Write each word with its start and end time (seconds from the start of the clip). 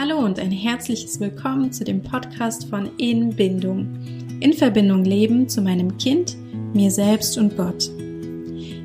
Hallo 0.00 0.16
und 0.16 0.40
ein 0.40 0.50
herzliches 0.50 1.20
Willkommen 1.20 1.72
zu 1.72 1.84
dem 1.84 2.02
Podcast 2.02 2.70
von 2.70 2.88
In 2.96 3.36
Bindung. 3.36 3.98
In 4.40 4.54
Verbindung 4.54 5.04
leben 5.04 5.46
zu 5.46 5.60
meinem 5.60 5.98
Kind, 5.98 6.38
mir 6.72 6.90
selbst 6.90 7.36
und 7.36 7.54
Gott. 7.54 7.90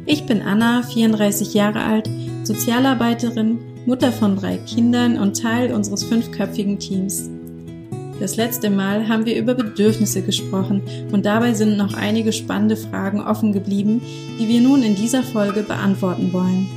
Ich 0.06 0.26
bin 0.26 0.42
Anna, 0.42 0.84
34 0.84 1.54
Jahre 1.54 1.80
alt, 1.84 2.10
Sozialarbeiterin, 2.44 3.60
Mutter 3.86 4.12
von 4.12 4.36
drei 4.36 4.58
Kindern 4.58 5.18
und 5.18 5.42
Teil 5.42 5.74
unseres 5.74 6.04
fünfköpfigen 6.04 6.80
Teams. 6.80 7.30
Das 8.20 8.36
letzte 8.36 8.70
Mal 8.70 9.08
haben 9.08 9.26
wir 9.26 9.38
über 9.38 9.54
Bedürfnisse 9.54 10.22
gesprochen 10.22 10.82
und 11.14 11.26
dabei 11.26 11.54
sind 11.54 11.78
noch 11.78 11.94
einige 11.94 12.34
spannende 12.34 12.76
Fragen 12.76 13.22
offen 13.22 13.54
geblieben, 13.54 14.02
die 14.38 14.50
wir 14.50 14.60
nun 14.60 14.84
in 14.84 14.96
dieser 14.96 15.24
Folge 15.24 15.64
beantworten 15.64 16.34
wollen. 16.34 16.68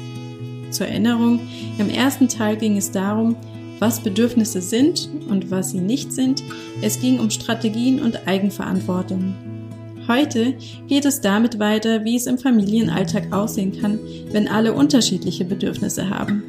Zur 0.70 0.86
Erinnerung, 0.86 1.40
im 1.78 1.90
ersten 1.90 2.28
Teil 2.28 2.56
ging 2.56 2.76
es 2.76 2.92
darum, 2.92 3.34
was 3.78 4.00
Bedürfnisse 4.00 4.60
sind 4.60 5.08
und 5.28 5.50
was 5.50 5.70
sie 5.70 5.80
nicht 5.80 6.12
sind. 6.12 6.42
Es 6.82 7.00
ging 7.00 7.18
um 7.18 7.30
Strategien 7.30 8.00
und 8.00 8.26
Eigenverantwortung. 8.26 9.34
Heute 10.08 10.54
geht 10.86 11.04
es 11.04 11.20
damit 11.20 11.58
weiter, 11.58 12.04
wie 12.04 12.16
es 12.16 12.26
im 12.26 12.38
Familienalltag 12.38 13.30
aussehen 13.30 13.78
kann, 13.78 13.98
wenn 14.32 14.48
alle 14.48 14.72
unterschiedliche 14.72 15.44
Bedürfnisse 15.44 16.08
haben, 16.08 16.42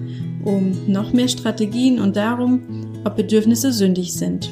um 0.45 0.71
noch 0.88 1.11
mehr 1.11 1.27
Strategien 1.27 1.99
und 1.99 2.15
darum, 2.15 2.61
ob 3.03 3.17
Bedürfnisse 3.17 3.73
sündig 3.73 4.13
sind. 4.13 4.49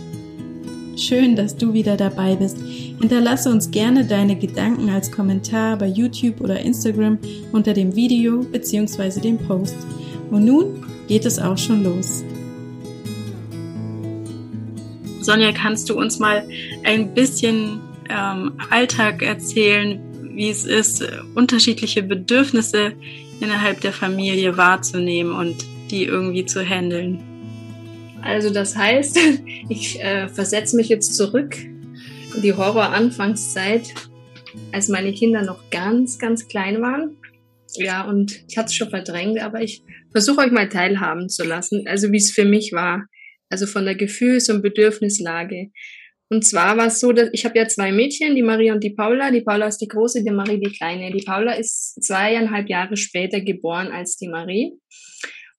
Schön, 0.98 1.36
dass 1.36 1.56
du 1.56 1.74
wieder 1.74 1.96
dabei 1.96 2.36
bist. 2.36 2.58
Hinterlasse 2.60 3.50
uns 3.52 3.72
gerne 3.72 4.04
deine 4.04 4.36
Gedanken 4.36 4.90
als 4.90 5.12
Kommentar 5.12 5.78
bei 5.78 5.88
YouTube 5.88 6.42
oder 6.42 6.60
Instagram 6.60 7.20
unter 7.54 7.74
dem 7.74 7.96
Video 7.96 8.40
bzw. 8.40 9.22
dem 9.22 9.38
Post. 9.38 9.78
Und 10.32 10.44
nun 10.44 10.84
geht 11.08 11.26
es 11.26 11.40
auch 11.40 11.58
schon 11.58 11.84
los. 11.84 12.24
Sonja, 15.28 15.52
kannst 15.52 15.90
du 15.90 15.98
uns 16.00 16.20
mal 16.20 16.48
ein 16.86 17.14
bisschen 17.14 17.82
ähm, 18.10 18.54
Alltag 18.70 19.22
erzählen, 19.22 20.00
wie 20.34 20.50
es 20.50 20.64
ist, 20.64 21.06
unterschiedliche 21.36 22.02
Bedürfnisse 22.02 22.94
innerhalb 23.42 23.82
der 23.82 23.92
Familie 23.92 24.56
wahrzunehmen 24.56 25.34
und 25.34 25.58
die 25.92 26.06
irgendwie 26.06 26.46
zu 26.46 26.64
handeln? 26.64 27.20
Also 28.22 28.52
das 28.52 28.78
heißt, 28.78 29.20
ich 29.70 30.02
äh, 30.02 30.30
versetze 30.30 30.78
mich 30.78 30.88
jetzt 30.88 31.18
zurück 31.18 31.58
in 31.58 32.42
die 32.42 32.54
Horror-Anfangszeit, 32.54 33.94
als 34.72 34.88
meine 34.88 35.12
Kinder 35.12 35.42
noch 35.42 35.70
ganz, 35.72 36.20
ganz 36.20 36.48
klein 36.48 36.82
waren. 36.82 37.18
Ja, 37.76 38.04
und 38.04 38.46
ich 38.48 38.58
hatte 38.58 38.68
es 38.68 38.76
schon 38.76 38.92
verdrängt, 38.92 39.42
aber 39.42 39.62
ich 39.62 39.84
versuche 40.10 40.40
euch 40.40 40.52
mal 40.52 40.70
teilhaben 40.70 41.28
zu 41.28 41.44
lassen, 41.44 41.84
also 41.86 42.14
wie 42.14 42.18
es 42.18 42.32
für 42.32 42.46
mich 42.46 42.72
war 42.72 43.08
also 43.50 43.66
von 43.66 43.86
der 43.86 43.96
Gefühls- 43.96 44.50
und 44.50 44.62
Bedürfnislage. 44.62 45.72
Und 46.30 46.44
zwar 46.44 46.76
war 46.78 46.88
es 46.88 47.00
so, 47.00 47.14
dass 47.14 47.30
ich 47.32 47.46
habe 47.46 47.58
ja 47.58 47.68
zwei 47.68 47.92
Mädchen, 47.92 48.36
die 48.36 48.44
Maria 48.44 48.74
und 48.74 48.84
die 48.84 48.94
Paula. 48.94 49.32
Die 49.32 49.42
Paula 49.42 49.68
ist 49.68 49.78
die 49.78 49.88
große, 49.88 50.24
die 50.24 50.32
Marie 50.32 50.60
die 50.60 50.72
kleine. 50.72 51.12
Die 51.12 51.24
Paula 51.24 51.54
ist 51.54 52.04
zweieinhalb 52.04 52.68
Jahre 52.70 52.98
später 52.98 53.40
geboren 53.40 53.88
als 53.88 54.18
die 54.18 54.28
Marie. 54.28 54.74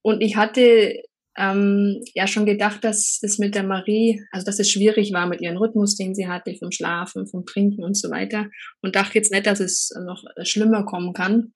Und 0.02 0.20
ich 0.20 0.36
hatte 0.36 1.02
ähm, 1.38 2.02
ja 2.14 2.26
schon 2.26 2.44
gedacht, 2.44 2.84
dass 2.84 3.18
das 3.22 3.38
mit 3.38 3.54
der 3.54 3.62
Marie, 3.62 4.20
also 4.30 4.44
dass 4.44 4.58
es 4.58 4.70
schwierig 4.70 5.12
war 5.12 5.26
mit 5.26 5.40
ihrem 5.40 5.56
Rhythmus, 5.56 5.96
den 5.96 6.14
sie 6.14 6.28
hatte, 6.28 6.54
vom 6.56 6.70
Schlafen, 6.70 7.26
vom 7.26 7.46
Trinken 7.46 7.82
und 7.82 7.96
so 7.96 8.10
weiter. 8.10 8.50
Und 8.82 8.94
dachte 8.94 9.14
jetzt 9.14 9.32
nicht, 9.32 9.46
dass 9.46 9.60
es 9.60 9.90
noch 10.04 10.22
schlimmer 10.42 10.84
kommen 10.84 11.14
kann. 11.14 11.54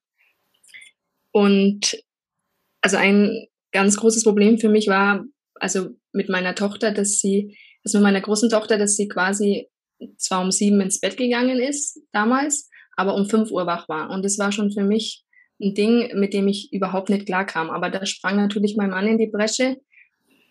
Und 1.32 2.02
also 2.80 2.96
ein 2.96 3.46
ganz 3.72 3.96
großes 3.96 4.24
Problem 4.24 4.58
für 4.58 4.68
mich 4.68 4.86
war, 4.86 5.24
also 5.54 5.90
mit 6.12 6.28
meiner 6.28 6.54
Tochter, 6.54 6.92
dass 6.92 7.18
sie, 7.18 7.56
also 7.84 7.98
mit 7.98 8.04
meiner 8.04 8.20
großen 8.20 8.50
Tochter, 8.50 8.78
dass 8.78 8.96
sie 8.96 9.08
quasi 9.08 9.68
zwar 10.16 10.42
um 10.42 10.50
sieben 10.50 10.80
ins 10.80 11.00
Bett 11.00 11.16
gegangen 11.16 11.60
ist 11.60 12.00
damals, 12.12 12.68
aber 12.96 13.14
um 13.14 13.28
fünf 13.28 13.50
Uhr 13.50 13.66
wach 13.66 13.88
war. 13.88 14.10
Und 14.10 14.24
das 14.24 14.38
war 14.38 14.52
schon 14.52 14.72
für 14.72 14.84
mich 14.84 15.24
ein 15.60 15.74
Ding, 15.74 16.18
mit 16.18 16.34
dem 16.34 16.48
ich 16.48 16.72
überhaupt 16.72 17.08
nicht 17.08 17.26
klarkam. 17.26 17.70
Aber 17.70 17.90
da 17.90 18.04
sprang 18.04 18.36
natürlich 18.36 18.76
mein 18.76 18.90
Mann 18.90 19.06
in 19.06 19.18
die 19.18 19.30
Bresche, 19.30 19.76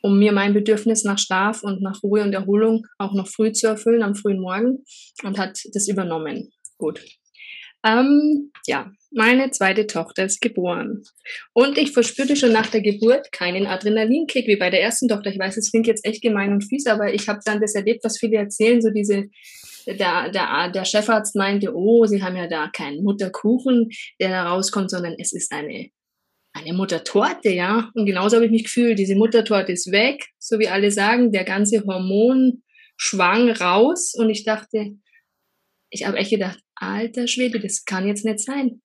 um 0.01 0.17
mir 0.17 0.31
mein 0.31 0.53
Bedürfnis 0.53 1.03
nach 1.03 1.19
Schlaf 1.19 1.63
und 1.63 1.81
nach 1.81 2.01
Ruhe 2.01 2.23
und 2.23 2.33
Erholung 2.33 2.87
auch 2.97 3.13
noch 3.13 3.27
früh 3.27 3.51
zu 3.51 3.67
erfüllen, 3.67 4.03
am 4.03 4.15
frühen 4.15 4.39
Morgen, 4.39 4.83
und 5.23 5.37
hat 5.37 5.59
das 5.73 5.87
übernommen. 5.87 6.51
Gut. 6.77 7.03
Ähm, 7.83 8.51
ja, 8.67 8.91
meine 9.11 9.51
zweite 9.51 9.87
Tochter 9.87 10.25
ist 10.25 10.41
geboren. 10.41 11.03
Und 11.53 11.77
ich 11.77 11.91
verspürte 11.91 12.35
schon 12.35 12.53
nach 12.53 12.67
der 12.67 12.81
Geburt 12.81 13.31
keinen 13.31 13.67
Adrenalinkick 13.67 14.47
wie 14.47 14.55
bei 14.55 14.69
der 14.69 14.81
ersten 14.81 15.07
Tochter. 15.07 15.29
Ich 15.31 15.39
weiß, 15.39 15.57
es 15.57 15.71
klingt 15.71 15.87
jetzt 15.87 16.05
echt 16.05 16.21
gemein 16.21 16.53
und 16.53 16.63
fies, 16.63 16.87
aber 16.87 17.13
ich 17.13 17.27
habe 17.27 17.39
dann 17.45 17.59
das 17.59 17.75
erlebt, 17.75 18.03
was 18.03 18.17
viele 18.17 18.37
erzählen, 18.37 18.81
so 18.81 18.89
diese, 18.89 19.29
der, 19.85 20.29
der, 20.31 20.71
der 20.73 20.85
Chefarzt 20.85 21.35
meinte, 21.35 21.75
oh, 21.75 22.05
sie 22.05 22.23
haben 22.23 22.37
ja 22.37 22.47
da 22.47 22.69
keinen 22.69 23.03
Mutterkuchen, 23.03 23.89
der 24.19 24.29
da 24.29 24.49
rauskommt, 24.49 24.89
sondern 24.89 25.15
es 25.19 25.33
ist 25.33 25.51
eine, 25.51 25.89
eine 26.53 26.73
Muttertorte, 26.73 27.49
ja. 27.49 27.89
Und 27.93 28.05
genauso 28.05 28.37
habe 28.37 28.45
ich 28.45 28.51
mich 28.51 28.63
gefühlt. 28.63 28.97
Diese 28.97 29.15
Muttertorte 29.15 29.73
ist 29.73 29.91
weg, 29.91 30.25
so 30.39 30.57
wie 30.57 30.69
alle 30.69 30.91
sagen, 30.91 31.31
der 31.31 31.43
ganze 31.43 31.83
Hormon 31.85 32.63
schwang 32.95 33.49
raus 33.49 34.13
und 34.15 34.29
ich 34.29 34.43
dachte, 34.43 34.91
ich 35.89 36.07
habe 36.07 36.17
echt 36.17 36.29
gedacht, 36.29 36.59
alter 36.75 37.27
Schwede, 37.27 37.59
das 37.59 37.83
kann 37.83 38.07
jetzt 38.07 38.23
nicht 38.23 38.39
sein. 38.39 38.81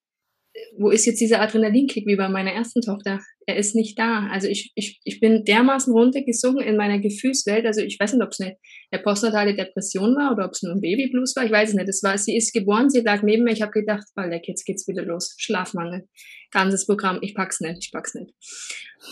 Wo 0.79 0.91
ist 0.91 1.07
jetzt 1.07 1.21
dieser 1.21 1.41
Adrenalinkick 1.41 2.07
wie 2.07 2.17
bei 2.17 2.29
meiner 2.29 2.53
ersten 2.53 2.81
Tochter? 2.81 3.21
Er 3.47 3.57
ist 3.57 3.75
nicht 3.75 3.99
da. 3.99 4.29
Also 4.31 4.49
ich, 4.49 4.73
ich, 4.75 5.01
ich 5.05 5.21
bin 5.21 5.45
dermaßen 5.45 5.93
runtergesunken 5.93 6.65
in 6.65 6.77
meiner 6.77 6.99
Gefühlswelt. 6.99 7.67
Also 7.67 7.81
ich 7.81 7.99
weiß 7.99 8.13
nicht, 8.13 8.23
ob 8.23 8.31
es 8.31 8.41
eine, 8.41 8.57
postnatale 9.03 9.55
Depression 9.55 10.17
war 10.17 10.33
oder 10.33 10.47
ob 10.47 10.53
es 10.53 10.63
nur 10.63 10.75
ein 10.75 10.81
Babyblues 10.81 11.37
war. 11.37 11.45
Ich 11.45 11.53
weiß 11.53 11.71
es 11.71 11.75
nicht. 11.75 11.89
Es 11.89 12.03
war, 12.03 12.17
sie 12.19 12.37
ist 12.37 12.53
geboren, 12.53 12.91
sie 12.91 13.01
lag 13.01 13.23
neben 13.23 13.45
mir. 13.45 13.53
Ich 13.53 13.63
habe 13.63 13.73
gedacht, 13.73 14.05
oh, 14.17 14.23
leck, 14.23 14.49
jetzt 14.49 14.65
geht's 14.65 14.89
wieder 14.89 15.05
los. 15.05 15.35
Schlafmangel. 15.39 16.09
Ganzes 16.51 16.87
Programm. 16.87 17.19
Ich 17.23 17.35
pack's 17.35 17.61
nicht, 17.61 17.85
ich 17.85 17.93
pack's 17.93 18.15
nicht. 18.15 18.33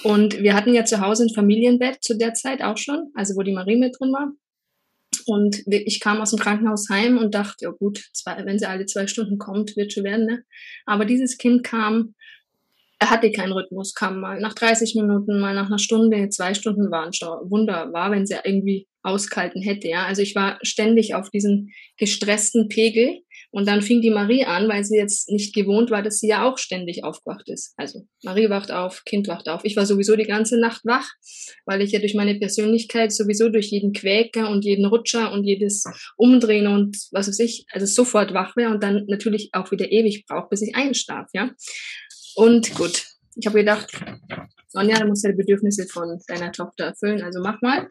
Und 0.03 0.41
wir 0.41 0.55
hatten 0.55 0.75
ja 0.75 0.85
zu 0.85 1.01
Hause 1.01 1.25
ein 1.25 1.35
Familienbett 1.35 2.03
zu 2.03 2.17
der 2.17 2.35
Zeit 2.35 2.63
auch 2.63 2.79
schon, 2.79 3.11
also 3.15 3.35
wo 3.37 3.43
die 3.43 3.53
Marie 3.53 3.77
mit 3.77 3.97
drin 3.99 4.13
war. 4.13 4.33
Und 5.27 5.63
ich 5.67 6.01
kam 6.01 6.21
aus 6.21 6.31
dem 6.31 6.39
Krankenhaus 6.39 6.89
heim 6.89 7.19
und 7.19 7.35
dachte, 7.35 7.65
ja 7.65 7.71
gut, 7.71 8.03
zwei, 8.13 8.45
wenn 8.45 8.59
sie 8.59 8.67
alle 8.67 8.87
zwei 8.87 9.07
Stunden 9.07 9.39
kommt, 9.39 9.77
wird 9.77 9.93
schon 9.93 10.05
werden. 10.05 10.27
Ne? 10.27 10.45
Aber 10.87 11.05
dieses 11.05 11.39
Kind 11.39 11.65
kam, 11.65 12.15
er 12.99 13.11
hatte 13.11 13.31
keinen 13.33 13.53
Rhythmus, 13.53 13.95
kam 13.95 14.21
mal 14.21 14.41
nach 14.41 14.55
30 14.55 14.95
Minuten, 14.95 15.41
mal 15.41 15.55
nach 15.55 15.67
einer 15.67 15.79
Stunde, 15.79 16.29
zwei 16.29 16.55
Stunden 16.55 16.91
waren 16.91 17.13
schon 17.13 17.51
wunderbar, 17.51 18.11
wenn 18.11 18.27
sie 18.27 18.37
irgendwie 18.45 18.87
auskalten 19.03 19.63
hätte. 19.63 19.89
Ja, 19.89 20.07
also 20.07 20.23
ich 20.23 20.35
war 20.35 20.59
ständig 20.63 21.15
auf 21.15 21.31
diesen 21.31 21.73
gestressten 21.99 22.69
Pegel 22.69 23.21
und 23.55 23.69
dann 23.69 23.83
fing 23.83 24.03
die 24.03 24.11
Marie 24.11 24.45
an, 24.45 24.69
weil 24.69 24.83
sie 24.83 24.97
jetzt 24.97 25.31
nicht 25.31 25.55
gewohnt 25.55 25.93
war, 25.93 26.03
dass 26.03 26.19
sie 26.19 26.27
ja 26.27 26.45
auch 26.45 26.59
ständig 26.59 27.05
aufgewacht 27.05 27.49
ist. 27.49 27.73
Also 27.77 28.05
Marie 28.25 28.51
wacht 28.51 28.73
auf, 28.73 29.05
Kind 29.05 29.29
wacht 29.29 29.49
auf. 29.49 29.65
Ich 29.65 29.77
war 29.77 29.87
sowieso 29.87 30.17
die 30.17 30.25
ganze 30.25 30.59
Nacht 30.59 30.85
wach, 30.85 31.09
weil 31.65 31.81
ich 31.81 31.93
ja 31.93 32.01
durch 32.01 32.15
meine 32.15 32.35
Persönlichkeit 32.35 33.13
sowieso 33.13 33.51
durch 33.51 33.67
jeden 33.67 33.93
Quäker 33.93 34.51
und 34.51 34.65
jeden 34.65 34.85
Rutscher 34.87 35.31
und 35.31 35.45
jedes 35.45 35.85
Umdrehen 36.17 36.67
und 36.67 36.97
was 37.13 37.29
weiß 37.29 37.39
ich, 37.39 37.65
also 37.71 37.87
sofort 37.87 38.35
wach 38.35 38.57
wäre 38.57 38.73
und 38.73 38.83
dann 38.83 39.05
natürlich 39.07 39.51
auch 39.53 39.71
wieder 39.71 39.93
ewig 39.93 40.27
braucht, 40.27 40.51
bis 40.51 40.63
ich 40.63 40.75
einschlaf, 40.75 41.29
ja. 41.33 41.51
Und 42.35 42.75
gut, 42.75 43.05
ich 43.37 43.47
habe 43.47 43.61
gedacht, 43.61 43.89
Sonja, 44.67 44.99
du 44.99 45.07
musst 45.07 45.23
ja 45.23 45.31
die 45.31 45.37
Bedürfnisse 45.37 45.87
von 45.87 46.19
deiner 46.27 46.51
Tochter 46.51 46.87
erfüllen, 46.87 47.23
also 47.23 47.41
mach 47.41 47.63
mal. 47.63 47.89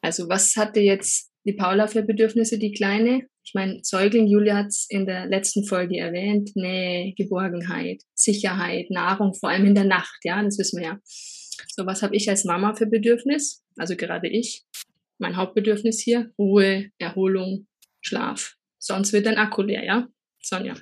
Also 0.00 0.28
was 0.28 0.56
hatte 0.56 0.80
jetzt 0.80 1.27
die 1.48 1.54
Paula 1.54 1.86
für 1.86 2.02
Bedürfnisse, 2.02 2.58
die 2.58 2.72
Kleine? 2.72 3.26
Ich 3.42 3.54
meine, 3.54 3.80
Säugling, 3.82 4.26
Julia 4.26 4.58
hat 4.58 4.66
es 4.66 4.86
in 4.90 5.06
der 5.06 5.26
letzten 5.26 5.64
Folge 5.64 5.96
erwähnt, 5.96 6.50
Nähe, 6.54 7.14
Geborgenheit, 7.16 8.02
Sicherheit, 8.14 8.90
Nahrung, 8.90 9.32
vor 9.32 9.48
allem 9.48 9.64
in 9.64 9.74
der 9.74 9.84
Nacht, 9.84 10.18
ja, 10.24 10.42
das 10.42 10.58
wissen 10.58 10.80
wir 10.80 10.88
ja. 10.88 10.98
So, 11.74 11.86
was 11.86 12.02
habe 12.02 12.14
ich 12.14 12.28
als 12.28 12.44
Mama 12.44 12.74
für 12.74 12.86
Bedürfnis? 12.86 13.64
Also 13.78 13.96
gerade 13.96 14.28
ich. 14.28 14.64
Mein 15.16 15.36
Hauptbedürfnis 15.36 16.00
hier, 16.00 16.30
Ruhe, 16.38 16.90
Erholung, 16.98 17.66
Schlaf. 18.02 18.54
Sonst 18.78 19.14
wird 19.14 19.24
dein 19.24 19.38
Akku 19.38 19.62
leer, 19.62 19.84
ja? 19.84 20.06
Sonja. 20.42 20.74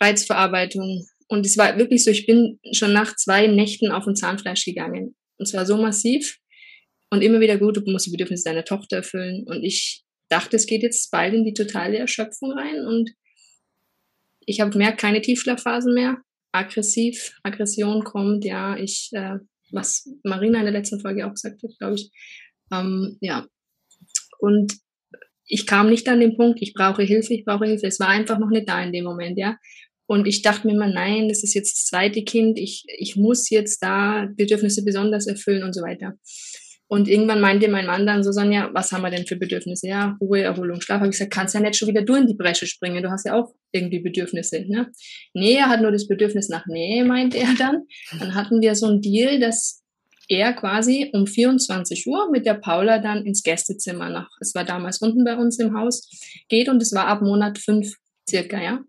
Reizverarbeitung. 0.00 1.06
Und 1.28 1.46
es 1.46 1.56
war 1.56 1.78
wirklich 1.78 2.02
so, 2.02 2.10
ich 2.10 2.26
bin 2.26 2.58
schon 2.72 2.92
nach 2.92 3.14
zwei 3.14 3.46
Nächten 3.46 3.92
auf 3.92 4.06
ein 4.08 4.16
Zahnfleisch 4.16 4.64
gegangen. 4.64 5.14
Und 5.38 5.46
zwar 5.46 5.64
so 5.64 5.76
massiv. 5.76 6.38
Und 7.12 7.20
immer 7.20 7.40
wieder 7.40 7.58
gut, 7.58 7.76
du 7.76 7.82
musst 7.84 8.06
die 8.06 8.10
Bedürfnisse 8.10 8.44
deiner 8.44 8.64
Tochter 8.64 8.96
erfüllen. 8.96 9.44
Und 9.46 9.62
ich 9.62 10.02
dachte, 10.30 10.56
es 10.56 10.64
geht 10.64 10.82
jetzt 10.82 11.10
bald 11.10 11.34
in 11.34 11.44
die 11.44 11.52
totale 11.52 11.98
Erschöpfung 11.98 12.52
rein 12.52 12.86
und 12.86 13.10
ich 14.46 14.62
habe 14.62 14.70
gemerkt, 14.70 14.98
keine 14.98 15.20
Tiefschlafphasen 15.20 15.92
mehr. 15.92 16.22
Aggressiv, 16.52 17.38
Aggression 17.42 18.02
kommt, 18.02 18.46
ja, 18.46 18.78
ich, 18.78 19.10
äh, 19.12 19.36
was 19.70 20.08
Marina 20.24 20.60
in 20.60 20.64
der 20.64 20.72
letzten 20.72 21.00
Folge 21.00 21.26
auch 21.26 21.32
gesagt 21.32 21.62
hat, 21.62 21.78
glaube 21.78 21.96
ich. 21.96 22.10
Ähm, 22.72 23.18
ja. 23.20 23.46
Und 24.38 24.72
ich 25.44 25.66
kam 25.66 25.90
nicht 25.90 26.08
an 26.08 26.18
den 26.18 26.34
Punkt, 26.38 26.62
ich 26.62 26.72
brauche 26.72 27.02
Hilfe, 27.02 27.34
ich 27.34 27.44
brauche 27.44 27.66
Hilfe. 27.66 27.88
Es 27.88 28.00
war 28.00 28.08
einfach 28.08 28.38
noch 28.38 28.48
nicht 28.48 28.70
da 28.70 28.82
in 28.82 28.92
dem 28.94 29.04
Moment, 29.04 29.36
ja. 29.36 29.58
Und 30.06 30.26
ich 30.26 30.40
dachte 30.40 30.66
mir 30.66 30.72
immer, 30.72 30.88
nein, 30.88 31.28
das 31.28 31.42
ist 31.42 31.52
jetzt 31.52 31.76
das 31.76 31.84
zweite 31.88 32.24
Kind, 32.24 32.58
ich, 32.58 32.84
ich 32.96 33.16
muss 33.16 33.50
jetzt 33.50 33.82
da 33.82 34.30
Bedürfnisse 34.34 34.82
besonders 34.82 35.26
erfüllen 35.26 35.62
und 35.62 35.74
so 35.74 35.82
weiter. 35.82 36.14
Und 36.92 37.08
irgendwann 37.08 37.40
meinte 37.40 37.68
mein 37.68 37.86
Mann 37.86 38.06
dann 38.06 38.22
Sonja, 38.22 38.68
was 38.74 38.92
haben 38.92 39.00
wir 39.00 39.08
denn 39.08 39.26
für 39.26 39.36
Bedürfnisse? 39.36 39.88
Ja, 39.88 40.18
Ruhe, 40.20 40.42
Erholung, 40.42 40.82
Schlaf. 40.82 40.98
Habe 40.98 41.06
ich 41.06 41.12
gesagt, 41.12 41.32
kannst 41.32 41.54
ja 41.54 41.60
nicht 41.60 41.74
schon 41.74 41.88
wieder 41.88 42.02
du 42.02 42.16
in 42.16 42.26
die 42.26 42.34
Bresche 42.34 42.66
springen. 42.66 43.02
Du 43.02 43.10
hast 43.10 43.24
ja 43.24 43.32
auch 43.32 43.54
irgendwie 43.70 44.00
Bedürfnisse. 44.00 44.62
Ne? 44.68 44.92
Nee, 45.32 45.54
er 45.54 45.70
hat 45.70 45.80
nur 45.80 45.90
das 45.90 46.06
Bedürfnis 46.06 46.50
nach 46.50 46.66
Nähe, 46.66 47.06
meinte 47.06 47.38
er 47.38 47.54
dann. 47.58 47.84
Dann 48.18 48.34
hatten 48.34 48.60
wir 48.60 48.74
so 48.74 48.88
einen 48.88 49.00
Deal, 49.00 49.40
dass 49.40 49.82
er 50.28 50.52
quasi 50.52 51.08
um 51.14 51.26
24 51.26 52.06
Uhr 52.06 52.30
mit 52.30 52.44
der 52.44 52.54
Paula 52.60 52.98
dann 52.98 53.24
ins 53.24 53.42
Gästezimmer 53.42 54.10
nach, 54.10 54.28
es 54.42 54.54
war 54.54 54.64
damals 54.64 55.00
unten 55.00 55.24
bei 55.24 55.36
uns 55.36 55.58
im 55.58 55.74
Haus, 55.74 56.10
geht 56.50 56.68
und 56.68 56.82
es 56.82 56.92
war 56.92 57.06
ab 57.06 57.22
Monat 57.22 57.56
fünf 57.56 57.94
circa, 58.32 58.62
ja. 58.62 58.80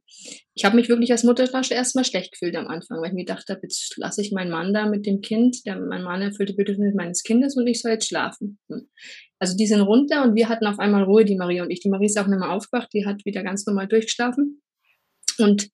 Ich 0.56 0.66
habe 0.66 0.75
mich 0.75 0.90
wirklich 0.90 1.12
als 1.12 1.24
Mutterflasche 1.24 1.74
erstmal 1.74 2.06
schlecht 2.06 2.31
gefühlt 2.31 2.56
am 2.56 2.68
Anfang, 2.68 3.00
weil 3.00 3.07
ich 3.07 3.13
mir 3.13 3.25
gedacht 3.25 3.50
habe, 3.50 3.60
jetzt 3.63 3.95
lasse 3.98 4.22
ich 4.22 4.31
meinen 4.31 4.51
Mann 4.51 4.74
da 4.74 4.88
mit 4.88 5.06
dem 5.06 5.22
Kind, 5.22 5.66
der, 5.66 5.80
mein 5.80 6.04
Mann 6.04 6.22
erfüllt 6.22 6.50
die 6.50 6.54
Bedürfnisse 6.54 6.95
meines 6.95 7.24
Kindes 7.24 7.56
und 7.57 7.68
ich 7.68 7.81
soll 7.81 7.92
jetzt 7.92 8.07
schlafen. 8.07 8.60
Hm. 8.69 8.90
Also 9.40 9.57
die 9.57 9.68
sind 9.68 9.81
runter 9.81 10.24
und 10.24 10.36
wir 10.36 10.48
hatten 10.48 10.66
auf 10.66 10.80
einmal 10.80 11.04
Ruhe, 11.04 11.25
die 11.25 11.36
Marie 11.36 11.62
und 11.62 11.69
ich. 11.69 11.81
Die 11.81 11.90
Marie 11.90 12.06
ist 12.06 12.18
auch 12.18 12.28
nicht 12.28 12.40
mehr 12.40 12.51
aufgewacht, 12.51 12.90
die 12.94 13.06
hat 13.06 13.25
wieder 13.25 13.44
ganz 13.44 13.66
normal 13.66 13.88
durchgeschlafen. 13.88 14.62
Und 15.38 15.69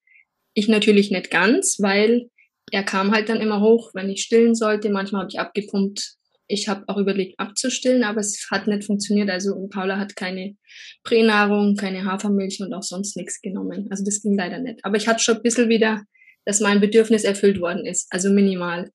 ich 0.54 0.68
natürlich 0.68 1.12
nicht 1.12 1.30
ganz, 1.30 1.78
weil 1.80 2.30
er 2.72 2.84
kam 2.84 3.12
halt 3.12 3.30
dann 3.30 3.42
immer 3.42 3.62
hoch, 3.62 3.92
wenn 3.94 4.10
ich 4.10 4.24
stillen 4.24 4.56
sollte. 4.56 4.90
Manchmal 4.90 5.22
habe 5.22 5.32
ich 5.32 5.40
abgepumpt, 5.40 6.16
ich 6.50 6.68
habe 6.68 6.84
auch 6.88 6.98
überlegt 6.98 7.40
abzustillen, 7.40 8.04
aber 8.04 8.22
es 8.22 8.48
hat 8.50 8.68
nicht 8.68 8.84
funktioniert. 8.84 9.30
Also 9.30 9.68
Paula 9.70 10.00
hat 10.00 10.16
keine 10.16 10.58
Pränahrung, 11.04 11.76
keine 11.76 12.06
Hafermilch 12.06 12.60
und 12.60 12.74
auch 12.74 12.84
sonst 12.84 13.16
nichts 13.16 13.40
genommen. 13.40 13.88
Also 13.92 14.04
das 14.04 14.22
ging 14.22 14.36
leider 14.36 14.58
nicht. 14.60 14.84
Aber 14.84 14.98
ich 14.98 15.08
hatte 15.08 15.24
schon 15.24 15.38
ein 15.38 15.44
bisschen 15.44 15.70
wieder, 15.70 16.04
dass 16.46 16.60
mein 16.60 16.82
Bedürfnis 16.82 17.24
erfüllt 17.24 17.62
worden 17.62 17.86
ist, 17.86 18.08
also 18.10 18.32
minimal. 18.32 18.92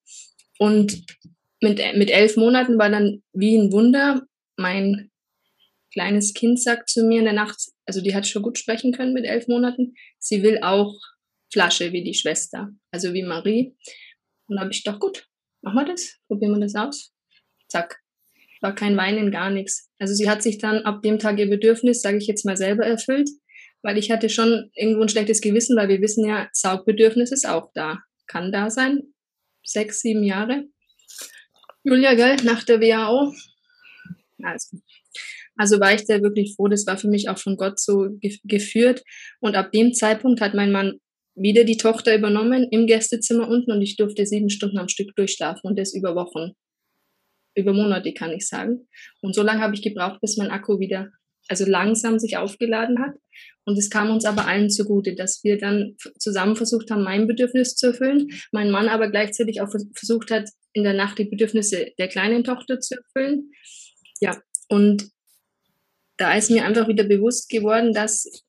Und 0.58 1.04
mit, 1.60 1.80
mit 1.96 2.10
elf 2.10 2.36
Monaten 2.36 2.76
war 2.76 2.90
dann 2.90 3.22
wie 3.32 3.56
ein 3.56 3.70
Wunder. 3.70 4.22
Mein 4.56 5.10
kleines 5.92 6.34
Kind 6.34 6.60
sagt 6.60 6.90
zu 6.90 7.04
mir 7.04 7.20
in 7.20 7.24
der 7.24 7.34
Nacht, 7.34 7.56
also 7.86 8.00
die 8.00 8.16
hat 8.16 8.26
schon 8.26 8.42
gut 8.42 8.58
sprechen 8.58 8.92
können 8.92 9.14
mit 9.14 9.26
elf 9.26 9.46
Monaten, 9.46 9.94
sie 10.18 10.42
will 10.42 10.58
auch 10.60 10.92
Flasche 11.52 11.92
wie 11.92 12.02
die 12.02 12.14
Schwester, 12.14 12.70
also 12.90 13.14
wie 13.14 13.22
Marie. 13.22 13.76
Und 14.48 14.56
da 14.56 14.62
habe 14.62 14.72
ich 14.72 14.82
doch 14.82 14.98
gut, 14.98 15.28
machen 15.62 15.76
wir 15.76 15.84
das, 15.84 16.18
probieren 16.26 16.54
wir 16.54 16.60
das 16.60 16.74
aus 16.74 17.13
zack, 17.68 18.00
war 18.60 18.74
kein 18.74 18.96
Weinen, 18.96 19.30
gar 19.30 19.50
nichts. 19.50 19.90
Also 19.98 20.14
sie 20.14 20.28
hat 20.28 20.42
sich 20.42 20.58
dann 20.58 20.82
ab 20.82 21.02
dem 21.02 21.18
Tag 21.18 21.38
ihr 21.38 21.48
Bedürfnis, 21.48 22.00
sage 22.00 22.16
ich 22.16 22.26
jetzt 22.26 22.44
mal, 22.44 22.56
selber 22.56 22.84
erfüllt, 22.84 23.28
weil 23.82 23.98
ich 23.98 24.10
hatte 24.10 24.30
schon 24.30 24.70
irgendwo 24.74 25.02
ein 25.02 25.08
schlechtes 25.08 25.40
Gewissen, 25.40 25.76
weil 25.76 25.88
wir 25.88 26.00
wissen 26.00 26.26
ja, 26.26 26.48
Saugbedürfnis 26.52 27.30
ist 27.30 27.46
auch 27.46 27.70
da, 27.74 27.98
kann 28.26 28.50
da 28.52 28.70
sein, 28.70 29.02
sechs, 29.62 30.00
sieben 30.00 30.24
Jahre. 30.24 30.64
Julia, 31.84 32.14
gell, 32.14 32.36
nach 32.44 32.64
der 32.64 32.80
WHO. 32.80 33.34
Also, 34.42 34.78
also 35.56 35.78
war 35.78 35.94
ich 35.94 36.06
da 36.06 36.22
wirklich 36.22 36.54
froh, 36.56 36.68
das 36.68 36.86
war 36.86 36.96
für 36.96 37.08
mich 37.08 37.28
auch 37.28 37.38
von 37.38 37.56
Gott 37.56 37.78
so 37.78 38.08
ge 38.18 38.38
geführt. 38.44 39.02
Und 39.40 39.54
ab 39.56 39.72
dem 39.72 39.92
Zeitpunkt 39.92 40.40
hat 40.40 40.54
mein 40.54 40.72
Mann 40.72 40.94
wieder 41.34 41.64
die 41.64 41.76
Tochter 41.76 42.16
übernommen 42.16 42.66
im 42.70 42.86
Gästezimmer 42.86 43.48
unten 43.48 43.72
und 43.72 43.82
ich 43.82 43.96
durfte 43.96 44.24
sieben 44.24 44.50
Stunden 44.50 44.78
am 44.78 44.88
Stück 44.88 45.14
durchschlafen 45.16 45.68
und 45.68 45.78
das 45.78 45.92
über 45.92 46.14
Wochen 46.14 46.52
über 47.54 47.72
Monate, 47.72 48.12
kann 48.12 48.32
ich 48.32 48.46
sagen. 48.46 48.88
Und 49.20 49.34
so 49.34 49.42
lange 49.42 49.60
habe 49.60 49.74
ich 49.74 49.82
gebraucht, 49.82 50.20
bis 50.20 50.36
mein 50.36 50.50
Akku 50.50 50.78
wieder, 50.78 51.10
also 51.48 51.64
langsam 51.64 52.18
sich 52.18 52.36
aufgeladen 52.36 53.00
hat. 53.00 53.14
Und 53.64 53.78
es 53.78 53.90
kam 53.90 54.10
uns 54.10 54.24
aber 54.24 54.46
allen 54.46 54.70
zugute, 54.70 55.14
dass 55.14 55.42
wir 55.42 55.58
dann 55.58 55.96
zusammen 56.18 56.56
versucht 56.56 56.90
haben, 56.90 57.02
mein 57.02 57.26
Bedürfnis 57.26 57.74
zu 57.76 57.88
erfüllen. 57.88 58.28
Mein 58.52 58.70
Mann 58.70 58.88
aber 58.88 59.10
gleichzeitig 59.10 59.60
auch 59.60 59.72
versucht 59.94 60.30
hat, 60.30 60.50
in 60.72 60.84
der 60.84 60.94
Nacht 60.94 61.18
die 61.18 61.24
Bedürfnisse 61.24 61.92
der 61.98 62.08
kleinen 62.08 62.44
Tochter 62.44 62.80
zu 62.80 62.96
erfüllen. 62.96 63.50
Ja, 64.20 64.36
und 64.68 65.08
da 66.16 66.34
ist 66.34 66.50
mir 66.50 66.64
einfach 66.64 66.88
wieder 66.88 67.04
bewusst 67.04 67.48
geworden, 67.48 67.92
dass 67.92 68.44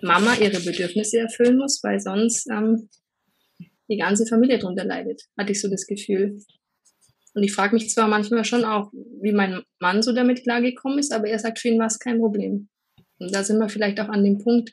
Mama 0.00 0.34
ihre 0.36 0.60
Bedürfnisse 0.60 1.18
erfüllen 1.18 1.56
muss, 1.56 1.80
weil 1.82 1.98
sonst 2.00 2.46
ähm, 2.50 2.88
die 3.88 3.96
ganze 3.96 4.26
Familie 4.26 4.58
darunter 4.58 4.84
leidet, 4.84 5.22
hatte 5.36 5.52
ich 5.52 5.60
so 5.60 5.68
das 5.68 5.86
Gefühl. 5.86 6.38
Und 7.36 7.42
ich 7.42 7.52
frage 7.52 7.74
mich 7.74 7.90
zwar 7.90 8.08
manchmal 8.08 8.46
schon 8.46 8.64
auch, 8.64 8.90
wie 9.20 9.32
mein 9.32 9.60
Mann 9.78 10.02
so 10.02 10.14
damit 10.14 10.44
klargekommen 10.44 10.98
ist, 10.98 11.12
aber 11.12 11.28
er 11.28 11.38
sagt, 11.38 11.58
für 11.58 11.68
ihn 11.68 11.78
war 11.78 11.86
es 11.86 11.98
kein 11.98 12.18
Problem. 12.18 12.70
Und 13.18 13.34
da 13.34 13.44
sind 13.44 13.58
wir 13.58 13.68
vielleicht 13.68 14.00
auch 14.00 14.08
an 14.08 14.24
dem 14.24 14.38
Punkt, 14.38 14.72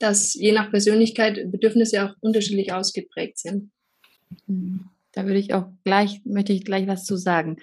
dass 0.00 0.34
je 0.34 0.50
nach 0.50 0.72
Persönlichkeit 0.72 1.52
Bedürfnisse 1.52 2.04
auch 2.04 2.14
unterschiedlich 2.18 2.72
ausgeprägt 2.72 3.38
sind. 3.38 3.70
Da 5.12 5.26
würde 5.26 5.38
ich 5.38 5.54
auch 5.54 5.68
gleich, 5.84 6.20
möchte 6.24 6.52
ich 6.52 6.64
gleich 6.64 6.88
was 6.88 7.04
zu 7.04 7.16
sagen. 7.16 7.58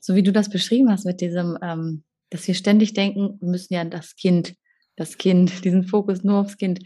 So 0.00 0.14
wie 0.14 0.22
du 0.22 0.30
das 0.30 0.48
beschrieben 0.48 0.88
hast 0.88 1.04
mit 1.04 1.20
diesem, 1.20 1.58
ähm, 1.60 2.04
dass 2.30 2.46
wir 2.46 2.54
ständig 2.54 2.94
denken, 2.94 3.36
wir 3.40 3.48
müssen 3.48 3.74
ja 3.74 3.84
das 3.84 4.14
Kind, 4.14 4.54
das 4.94 5.18
Kind, 5.18 5.64
diesen 5.64 5.82
Fokus 5.82 6.22
nur 6.22 6.38
aufs 6.38 6.56
Kind 6.56 6.78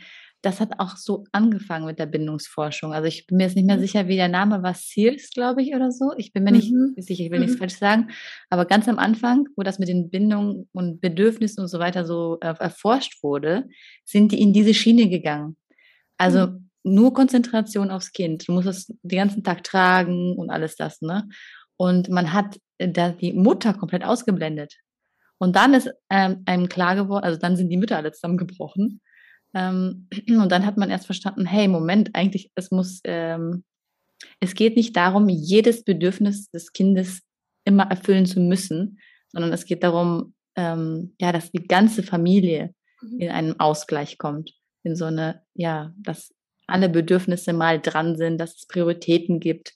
das 0.43 0.61
hat 0.61 0.79
auch 0.79 0.97
so 0.97 1.25
angefangen 1.33 1.87
mit 1.87 1.99
der 1.99 2.07
Bindungsforschung. 2.07 2.93
Also 2.93 3.09
ich 3.09 3.27
bin 3.27 3.39
mir 3.39 3.45
jetzt 3.45 3.57
nicht 3.57 3.67
mehr 3.67 3.77
mhm. 3.77 3.81
sicher, 3.81 4.07
wie 4.09 4.17
der 4.17 4.29
Name 4.29 4.63
war, 4.63 4.75
Sears, 4.75 5.31
glaube 5.31 5.63
ich, 5.63 5.75
oder 5.75 5.91
so. 5.91 6.13
Ich 6.17 6.33
bin 6.33 6.45
mir 6.45 6.53
nicht 6.53 6.73
mhm. 6.73 6.95
sicher, 6.97 7.25
ich 7.25 7.31
will 7.31 7.41
nichts 7.41 7.55
mhm. 7.55 7.61
falsch 7.61 7.77
sagen. 7.77 8.11
Aber 8.51 8.65
ganz 8.65 8.89
am 8.89 8.99
Anfang, 8.99 9.49
wo 9.57 9.63
das 9.63 9.79
mit 9.79 9.89
den 9.89 10.11
Bindungen 10.11 10.69
und 10.73 11.01
Bedürfnissen 11.01 11.63
und 11.63 11.69
so 11.69 11.79
weiter 11.79 12.05
so 12.05 12.39
äh, 12.41 12.55
erforscht 12.59 13.23
wurde, 13.23 13.65
sind 14.05 14.33
die 14.33 14.41
in 14.41 14.53
diese 14.53 14.75
Schiene 14.75 15.09
gegangen. 15.09 15.57
Also 16.19 16.47
mhm. 16.47 16.71
nur 16.85 17.13
Konzentration 17.13 17.91
aufs 17.91 18.13
Kind. 18.13 18.47
Du 18.47 18.53
musst 18.53 18.69
es 18.69 18.87
den 19.03 19.19
ganzen 19.19 19.43
Tag 19.43 19.65
tragen 19.65 20.37
und 20.37 20.51
alles 20.51 20.77
das, 20.77 21.01
ne? 21.01 21.29
Und 21.77 22.09
man 22.09 22.33
hat 22.33 22.59
äh, 22.79 22.89
da 22.89 23.11
die 23.11 23.33
Mutter 23.33 23.75
komplett 23.75 24.05
ausgeblendet. 24.05 24.77
Und 25.39 25.57
dann 25.57 25.75
ist 25.75 25.91
ähm, 26.09 26.43
einem 26.47 26.69
klar 26.69 26.95
geworden, 26.95 27.25
also 27.25 27.39
dann 27.39 27.57
sind 27.57 27.69
die 27.69 27.77
Mütter 27.77 27.97
alle 27.97 28.13
zusammengebrochen. 28.13 29.01
Ähm, 29.57 30.07
und 30.29 30.53
dann 30.53 30.67
hat 30.67 30.77
man 30.77 30.91
erst 30.91 31.07
verstanden, 31.07 31.47
hey, 31.47 31.67
Moment, 31.67 32.11
eigentlich, 32.15 32.51
es 32.55 32.71
muss, 32.71 33.01
ähm, 33.05 33.65
es 34.41 34.55
geht 34.55 34.77
nicht 34.77 34.95
darum, 34.97 35.29
jedes 35.29 35.83
Bedürfnis 35.83 36.51
des 36.51 36.73
Kindes 36.73 37.23
immer 37.65 37.91
erfüllen 37.91 38.27
zu 38.27 38.39
müssen, 38.39 39.01
sondern 39.33 39.53
es 39.53 39.65
geht 39.65 39.83
darum, 39.83 40.35
ähm, 40.57 41.15
ja, 41.21 41.33
dass 41.33 41.51
die 41.51 41.67
ganze 41.67 42.03
Familie 42.03 42.75
mhm. 43.01 43.21
in 43.21 43.31
einen 43.31 43.61
Ausgleich 43.61 44.19
kommt, 44.19 44.53
in 44.85 44.95
so 44.95 45.07
eine, 45.07 45.43
ja, 45.55 45.93
dass 45.97 46.33
alle 46.67 46.89
Bedürfnisse 46.89 47.53
mal 47.53 47.81
dran 47.81 48.17
sind, 48.17 48.39
dass 48.39 48.57
es 48.57 48.67
Prioritäten 48.67 49.41
gibt 49.41 49.75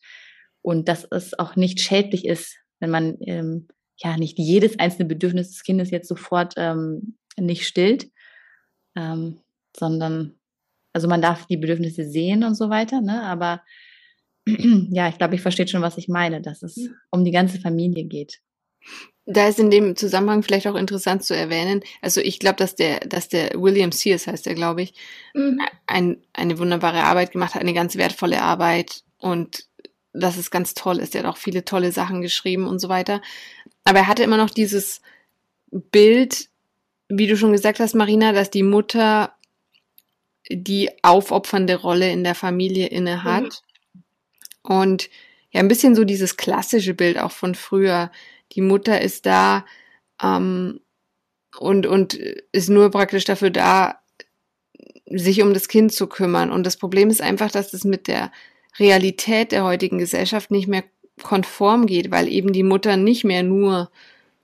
und 0.62 0.88
dass 0.88 1.06
es 1.10 1.38
auch 1.38 1.56
nicht 1.56 1.80
schädlich 1.80 2.26
ist, 2.26 2.56
wenn 2.80 2.90
man 2.90 3.16
ähm, 3.26 3.68
ja 3.96 4.16
nicht 4.16 4.38
jedes 4.38 4.78
einzelne 4.78 5.06
Bedürfnis 5.06 5.50
des 5.50 5.62
Kindes 5.62 5.90
jetzt 5.90 6.08
sofort 6.08 6.54
ähm, 6.56 7.16
nicht 7.38 7.66
stillt. 7.66 8.10
Ähm, 8.96 9.40
sondern, 9.76 10.34
also 10.92 11.08
man 11.08 11.22
darf 11.22 11.46
die 11.46 11.56
Bedürfnisse 11.56 12.04
sehen 12.04 12.44
und 12.44 12.54
so 12.54 12.70
weiter, 12.70 13.00
ne? 13.00 13.22
aber 13.22 13.62
ja, 14.46 15.08
ich 15.08 15.18
glaube, 15.18 15.34
ich 15.34 15.42
verstehe 15.42 15.68
schon, 15.68 15.82
was 15.82 15.98
ich 15.98 16.08
meine, 16.08 16.40
dass 16.40 16.62
es 16.62 16.88
um 17.10 17.24
die 17.24 17.30
ganze 17.30 17.60
Familie 17.60 18.04
geht. 18.04 18.40
Da 19.26 19.46
ist 19.46 19.60
in 19.60 19.70
dem 19.70 19.94
Zusammenhang 19.94 20.42
vielleicht 20.42 20.66
auch 20.66 20.74
interessant 20.74 21.22
zu 21.22 21.36
erwähnen, 21.36 21.82
also 22.00 22.20
ich 22.20 22.38
glaube, 22.38 22.56
dass 22.56 22.74
der, 22.74 23.00
dass 23.00 23.28
der 23.28 23.50
William 23.54 23.92
Sears 23.92 24.26
heißt 24.26 24.46
der, 24.46 24.54
glaube 24.54 24.82
ich, 24.82 24.94
mhm. 25.34 25.60
ein, 25.86 26.16
eine 26.32 26.58
wunderbare 26.58 27.04
Arbeit 27.04 27.32
gemacht 27.32 27.54
hat, 27.54 27.60
eine 27.60 27.74
ganz 27.74 27.96
wertvolle 27.96 28.42
Arbeit 28.42 29.04
und 29.18 29.66
dass 30.12 30.36
es 30.36 30.50
ganz 30.50 30.74
toll 30.74 30.98
ist. 30.98 31.14
Er 31.14 31.22
hat 31.22 31.30
auch 31.30 31.36
viele 31.36 31.64
tolle 31.64 31.92
Sachen 31.92 32.22
geschrieben 32.22 32.66
und 32.66 32.80
so 32.80 32.88
weiter. 32.88 33.20
Aber 33.84 34.00
er 34.00 34.06
hatte 34.08 34.22
immer 34.22 34.36
noch 34.36 34.50
dieses 34.50 35.00
Bild, 35.70 36.48
wie 37.08 37.26
du 37.26 37.36
schon 37.36 37.52
gesagt 37.52 37.80
hast, 37.80 37.94
Marina, 37.94 38.32
dass 38.32 38.50
die 38.50 38.62
Mutter 38.62 39.34
die 40.50 40.90
aufopfernde 41.02 41.76
Rolle 41.76 42.10
in 42.10 42.24
der 42.24 42.34
Familie 42.34 42.88
inne 42.88 43.24
hat. 43.24 43.62
Mhm. 43.92 44.02
Und 44.62 45.10
ja, 45.50 45.60
ein 45.60 45.68
bisschen 45.68 45.94
so 45.94 46.04
dieses 46.04 46.36
klassische 46.36 46.94
Bild 46.94 47.18
auch 47.18 47.32
von 47.32 47.54
früher. 47.54 48.10
Die 48.52 48.60
Mutter 48.60 49.00
ist 49.00 49.26
da 49.26 49.64
ähm, 50.22 50.80
und, 51.58 51.86
und 51.86 52.14
ist 52.14 52.68
nur 52.68 52.90
praktisch 52.90 53.24
dafür 53.24 53.50
da, 53.50 54.00
sich 55.06 55.42
um 55.42 55.54
das 55.54 55.68
Kind 55.68 55.92
zu 55.92 56.06
kümmern. 56.06 56.52
Und 56.52 56.64
das 56.64 56.76
Problem 56.76 57.10
ist 57.10 57.20
einfach, 57.20 57.50
dass 57.50 57.70
das 57.70 57.84
mit 57.84 58.06
der 58.06 58.30
Realität 58.78 59.52
der 59.52 59.64
heutigen 59.64 59.98
Gesellschaft 59.98 60.50
nicht 60.50 60.68
mehr 60.68 60.84
konform 61.22 61.86
geht, 61.86 62.10
weil 62.10 62.28
eben 62.28 62.52
die 62.52 62.62
Mutter 62.62 62.96
nicht 62.96 63.24
mehr 63.24 63.42
nur 63.42 63.90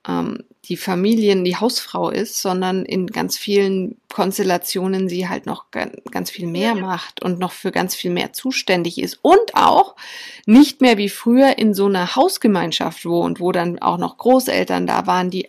ähm, 0.08 0.44
die 0.64 0.76
Familien, 0.76 1.44
die 1.44 1.56
Hausfrau 1.56 2.10
ist, 2.10 2.40
sondern 2.40 2.84
in 2.84 3.06
ganz 3.06 3.38
vielen 3.38 4.00
Konstellationen 4.12 5.08
sie 5.08 5.28
halt 5.28 5.46
noch 5.46 5.66
ganz 6.10 6.30
viel 6.30 6.48
mehr 6.48 6.74
macht 6.74 7.22
und 7.22 7.38
noch 7.38 7.52
für 7.52 7.70
ganz 7.70 7.94
viel 7.94 8.10
mehr 8.10 8.32
zuständig 8.32 8.98
ist 8.98 9.18
und 9.22 9.54
auch 9.54 9.94
nicht 10.44 10.80
mehr 10.80 10.98
wie 10.98 11.08
früher 11.08 11.58
in 11.58 11.72
so 11.72 11.86
einer 11.86 12.16
Hausgemeinschaft 12.16 13.04
wohnt, 13.04 13.38
wo 13.38 13.52
dann 13.52 13.78
auch 13.78 13.98
noch 13.98 14.18
Großeltern 14.18 14.86
da 14.86 15.06
waren, 15.06 15.30
die 15.30 15.46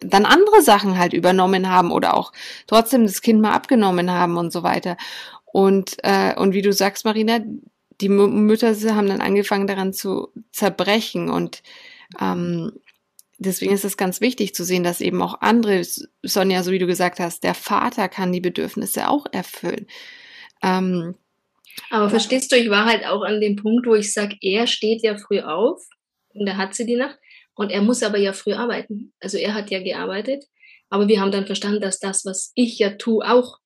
dann 0.00 0.24
andere 0.26 0.62
Sachen 0.62 0.98
halt 0.98 1.12
übernommen 1.12 1.68
haben 1.68 1.90
oder 1.90 2.14
auch 2.14 2.32
trotzdem 2.66 3.02
das 3.04 3.22
Kind 3.22 3.40
mal 3.40 3.52
abgenommen 3.52 4.10
haben 4.10 4.36
und 4.36 4.52
so 4.52 4.62
weiter. 4.62 4.96
Und, 5.44 5.96
äh, 6.02 6.34
und 6.36 6.52
wie 6.52 6.62
du 6.62 6.72
sagst, 6.72 7.04
Marina, 7.04 7.40
die 8.00 8.08
Mütter 8.08 8.74
haben 8.94 9.08
dann 9.08 9.20
angefangen 9.20 9.66
daran 9.66 9.92
zu 9.92 10.28
zerbrechen 10.50 11.30
und 11.30 11.62
ähm, 12.20 12.72
deswegen 13.44 13.72
ist 13.72 13.84
es 13.84 13.96
ganz 13.96 14.20
wichtig 14.20 14.54
zu 14.54 14.64
sehen, 14.64 14.82
dass 14.82 15.00
eben 15.00 15.20
auch 15.22 15.40
andere, 15.40 15.82
Sonja, 16.22 16.62
so 16.62 16.72
wie 16.72 16.78
du 16.78 16.86
gesagt 16.86 17.20
hast, 17.20 17.44
der 17.44 17.54
Vater 17.54 18.08
kann 18.08 18.32
die 18.32 18.40
Bedürfnisse 18.40 19.08
auch 19.08 19.26
erfüllen. 19.32 19.86
Ähm, 20.62 21.14
aber 21.90 22.10
verstehst 22.10 22.52
du, 22.52 22.56
ich 22.56 22.70
war 22.70 22.84
halt 22.84 23.04
auch 23.06 23.22
an 23.22 23.40
dem 23.40 23.56
Punkt, 23.56 23.86
wo 23.86 23.94
ich 23.94 24.12
sage, 24.12 24.36
er 24.40 24.66
steht 24.66 25.02
ja 25.02 25.16
früh 25.16 25.40
auf 25.40 25.82
und 26.28 26.46
er 26.46 26.56
hat 26.56 26.74
sie 26.74 26.86
die 26.86 26.96
Nacht 26.96 27.18
und 27.54 27.70
er 27.70 27.82
muss 27.82 28.02
aber 28.02 28.18
ja 28.18 28.32
früh 28.32 28.52
arbeiten. 28.52 29.12
Also 29.20 29.38
er 29.38 29.54
hat 29.54 29.70
ja 29.70 29.82
gearbeitet, 29.82 30.44
aber 30.88 31.08
wir 31.08 31.20
haben 31.20 31.32
dann 31.32 31.46
verstanden, 31.46 31.80
dass 31.80 31.98
das, 31.98 32.24
was 32.24 32.52
ich 32.54 32.78
ja 32.78 32.90
tue, 32.90 33.28
auch 33.28 33.58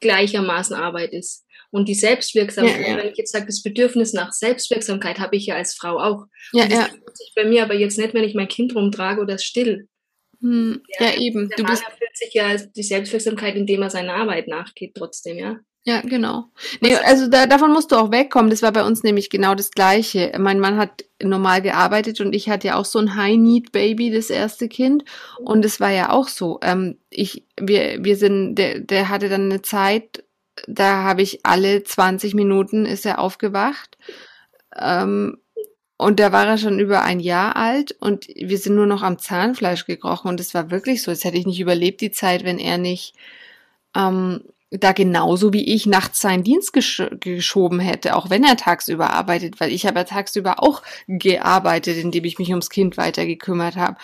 gleichermaßen 0.00 0.76
Arbeit 0.76 1.12
ist. 1.12 1.44
Und 1.70 1.88
die 1.88 1.94
Selbstwirksamkeit, 1.94 2.80
ja, 2.80 2.88
ja. 2.88 2.96
wenn 2.96 3.08
ich 3.08 3.18
jetzt 3.18 3.32
sage, 3.32 3.46
das 3.46 3.62
Bedürfnis 3.62 4.14
nach 4.14 4.32
Selbstwirksamkeit 4.32 5.18
habe 5.18 5.36
ich 5.36 5.46
ja 5.46 5.56
als 5.56 5.74
Frau 5.74 5.98
auch. 5.98 6.24
Ja, 6.52 6.64
und 6.64 6.72
das 6.72 6.78
ja. 6.78 6.88
sich 7.12 7.32
bei 7.36 7.44
mir 7.44 7.62
aber 7.62 7.74
jetzt 7.74 7.98
nicht, 7.98 8.14
wenn 8.14 8.24
ich 8.24 8.34
mein 8.34 8.48
Kind 8.48 8.74
rumtrage 8.74 9.20
oder 9.20 9.38
still. 9.38 9.88
Hm, 10.40 10.82
ja, 10.98 11.06
ja, 11.06 11.20
eben. 11.20 11.48
Der 11.48 11.56
du 11.56 11.62
Mann 11.64 11.72
bist 11.72 11.84
erfüllt 11.84 12.16
sich 12.16 12.32
ja 12.32 12.56
die 12.56 12.82
Selbstwirksamkeit, 12.82 13.56
indem 13.56 13.82
er 13.82 13.90
seiner 13.90 14.14
Arbeit 14.14 14.48
nachgeht 14.48 14.94
trotzdem, 14.94 15.36
ja. 15.36 15.58
Ja, 15.84 16.02
genau. 16.02 16.50
Nee, 16.80 16.94
also 16.96 17.28
da, 17.28 17.46
davon 17.46 17.72
musst 17.72 17.92
du 17.92 17.96
auch 17.96 18.10
wegkommen. 18.10 18.50
Das 18.50 18.62
war 18.62 18.72
bei 18.72 18.84
uns 18.84 19.02
nämlich 19.02 19.30
genau 19.30 19.54
das 19.54 19.70
Gleiche. 19.70 20.32
Mein 20.38 20.60
Mann 20.60 20.76
hat 20.76 21.04
normal 21.22 21.62
gearbeitet 21.62 22.20
und 22.20 22.34
ich 22.34 22.50
hatte 22.50 22.68
ja 22.68 22.76
auch 22.76 22.84
so 22.84 22.98
ein 22.98 23.16
High-Need-Baby, 23.16 24.10
das 24.10 24.28
erste 24.28 24.68
Kind. 24.68 25.04
Und 25.38 25.64
es 25.64 25.80
war 25.80 25.90
ja 25.90 26.10
auch 26.10 26.28
so. 26.28 26.58
Ähm, 26.62 26.98
ich, 27.08 27.44
wir, 27.58 28.04
wir 28.04 28.16
sind, 28.16 28.56
der, 28.56 28.80
der 28.80 29.08
hatte 29.08 29.28
dann 29.28 29.44
eine 29.44 29.62
Zeit, 29.62 30.24
da 30.66 31.04
habe 31.04 31.22
ich 31.22 31.46
alle 31.46 31.82
20 31.84 32.34
Minuten 32.34 32.84
ist 32.84 33.06
er 33.06 33.18
aufgewacht. 33.18 33.96
Ähm, 34.76 35.38
und 35.96 36.20
da 36.20 36.32
war 36.32 36.46
er 36.46 36.58
schon 36.58 36.78
über 36.78 37.02
ein 37.02 37.18
Jahr 37.18 37.56
alt 37.56 37.96
und 37.98 38.28
wir 38.28 38.58
sind 38.58 38.76
nur 38.76 38.86
noch 38.86 39.02
am 39.02 39.18
Zahnfleisch 39.18 39.86
gekrochen. 39.86 40.28
Und 40.28 40.38
es 40.38 40.54
war 40.54 40.70
wirklich 40.70 41.02
so, 41.02 41.10
als 41.10 41.24
hätte 41.24 41.38
ich 41.38 41.46
nicht 41.46 41.60
überlebt 41.60 42.00
die 42.00 42.12
Zeit, 42.12 42.44
wenn 42.44 42.58
er 42.58 42.78
nicht 42.78 43.14
ähm, 43.96 44.42
da 44.70 44.92
genauso 44.92 45.52
wie 45.52 45.64
ich 45.74 45.86
nachts 45.86 46.20
seinen 46.20 46.44
Dienst 46.44 46.72
gesch 46.72 47.02
geschoben 47.20 47.80
hätte, 47.80 48.16
auch 48.16 48.28
wenn 48.30 48.44
er 48.44 48.56
tagsüber 48.56 49.10
arbeitet, 49.10 49.60
weil 49.60 49.72
ich 49.72 49.86
habe 49.86 50.00
ja 50.00 50.04
tagsüber 50.04 50.62
auch 50.62 50.82
gearbeitet, 51.06 51.96
indem 51.96 52.24
ich 52.24 52.38
mich 52.38 52.50
ums 52.50 52.68
Kind 52.70 52.96
weiter 52.96 53.24
gekümmert 53.24 53.76
habe, 53.76 53.96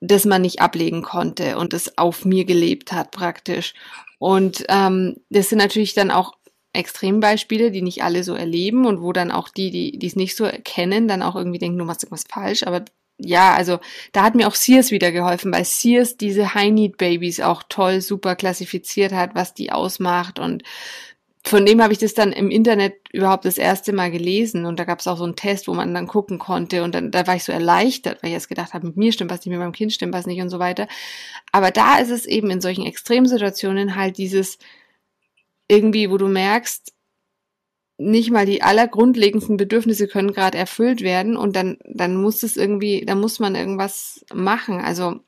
dass 0.00 0.24
man 0.24 0.42
nicht 0.42 0.60
ablegen 0.60 1.02
konnte 1.02 1.56
und 1.58 1.72
es 1.72 1.96
auf 1.98 2.24
mir 2.24 2.44
gelebt 2.44 2.92
hat 2.92 3.12
praktisch. 3.12 3.74
Und 4.18 4.64
ähm, 4.68 5.16
das 5.30 5.48
sind 5.48 5.58
natürlich 5.58 5.94
dann 5.94 6.10
auch 6.10 6.34
Extrembeispiele, 6.72 7.70
die 7.70 7.82
nicht 7.82 8.02
alle 8.02 8.24
so 8.24 8.34
erleben 8.34 8.86
und 8.86 9.02
wo 9.02 9.12
dann 9.12 9.30
auch 9.30 9.48
die, 9.48 9.70
die 9.96 10.06
es 10.06 10.16
nicht 10.16 10.36
so 10.36 10.44
erkennen, 10.44 11.06
dann 11.06 11.22
auch 11.22 11.36
irgendwie 11.36 11.58
denken, 11.58 11.78
du 11.78 11.84
machst 11.84 12.02
irgendwas 12.02 12.24
falsch, 12.28 12.64
aber 12.64 12.84
ja, 13.18 13.54
also 13.54 13.78
da 14.12 14.22
hat 14.22 14.34
mir 14.34 14.48
auch 14.48 14.54
Sears 14.54 14.90
wieder 14.90 15.12
geholfen, 15.12 15.52
weil 15.52 15.64
Sears 15.64 16.16
diese 16.16 16.54
High-Need-Babys 16.54 17.40
auch 17.40 17.62
toll, 17.68 18.00
super 18.00 18.36
klassifiziert 18.36 19.12
hat, 19.12 19.34
was 19.34 19.54
die 19.54 19.70
ausmacht. 19.70 20.38
Und 20.38 20.62
von 21.44 21.66
dem 21.66 21.82
habe 21.82 21.92
ich 21.92 21.98
das 21.98 22.14
dann 22.14 22.32
im 22.32 22.50
Internet 22.50 22.94
überhaupt 23.12 23.44
das 23.44 23.58
erste 23.58 23.92
Mal 23.92 24.10
gelesen. 24.10 24.64
Und 24.64 24.78
da 24.78 24.84
gab 24.84 25.00
es 25.00 25.06
auch 25.06 25.16
so 25.16 25.24
einen 25.24 25.36
Test, 25.36 25.68
wo 25.68 25.74
man 25.74 25.94
dann 25.94 26.06
gucken 26.06 26.38
konnte. 26.38 26.82
Und 26.82 26.94
dann 26.94 27.10
da 27.10 27.26
war 27.26 27.36
ich 27.36 27.44
so 27.44 27.52
erleichtert, 27.52 28.22
weil 28.22 28.30
ich 28.30 28.34
jetzt 28.34 28.48
gedacht 28.48 28.74
habe, 28.74 28.86
mit 28.86 28.96
mir 28.96 29.12
stimmt 29.12 29.30
was 29.30 29.40
nicht, 29.40 29.50
mit 29.50 29.58
meinem 29.58 29.72
Kind 29.72 29.92
stimmt 29.92 30.14
was 30.14 30.26
nicht 30.26 30.40
und 30.40 30.50
so 30.50 30.58
weiter. 30.58 30.88
Aber 31.52 31.70
da 31.70 31.98
ist 31.98 32.10
es 32.10 32.26
eben 32.26 32.50
in 32.50 32.60
solchen 32.60 32.86
Extremsituationen 32.86 33.96
halt 33.96 34.18
dieses 34.18 34.58
irgendwie, 35.68 36.10
wo 36.10 36.18
du 36.18 36.28
merkst, 36.28 36.92
nicht 37.98 38.30
mal 38.30 38.46
die 38.46 38.62
allergrundlegendsten 38.62 39.56
Bedürfnisse 39.56 40.08
können 40.08 40.32
gerade 40.32 40.58
erfüllt 40.58 41.02
werden 41.02 41.36
und 41.36 41.54
dann, 41.54 41.78
dann 41.84 42.16
muss 42.16 42.42
es 42.42 42.56
irgendwie, 42.56 43.04
da 43.06 43.14
muss 43.14 43.38
man 43.38 43.54
irgendwas 43.54 44.24
machen. 44.32 44.80
Also 44.80 45.20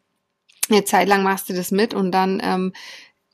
eine 0.68 0.84
Zeit 0.84 1.08
lang 1.08 1.22
machst 1.22 1.48
du 1.48 1.52
das 1.52 1.70
mit 1.70 1.94
und 1.94 2.10
dann 2.12 2.40
ähm, 2.42 2.72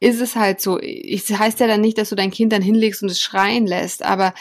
ist 0.00 0.20
es 0.20 0.36
halt 0.36 0.60
so. 0.60 0.78
Es 0.78 1.30
heißt 1.30 1.60
ja 1.60 1.66
dann 1.66 1.80
nicht, 1.80 1.98
dass 1.98 2.08
du 2.08 2.16
dein 2.16 2.30
Kind 2.30 2.52
dann 2.52 2.62
hinlegst 2.62 3.02
und 3.02 3.10
es 3.10 3.20
schreien 3.20 3.66
lässt, 3.66 4.02
aber 4.02 4.34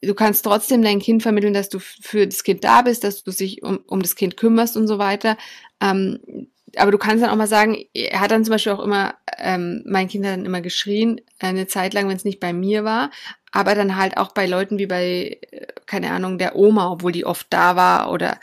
du 0.00 0.14
kannst 0.14 0.44
trotzdem 0.44 0.82
dein 0.82 1.00
Kind 1.00 1.22
vermitteln, 1.22 1.54
dass 1.54 1.68
du 1.68 1.78
für 1.80 2.26
das 2.26 2.44
Kind 2.44 2.64
da 2.64 2.82
bist, 2.82 3.04
dass 3.04 3.22
du 3.22 3.30
dich 3.30 3.62
um, 3.62 3.78
um 3.86 4.00
das 4.00 4.14
Kind 4.14 4.36
kümmerst 4.36 4.76
und 4.76 4.86
so 4.86 4.98
weiter. 4.98 5.36
Ähm, 5.80 6.48
aber 6.76 6.90
du 6.90 6.98
kannst 6.98 7.22
dann 7.22 7.30
auch 7.30 7.36
mal 7.36 7.46
sagen, 7.46 7.84
er 7.94 8.20
hat 8.20 8.30
dann 8.30 8.44
zum 8.44 8.52
Beispiel 8.52 8.72
auch 8.72 8.82
immer, 8.82 9.14
ähm, 9.38 9.82
mein 9.86 10.08
Kind 10.08 10.24
hat 10.26 10.34
dann 10.34 10.44
immer 10.44 10.60
geschrien, 10.60 11.20
eine 11.38 11.66
Zeit 11.66 11.94
lang, 11.94 12.08
wenn 12.08 12.16
es 12.16 12.24
nicht 12.24 12.40
bei 12.40 12.52
mir 12.52 12.84
war, 12.84 13.10
aber 13.52 13.74
dann 13.74 13.96
halt 13.96 14.16
auch 14.16 14.32
bei 14.32 14.46
Leuten 14.46 14.78
wie 14.78 14.86
bei, 14.86 15.38
äh, 15.50 15.66
keine 15.86 16.10
Ahnung, 16.10 16.38
der 16.38 16.56
Oma, 16.56 16.90
obwohl 16.90 17.12
die 17.12 17.24
oft 17.24 17.46
da 17.50 17.76
war 17.76 18.12
oder 18.12 18.38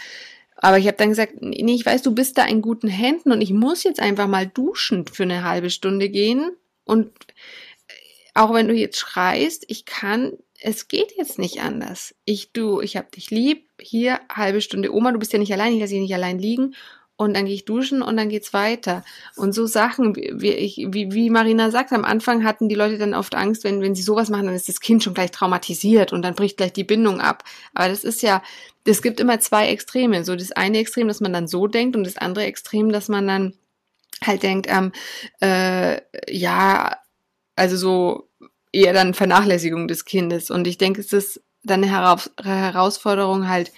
aber 0.58 0.80
ich 0.80 0.88
habe 0.88 0.98
dann 0.98 1.10
gesagt, 1.10 1.34
nee, 1.42 1.76
ich 1.76 1.86
weiß, 1.86 2.02
du 2.02 2.16
bist 2.16 2.38
da 2.38 2.46
in 2.46 2.62
guten 2.62 2.88
Händen 2.88 3.32
und 3.32 3.42
ich 3.42 3.52
muss 3.52 3.84
jetzt 3.84 4.00
einfach 4.00 4.28
mal 4.28 4.48
duschen 4.48 5.06
für 5.06 5.24
eine 5.24 5.44
halbe 5.44 5.70
Stunde 5.70 6.10
gehen 6.10 6.52
und 6.86 7.08
äh, 7.88 7.94
auch 8.34 8.54
wenn 8.54 8.68
du 8.68 8.74
jetzt 8.74 8.98
schreist, 8.98 9.66
ich 9.68 9.86
kann, 9.86 10.34
es 10.62 10.88
geht 10.88 11.14
jetzt 11.18 11.38
nicht 11.40 11.62
anders. 11.62 12.16
Ich 12.24 12.52
du, 12.52 12.82
ich 12.82 12.98
hab 12.98 13.12
dich 13.12 13.30
lieb, 13.32 13.68
hier 13.80 14.22
halbe 14.34 14.62
Stunde 14.62 14.94
Oma, 14.94 15.12
du 15.12 15.20
bist 15.20 15.34
ja 15.34 15.40
nicht 15.40 15.54
allein, 15.54 15.74
ich 15.74 15.80
lasse 15.82 15.94
dich 15.94 16.02
nicht 16.02 16.16
allein 16.16 16.40
liegen 16.40 16.74
und 17.18 17.34
dann 17.34 17.46
gehe 17.46 17.56
ich 17.56 17.66
duschen 17.66 18.02
und 18.02 18.18
dann 18.18 18.30
geht's 18.30 18.54
weiter. 18.54 19.04
Und 19.36 19.54
so 19.54 19.66
Sachen, 19.66 20.16
wie, 20.16 20.52
ich, 20.52 20.88
wie, 20.90 21.14
wie 21.14 21.30
Marina 21.30 21.72
sagt, 21.72 21.94
am 21.94 22.04
Anfang 22.04 22.44
hatten 22.44 22.68
die 22.68 22.76
Leute 22.76 22.98
dann 22.98 23.14
oft 23.14 23.36
Angst, 23.36 23.64
wenn, 23.64 23.82
wenn 23.82 23.96
sie 23.96 24.02
sowas 24.02 24.30
machen, 24.30 24.48
dann 24.48 24.56
ist 24.56 24.68
das 24.68 24.82
Kind 24.82 25.04
schon 25.04 25.14
gleich 25.14 25.32
traumatisiert 25.32 26.12
und 26.12 26.22
dann 26.24 26.36
bricht 26.36 26.58
gleich 26.58 26.74
die 26.74 26.84
Bindung 26.84 27.22
ab. 27.22 27.44
Aber 27.74 27.88
das 27.88 28.04
ist 28.04 28.22
ja, 28.22 28.44
es 28.86 29.02
gibt 29.02 29.20
immer 29.20 29.40
zwei 29.40 29.70
Extreme. 29.70 30.26
So 30.26 30.36
das 30.36 30.52
eine 30.52 30.80
Extrem, 30.80 31.08
dass 31.08 31.22
man 31.22 31.32
dann 31.32 31.48
so 31.48 31.68
denkt 31.68 31.96
und 31.96 32.06
das 32.06 32.18
andere 32.18 32.46
Extrem, 32.46 32.92
dass 32.92 33.08
man 33.08 33.28
dann 33.28 33.54
halt 34.22 34.44
denkt, 34.44 34.68
ähm, 34.70 34.92
äh, 35.42 36.02
ja, 36.30 36.98
also 37.56 37.78
so 37.78 38.30
eher 38.74 38.94
dann 38.94 39.14
Vernachlässigung 39.14 39.88
des 39.88 40.04
Kindes. 40.04 40.52
Und 40.52 40.68
ich 40.68 40.78
denke, 40.78 41.00
es 41.00 41.14
ist 41.14 41.42
dann 41.64 41.84
eine 41.84 42.18
Herausforderung 42.44 43.48
halt, 43.48 43.72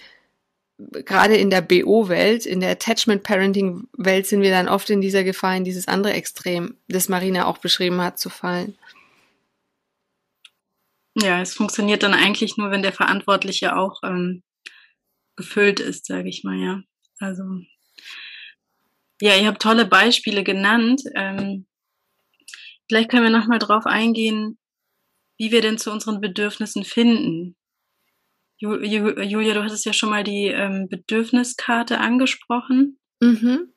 gerade 0.78 1.36
in 1.36 1.50
der 1.50 1.60
BO-Welt, 1.60 2.46
in 2.46 2.60
der 2.60 2.70
Attachment-Parenting-Welt 2.70 4.26
sind 4.26 4.42
wir 4.42 4.50
dann 4.50 4.68
oft 4.68 4.88
in 4.90 5.00
dieser 5.00 5.24
Gefahr, 5.24 5.56
in 5.56 5.64
dieses 5.64 5.88
andere 5.88 6.12
Extrem, 6.12 6.76
das 6.88 7.08
Marina 7.08 7.46
auch 7.46 7.58
beschrieben 7.58 8.00
hat, 8.00 8.18
zu 8.18 8.30
fallen. 8.30 8.76
Ja, 11.16 11.40
es 11.40 11.54
funktioniert 11.54 12.04
dann 12.04 12.14
eigentlich 12.14 12.56
nur, 12.56 12.70
wenn 12.70 12.82
der 12.82 12.92
Verantwortliche 12.92 13.76
auch 13.76 14.00
ähm, 14.04 14.44
gefüllt 15.34 15.80
ist, 15.80 16.06
sage 16.06 16.28
ich 16.28 16.44
mal, 16.44 16.56
ja. 16.56 16.80
Also, 17.18 17.42
ja, 19.20 19.36
ihr 19.36 19.48
habt 19.48 19.60
tolle 19.60 19.84
Beispiele 19.84 20.44
genannt. 20.44 21.02
Ähm, 21.16 21.66
vielleicht 22.88 23.10
können 23.10 23.24
wir 23.24 23.36
nochmal 23.36 23.58
drauf 23.58 23.84
eingehen, 23.86 24.58
wie 25.38 25.50
wir 25.50 25.60
denn 25.60 25.78
zu 25.78 25.90
unseren 25.90 26.20
Bedürfnissen 26.20 26.84
finden. 26.84 27.56
Julia, 28.58 29.54
du 29.54 29.62
hattest 29.62 29.86
ja 29.86 29.92
schon 29.92 30.10
mal 30.10 30.24
die 30.24 30.46
ähm, 30.46 30.88
Bedürfniskarte 30.88 31.98
angesprochen. 31.98 32.98
Mhm. 33.20 33.72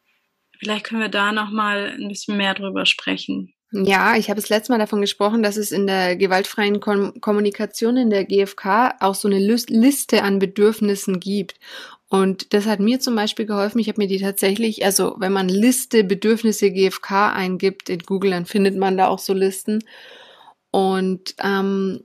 Vielleicht 0.57 0.85
können 0.85 1.01
wir 1.01 1.09
da 1.09 1.31
noch 1.31 1.51
mal 1.51 1.95
ein 1.99 2.07
bisschen 2.07 2.37
mehr 2.37 2.53
drüber 2.53 2.85
sprechen. 2.85 3.53
Ja, 3.73 4.17
ich 4.17 4.29
habe 4.29 4.39
das 4.39 4.49
letzte 4.49 4.73
Mal 4.73 4.79
davon 4.79 4.99
gesprochen, 4.99 5.43
dass 5.43 5.55
es 5.55 5.71
in 5.71 5.87
der 5.87 6.17
gewaltfreien 6.17 6.81
Kom 6.81 7.19
Kommunikation 7.21 7.95
in 7.95 8.09
der 8.09 8.25
GfK 8.25 8.95
auch 8.99 9.15
so 9.15 9.29
eine 9.29 9.39
Liste 9.39 10.23
an 10.23 10.39
Bedürfnissen 10.39 11.21
gibt. 11.21 11.57
Und 12.09 12.53
das 12.53 12.65
hat 12.65 12.81
mir 12.81 12.99
zum 12.99 13.15
Beispiel 13.15 13.45
geholfen. 13.45 13.79
Ich 13.79 13.87
habe 13.87 14.01
mir 14.01 14.07
die 14.07 14.19
tatsächlich, 14.19 14.83
also 14.83 15.15
wenn 15.19 15.31
man 15.31 15.47
Liste 15.47 16.03
Bedürfnisse 16.03 16.69
GfK 16.69 17.31
eingibt 17.33 17.89
in 17.89 17.99
Google, 17.99 18.31
dann 18.31 18.45
findet 18.45 18.75
man 18.75 18.97
da 18.97 19.07
auch 19.07 19.19
so 19.19 19.33
Listen. 19.33 19.85
Und 20.71 21.35
ähm, 21.41 22.03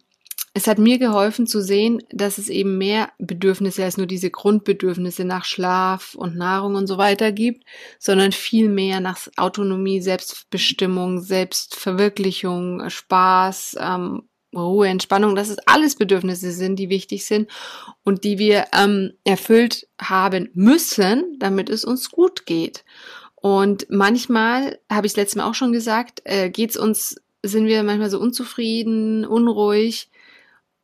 es 0.56 0.66
hat 0.66 0.78
mir 0.78 0.98
geholfen 0.98 1.46
zu 1.46 1.60
sehen, 1.60 2.02
dass 2.08 2.38
es 2.38 2.48
eben 2.48 2.78
mehr 2.78 3.10
Bedürfnisse 3.18 3.84
als 3.84 3.98
nur 3.98 4.06
diese 4.06 4.30
Grundbedürfnisse 4.30 5.26
nach 5.26 5.44
Schlaf 5.44 6.14
und 6.14 6.34
Nahrung 6.34 6.76
und 6.76 6.86
so 6.86 6.96
weiter 6.96 7.30
gibt, 7.30 7.66
sondern 7.98 8.32
viel 8.32 8.70
mehr 8.70 9.00
nach 9.00 9.18
Autonomie, 9.36 10.00
Selbstbestimmung, 10.00 11.20
Selbstverwirklichung, 11.20 12.88
Spaß, 12.88 13.76
ähm, 13.78 14.22
Ruhe, 14.54 14.88
Entspannung, 14.88 15.36
dass 15.36 15.50
es 15.50 15.58
alles 15.66 15.96
Bedürfnisse 15.96 16.50
sind, 16.52 16.76
die 16.76 16.88
wichtig 16.88 17.26
sind 17.26 17.50
und 18.02 18.24
die 18.24 18.38
wir 18.38 18.64
ähm, 18.72 19.12
erfüllt 19.24 19.86
haben 20.00 20.48
müssen, 20.54 21.38
damit 21.38 21.68
es 21.68 21.84
uns 21.84 22.10
gut 22.10 22.46
geht. 22.46 22.82
Und 23.34 23.88
manchmal, 23.90 24.78
habe 24.90 25.06
ich 25.06 25.12
es 25.12 25.16
letztes 25.18 25.36
Mal 25.36 25.50
auch 25.50 25.54
schon 25.54 25.72
gesagt, 25.72 26.22
äh, 26.24 26.48
geht's 26.48 26.78
uns, 26.78 27.20
sind 27.42 27.66
wir 27.66 27.82
manchmal 27.82 28.08
so 28.08 28.18
unzufrieden, 28.18 29.26
unruhig, 29.26 30.08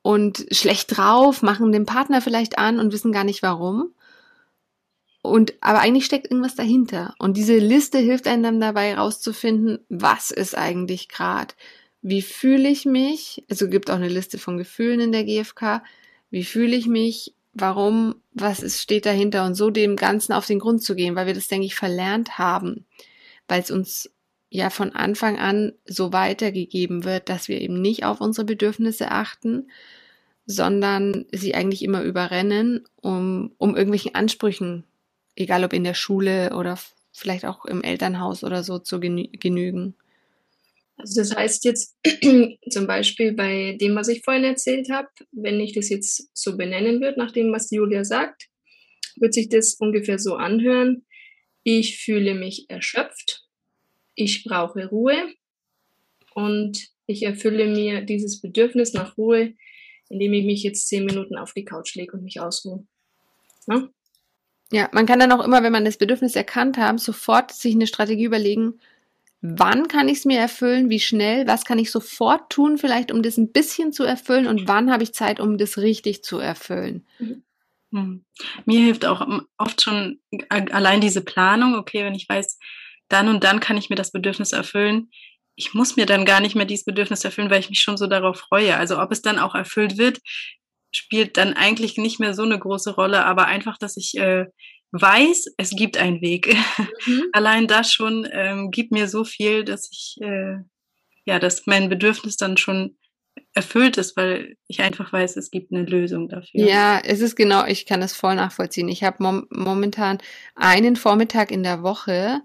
und 0.03 0.47
schlecht 0.51 0.97
drauf, 0.97 1.43
machen 1.43 1.73
den 1.73 1.87
Partner 1.87 2.21
vielleicht 2.21 2.59
an 2.59 2.79
und 2.79 2.93
wissen 2.93 3.13
gar 3.13 3.25
nicht 3.25 3.43
warum. 3.43 3.95
Und 5.23 5.55
aber 5.61 5.81
eigentlich 5.81 6.05
steckt 6.05 6.31
irgendwas 6.31 6.57
dahinter. 6.57 7.15
Und 7.19 7.37
diese 7.37 7.57
Liste 7.57 7.99
hilft 7.99 8.27
einem 8.27 8.43
dann 8.43 8.61
dabei 8.61 8.91
herauszufinden, 8.91 9.79
was 9.89 10.33
ist 10.33 10.57
eigentlich 10.57 11.09
gerade. 11.09 11.55
Wie 12.01 12.23
fühle 12.23 12.69
ich 12.69 12.85
mich? 12.85 13.45
Also 13.49 13.69
gibt 13.69 13.91
auch 13.91 13.97
eine 13.97 14.09
Liste 14.09 14.39
von 14.39 14.59
Gefühlen 14.59 14.99
in 14.99 15.13
der 15.13 15.25
GfK. 15.25 15.85
Wie 16.31 16.43
fühle 16.43 16.75
ich 16.75 16.89
mich? 16.89 17.35
warum, 17.55 18.17
was 18.33 18.61
ist, 18.61 18.81
steht 18.81 19.07
dahinter 19.07 19.45
und 19.45 19.55
so 19.55 19.71
dem 19.71 19.97
Ganzen 19.97 20.33
auf 20.33 20.47
den 20.47 20.59
Grund 20.59 20.83
zu 20.83 20.95
gehen, 20.95 21.15
weil 21.15 21.27
wir 21.27 21.35
das, 21.35 21.49
denke 21.49 21.67
ich, 21.67 21.75
verlernt 21.75 22.39
haben, 22.39 22.87
weil 23.49 23.61
es 23.61 23.71
uns 23.71 24.11
ja 24.53 24.69
von 24.69 24.93
Anfang 24.93 25.39
an 25.39 25.73
so 25.87 26.13
weitergegeben 26.13 27.05
wird, 27.05 27.31
dass 27.31 27.49
wir 27.49 27.61
eben 27.61 27.81
nicht 27.81 28.05
auf 28.05 28.21
unsere 28.21 28.45
Bedürfnisse 28.45 29.11
achten, 29.11 29.71
sondern 30.45 31.25
sie 31.33 31.55
eigentlich 31.55 31.83
immer 31.83 32.03
überrennen, 32.03 32.87
um, 33.01 33.53
um 33.57 33.75
irgendwelchen 33.75 34.15
Ansprüchen, 34.15 34.85
egal 35.37 35.65
ob 35.65 35.73
in 35.73 35.85
der 35.85 35.95
Schule 35.95 36.55
oder 36.55 36.79
vielleicht 37.13 37.47
auch 37.47 37.65
im 37.65 37.83
Elternhaus 37.83 38.45
oder 38.45 38.63
so, 38.63 38.79
zu 38.79 39.01
genü 39.01 39.29
genügen. 39.33 39.95
Also 40.99 41.23
das 41.23 41.35
heißt 41.35 41.65
jetzt 41.65 41.97
zum 42.71 42.87
Beispiel 42.87 43.33
bei 43.33 43.79
dem, 43.81 43.97
was 43.97 44.09
ich 44.09 44.23
vorhin 44.23 44.45
erzählt 44.45 44.91
habe, 44.91 45.09
wenn 45.33 45.61
ich 45.61 45.73
das 45.73 45.89
jetzt 45.89 46.29
so 46.35 46.59
benennen 46.59 47.01
würde, 47.01 47.19
nach 47.19 47.33
dem, 47.33 47.53
was 47.53 47.71
Julia 47.71 48.05
sagt, 48.05 48.49
wird 49.17 49.33
sich 49.33 49.49
das 49.49 49.75
ungefähr 49.75 50.19
so 50.19 50.35
anhören. 50.35 51.07
Ich 51.63 51.99
fühle 52.05 52.35
mich 52.35 52.67
erschöpft, 52.69 53.43
ich 54.15 54.45
brauche 54.45 54.89
Ruhe 54.89 55.35
und 56.35 56.89
ich 57.07 57.23
erfülle 57.25 57.67
mir 57.67 58.03
dieses 58.03 58.41
Bedürfnis 58.41 58.93
nach 58.93 59.17
Ruhe, 59.17 59.55
indem 60.09 60.33
ich 60.33 60.45
mich 60.45 60.63
jetzt 60.63 60.89
zehn 60.89 61.05
Minuten 61.05 61.37
auf 61.37 61.53
die 61.53 61.65
Couch 61.65 61.95
lege 61.95 62.13
und 62.13 62.25
mich 62.25 62.41
ausruhe. 62.41 62.87
Ja? 63.67 63.89
ja, 64.73 64.89
man 64.93 65.07
kann 65.07 65.21
dann 65.21 65.33
auch 65.33 65.45
immer, 65.45 65.63
wenn 65.63 65.73
man 65.73 65.85
das 65.85 65.99
Bedürfnis 65.99 66.35
erkannt 66.35 66.79
hat, 66.79 66.99
sofort 67.01 67.53
sich 67.53 67.75
eine 67.75 67.87
Strategie 67.87 68.25
überlegen, 68.25 68.81
wann 69.41 69.89
kann 69.89 70.09
ich 70.09 70.19
es 70.19 70.25
mir 70.25 70.39
erfüllen, 70.39 70.89
wie 70.89 71.01
schnell, 71.01 71.47
was 71.47 71.65
kann 71.65 71.79
ich 71.79 71.91
sofort 71.91 72.51
tun, 72.51 72.79
vielleicht 72.79 73.13
um 73.13 73.23
das 73.23 73.37
ein 73.37 73.53
bisschen 73.53 73.93
zu 73.93 74.05
erfüllen 74.05 74.47
und 74.47 74.69
wann 74.69 74.91
habe 74.91 75.03
ich 75.03 75.13
Zeit, 75.13 75.41
um 75.41 75.59
das 75.59 75.79
richtig 75.79 76.23
zu 76.23 76.39
erfüllen. 76.39 77.07
Mhm. 77.19 77.43
Hm. 77.93 78.25
Mir 78.65 78.81
hilft 78.81 79.05
auch 79.05 79.27
oft 79.59 79.83
schon 79.83 80.19
allein 80.49 81.03
diese 81.03 81.21
Planung, 81.21 81.75
okay, 81.75 82.05
wenn 82.05 82.15
ich 82.15 82.27
weiß, 82.27 82.59
dann 83.13 83.29
und 83.29 83.45
dann 83.45 83.61
kann 83.61 83.77
ich 83.77 83.91
mir 83.91 83.97
das 83.97 84.13
Bedürfnis 84.13 84.53
erfüllen. 84.53 85.11
Ich 85.55 85.75
muss 85.75 85.97
mir 85.97 86.07
dann 86.07 86.25
gar 86.25 86.41
nicht 86.41 86.55
mehr 86.55 86.65
dieses 86.65 86.85
Bedürfnis 86.85 87.25
erfüllen, 87.25 87.51
weil 87.51 87.61
ich 87.61 87.71
mich 87.71 87.81
schon 87.81 87.97
so 87.97 88.07
darauf 88.07 88.39
freue. 88.39 88.77
Also 88.77 89.01
ob 89.01 89.13
es 89.13 89.23
dann 89.23 89.39
auch 89.39 89.55
erfüllt 89.55 89.99
wird, 89.99 90.19
spielt 90.95 91.37
dann 91.37 91.55
eigentlich 91.55 91.97
nicht 91.97 92.21
mehr 92.21 92.35
so 92.35 92.43
eine 92.43 92.59
große 92.59 92.95
Rolle, 92.95 93.25
aber 93.25 93.47
einfach, 93.47 93.79
dass 93.79 93.97
ich 93.97 94.17
äh, 94.17 94.47
weiß, 94.93 95.55
es 95.57 95.71
gibt 95.71 95.97
einen 95.97 96.21
Weg. 96.21 96.57
Mhm. 97.07 97.25
Allein 97.33 97.67
das 97.67 97.93
schon 97.93 98.29
ähm, 98.31 98.71
gibt 98.71 98.93
mir 98.93 99.09
so 99.09 99.25
viel, 99.25 99.65
dass 99.65 99.89
ich, 99.91 100.17
äh, 100.21 100.59
ja, 101.25 101.39
dass 101.39 101.67
mein 101.67 101.89
Bedürfnis 101.89 102.37
dann 102.37 102.57
schon 102.57 102.97
erfüllt 103.55 103.99
ist, 103.99 104.17
weil 104.17 104.57
ich 104.67 104.81
einfach 104.81 105.13
weiß, 105.13 105.37
es 105.37 105.51
gibt 105.51 105.73
eine 105.73 105.85
Lösung 105.85 106.29
dafür. 106.29 106.61
Ja, 106.61 107.01
es 107.03 107.21
ist 107.21 107.37
genau, 107.37 107.65
ich 107.67 107.87
kann 107.87 108.01
das 108.01 108.15
voll 108.15 108.35
nachvollziehen. 108.35 108.89
Ich 108.89 109.03
habe 109.03 109.23
mom 109.23 109.47
momentan 109.51 110.19
einen 110.55 110.97
Vormittag 110.97 111.51
in 111.51 111.63
der 111.63 111.83
Woche, 111.83 112.41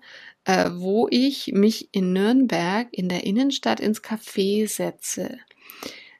äh, 0.47 0.71
wo 0.73 1.07
ich 1.11 1.51
mich 1.53 1.89
in 1.91 2.13
Nürnberg 2.13 2.87
in 2.91 3.09
der 3.09 3.25
Innenstadt 3.25 3.81
ins 3.81 4.01
Café 4.01 4.67
setze 4.67 5.37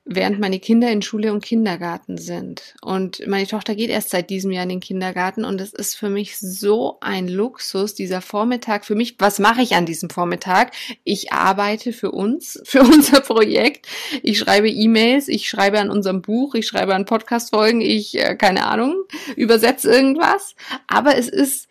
während 0.10 0.40
meine 0.40 0.60
Kinder 0.60 0.90
in 0.90 1.02
Schule 1.02 1.34
und 1.34 1.44
Kindergarten 1.44 2.18
sind. 2.18 2.76
Und 2.82 3.26
meine 3.28 3.46
Tochter 3.46 3.76
geht 3.76 3.90
erst 3.90 4.10
seit 4.10 4.30
diesem 4.30 4.52
Jahr 4.52 4.64
in 4.64 4.70
den 4.70 4.80
Kindergarten 4.80 5.44
und 5.44 5.60
es 5.60 5.74
ist 5.74 5.96
für 5.96 6.10
mich 6.10 6.38
so 6.38 6.98
ein 7.02 7.28
Luxus, 7.28 7.94
dieser 7.94 8.22
Vormittag. 8.22 8.86
Für 8.86 8.96
mich, 8.96 9.16
was 9.20 9.40
mache 9.40 9.62
ich 9.62 9.76
an 9.76 9.86
diesem 9.86 10.10
Vormittag? 10.10 10.72
Ich 11.04 11.34
arbeite 11.34 11.94
für 11.94 12.12
uns, 12.12 12.60
für 12.66 12.82
unser 12.82 13.20
Projekt. 13.20 13.88
Ich 14.24 14.40
schreibe 14.40 14.70
E-Mails, 14.70 15.28
ich 15.28 15.50
schreibe 15.50 15.80
an 15.80 15.90
unserem 15.90 16.22
Buch, 16.22 16.56
ich 16.56 16.68
schreibe 16.68 16.96
an 16.96 17.06
Podcast-Folgen, 17.06 17.82
ich, 17.82 18.18
äh, 18.18 18.36
keine 18.36 18.66
Ahnung, 18.66 18.96
übersetze 19.36 19.92
irgendwas. 19.92 20.56
Aber 20.88 21.18
es 21.18 21.28
ist 21.28 21.66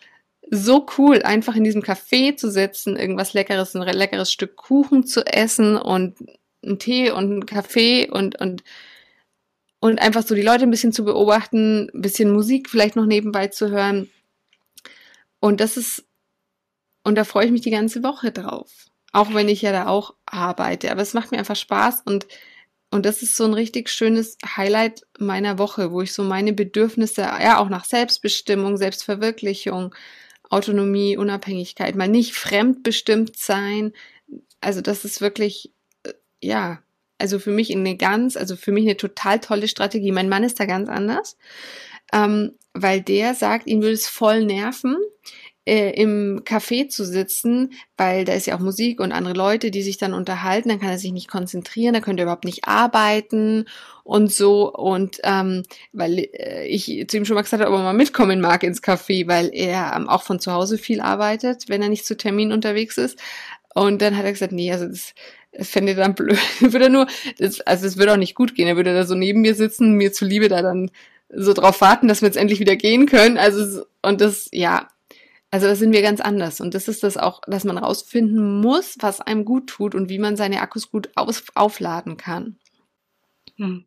so 0.50 0.86
cool, 0.98 1.22
einfach 1.22 1.56
in 1.56 1.64
diesem 1.64 1.82
Café 1.82 2.36
zu 2.36 2.50
sitzen, 2.50 2.96
irgendwas 2.96 3.32
Leckeres, 3.32 3.74
ein 3.74 3.82
leckeres 3.82 4.32
Stück 4.32 4.56
Kuchen 4.56 5.04
zu 5.04 5.26
essen 5.26 5.76
und 5.76 6.16
einen 6.64 6.78
Tee 6.78 7.10
und 7.10 7.24
einen 7.24 7.46
Kaffee 7.46 8.08
und, 8.10 8.40
und, 8.40 8.62
und 9.80 10.00
einfach 10.00 10.22
so 10.22 10.34
die 10.34 10.42
Leute 10.42 10.64
ein 10.64 10.70
bisschen 10.70 10.92
zu 10.92 11.04
beobachten, 11.04 11.90
ein 11.92 12.02
bisschen 12.02 12.32
Musik 12.32 12.70
vielleicht 12.70 12.96
noch 12.96 13.06
nebenbei 13.06 13.48
zu 13.48 13.70
hören. 13.70 14.08
Und 15.40 15.60
das 15.60 15.76
ist, 15.76 16.04
und 17.02 17.16
da 17.16 17.24
freue 17.24 17.46
ich 17.46 17.52
mich 17.52 17.60
die 17.60 17.70
ganze 17.70 18.02
Woche 18.02 18.32
drauf. 18.32 18.70
Auch 19.12 19.32
wenn 19.34 19.48
ich 19.48 19.62
ja 19.62 19.72
da 19.72 19.86
auch 19.86 20.14
arbeite. 20.26 20.90
Aber 20.90 21.02
es 21.02 21.14
macht 21.14 21.30
mir 21.30 21.38
einfach 21.38 21.56
Spaß 21.56 22.02
und, 22.04 22.26
und 22.90 23.06
das 23.06 23.22
ist 23.22 23.36
so 23.36 23.44
ein 23.44 23.54
richtig 23.54 23.88
schönes 23.88 24.36
Highlight 24.56 25.02
meiner 25.18 25.58
Woche, 25.58 25.90
wo 25.90 26.02
ich 26.02 26.12
so 26.12 26.22
meine 26.22 26.52
Bedürfnisse, 26.52 27.22
ja, 27.22 27.58
auch 27.58 27.68
nach 27.68 27.84
Selbstbestimmung, 27.84 28.76
Selbstverwirklichung, 28.76 29.94
Autonomie, 30.50 31.16
Unabhängigkeit, 31.16 31.94
mal 31.96 32.08
nicht 32.08 32.34
fremdbestimmt 32.34 33.36
sein. 33.36 33.92
Also 34.60 34.80
das 34.80 35.04
ist 35.04 35.20
wirklich 35.20 35.72
ja, 36.42 36.82
also 37.18 37.38
für 37.38 37.50
mich 37.50 37.74
eine 37.74 37.96
ganz, 37.96 38.36
also 38.36 38.56
für 38.56 38.72
mich 38.72 38.84
eine 38.84 38.96
total 38.96 39.40
tolle 39.40 39.68
Strategie. 39.68 40.12
Mein 40.12 40.28
Mann 40.28 40.44
ist 40.44 40.60
da 40.60 40.66
ganz 40.66 40.88
anders, 40.88 41.36
ähm, 42.12 42.52
weil 42.74 43.00
der 43.00 43.34
sagt, 43.34 43.66
ihn 43.66 43.82
würde 43.82 43.94
es 43.94 44.06
voll 44.06 44.44
nerven, 44.44 44.96
äh, 45.66 45.90
im 46.00 46.42
Café 46.44 46.88
zu 46.88 47.04
sitzen, 47.04 47.72
weil 47.96 48.24
da 48.24 48.32
ist 48.34 48.46
ja 48.46 48.56
auch 48.56 48.60
Musik 48.60 49.00
und 49.00 49.12
andere 49.12 49.34
Leute, 49.34 49.70
die 49.70 49.82
sich 49.82 49.98
dann 49.98 50.14
unterhalten, 50.14 50.68
dann 50.68 50.80
kann 50.80 50.90
er 50.90 50.98
sich 50.98 51.12
nicht 51.12 51.28
konzentrieren, 51.28 51.92
dann 51.92 52.02
könnte 52.02 52.22
er 52.22 52.26
überhaupt 52.26 52.44
nicht 52.44 52.66
arbeiten 52.66 53.66
und 54.04 54.32
so. 54.32 54.72
Und 54.72 55.18
ähm, 55.24 55.64
weil 55.92 56.18
äh, 56.32 56.66
ich 56.68 57.06
zu 57.08 57.16
ihm 57.16 57.24
schon 57.24 57.34
mal 57.34 57.42
gesagt 57.42 57.62
habe, 57.62 57.72
ob 57.72 57.78
er 57.78 57.82
mal 57.82 57.92
mitkommen 57.94 58.40
mag 58.40 58.62
ins 58.62 58.82
Café, 58.82 59.26
weil 59.26 59.50
er 59.52 59.92
ähm, 59.96 60.08
auch 60.08 60.22
von 60.22 60.38
zu 60.38 60.52
Hause 60.52 60.78
viel 60.78 61.00
arbeitet, 61.00 61.68
wenn 61.68 61.82
er 61.82 61.88
nicht 61.88 62.06
zu 62.06 62.16
Termin 62.16 62.52
unterwegs 62.52 62.96
ist. 62.96 63.18
Und 63.74 64.00
dann 64.00 64.16
hat 64.16 64.24
er 64.24 64.32
gesagt, 64.32 64.52
nee, 64.52 64.72
also 64.72 64.86
das 64.86 65.12
fände 65.68 65.94
dann 65.96 66.14
blöd. 66.14 66.38
würde 66.60 66.90
nur, 66.90 67.08
das, 67.38 67.60
also 67.62 67.86
es 67.86 67.96
würde 67.96 68.12
auch 68.12 68.18
nicht 68.18 68.36
gut 68.36 68.54
gehen. 68.54 68.68
Er 68.68 68.76
würde 68.76 68.94
da 68.94 69.04
so 69.04 69.14
neben 69.14 69.40
mir 69.40 69.54
sitzen, 69.54 69.92
mir 69.92 70.12
zuliebe 70.12 70.48
da 70.48 70.62
dann 70.62 70.90
so 71.28 71.52
drauf 71.52 71.80
warten, 71.80 72.06
dass 72.08 72.22
wir 72.22 72.28
jetzt 72.28 72.36
endlich 72.36 72.60
wieder 72.60 72.76
gehen 72.76 73.06
können. 73.06 73.36
Also, 73.36 73.84
und 74.02 74.20
das, 74.20 74.48
ja, 74.52 74.88
also 75.64 75.74
sind 75.74 75.92
wir 75.92 76.02
ganz 76.02 76.20
anders. 76.20 76.60
Und 76.60 76.74
das 76.74 76.86
ist 76.86 77.02
das 77.02 77.16
auch, 77.16 77.40
dass 77.46 77.64
man 77.64 77.78
rausfinden 77.78 78.60
muss, 78.60 78.96
was 79.00 79.20
einem 79.20 79.44
gut 79.44 79.68
tut 79.68 79.94
und 79.94 80.10
wie 80.10 80.18
man 80.18 80.36
seine 80.36 80.60
Akkus 80.60 80.90
gut 80.90 81.08
aus, 81.14 81.44
aufladen 81.54 82.18
kann. 82.18 82.58
Hm. 83.56 83.86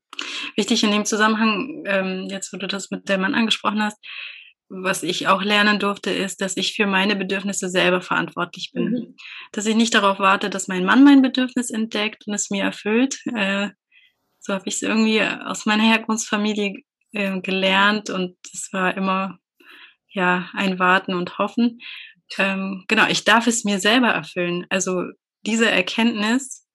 Wichtig 0.56 0.84
in 0.84 0.92
dem 0.92 1.06
Zusammenhang, 1.06 1.84
ähm, 1.86 2.28
jetzt 2.30 2.52
wo 2.52 2.58
du 2.58 2.68
das 2.68 2.90
mit 2.90 3.08
dem 3.08 3.22
Mann 3.22 3.36
angesprochen 3.36 3.84
hast, 3.84 4.00
was 4.68 5.04
ich 5.04 5.28
auch 5.28 5.44
lernen 5.44 5.80
durfte, 5.80 6.12
ist, 6.12 6.42
dass 6.42 6.58
ich 6.58 6.74
für 6.74 6.88
meine 6.88 7.16
Bedürfnisse 7.16 7.70
selber 7.70 8.02
verantwortlich 8.02 8.72
bin. 8.74 8.92
Mhm. 8.92 9.16
Dass 9.52 9.66
ich 9.66 9.76
nicht 9.76 9.94
darauf 9.94 10.20
warte, 10.20 10.50
dass 10.50 10.68
mein 10.68 10.86
Mann 10.86 11.04
mein 11.04 11.22
Bedürfnis 11.22 11.70
entdeckt 11.70 12.26
und 12.28 12.34
es 12.34 12.50
mir 12.50 12.64
erfüllt. 12.64 13.20
Äh, 13.36 13.70
so 14.40 14.54
habe 14.54 14.64
ich 14.68 14.76
es 14.76 14.82
irgendwie 14.82 15.22
aus 15.22 15.66
meiner 15.66 15.84
Herkunftsfamilie 15.84 16.84
äh, 17.12 17.42
gelernt 17.42 18.10
und 18.10 18.38
es 18.54 18.70
war 18.72 18.96
immer 18.96 19.38
ja 20.12 20.50
ein 20.54 20.80
Warten 20.80 21.14
und 21.14 21.38
Hoffen. 21.38 21.80
Ähm, 22.38 22.86
genau, 22.88 23.08
ich 23.08 23.24
darf 23.24 23.48
es 23.48 23.64
mir 23.64 23.80
selber 23.80 24.10
erfüllen. 24.10 24.66
Also 24.70 25.04
diese 25.46 25.70
Erkenntnis 25.70 26.68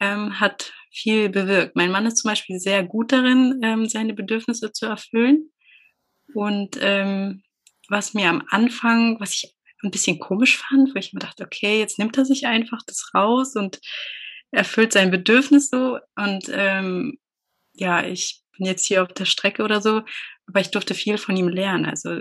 ähm, 0.00 0.40
hat 0.40 0.72
viel 0.90 1.28
bewirkt. 1.28 1.76
Mein 1.76 1.90
Mann 1.90 2.06
ist 2.06 2.16
zum 2.16 2.30
Beispiel 2.30 2.58
sehr 2.58 2.82
gut 2.82 3.12
darin, 3.12 3.60
ähm, 3.62 3.88
seine 3.88 4.14
Bedürfnisse 4.14 4.72
zu 4.72 4.86
erfüllen. 4.86 5.50
Und 6.34 6.78
ähm, 6.80 7.42
was 7.88 8.14
mir 8.14 8.28
am 8.28 8.42
Anfang, 8.50 9.20
was 9.20 9.34
ich 9.34 9.54
ein 9.82 9.90
bisschen 9.90 10.18
komisch 10.18 10.58
fand, 10.58 10.94
wo 10.94 10.98
ich 10.98 11.12
mir 11.12 11.20
dachte, 11.20 11.44
okay, 11.44 11.78
jetzt 11.78 11.98
nimmt 11.98 12.16
er 12.18 12.24
sich 12.24 12.46
einfach 12.46 12.80
das 12.86 13.10
raus 13.14 13.56
und 13.56 13.80
erfüllt 14.50 14.92
sein 14.92 15.10
Bedürfnis 15.10 15.70
so. 15.70 15.98
Und 16.16 16.50
ähm, 16.52 17.18
ja, 17.74 18.04
ich 18.04 18.42
bin 18.56 18.66
jetzt 18.66 18.84
hier 18.84 19.02
auf 19.02 19.12
der 19.12 19.24
Strecke 19.24 19.62
oder 19.62 19.80
so, 19.80 20.02
aber 20.46 20.60
ich 20.60 20.70
durfte 20.70 20.94
viel 20.94 21.18
von 21.18 21.36
ihm 21.36 21.48
lernen. 21.48 21.86
Also 21.86 22.20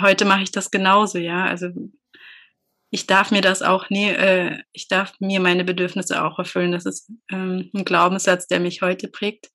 heute 0.00 0.24
mache 0.24 0.42
ich 0.42 0.50
das 0.52 0.70
genauso, 0.70 1.18
ja. 1.18 1.44
Also 1.44 1.68
ich 2.90 3.06
darf 3.06 3.30
mir 3.30 3.40
das 3.40 3.62
auch, 3.62 3.88
nee, 3.90 4.10
äh, 4.10 4.58
ich 4.72 4.88
darf 4.88 5.14
mir 5.20 5.40
meine 5.40 5.64
Bedürfnisse 5.64 6.24
auch 6.24 6.38
erfüllen. 6.38 6.72
Das 6.72 6.84
ist 6.84 7.10
ähm, 7.30 7.70
ein 7.74 7.84
Glaubenssatz, 7.84 8.46
der 8.46 8.60
mich 8.60 8.82
heute 8.82 9.08
prägt 9.08 9.50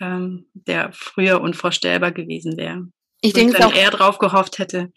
ähm, 0.00 0.46
der 0.54 0.90
früher 0.92 1.40
unvorstellbar 1.40 2.12
gewesen 2.12 2.56
wäre. 2.56 2.88
Ich 3.20 3.32
denke, 3.32 3.54
dann 3.54 3.70
auch 3.70 3.74
eher 3.74 3.90
drauf 3.90 4.18
gehofft 4.18 4.58
hätte, 4.58 4.92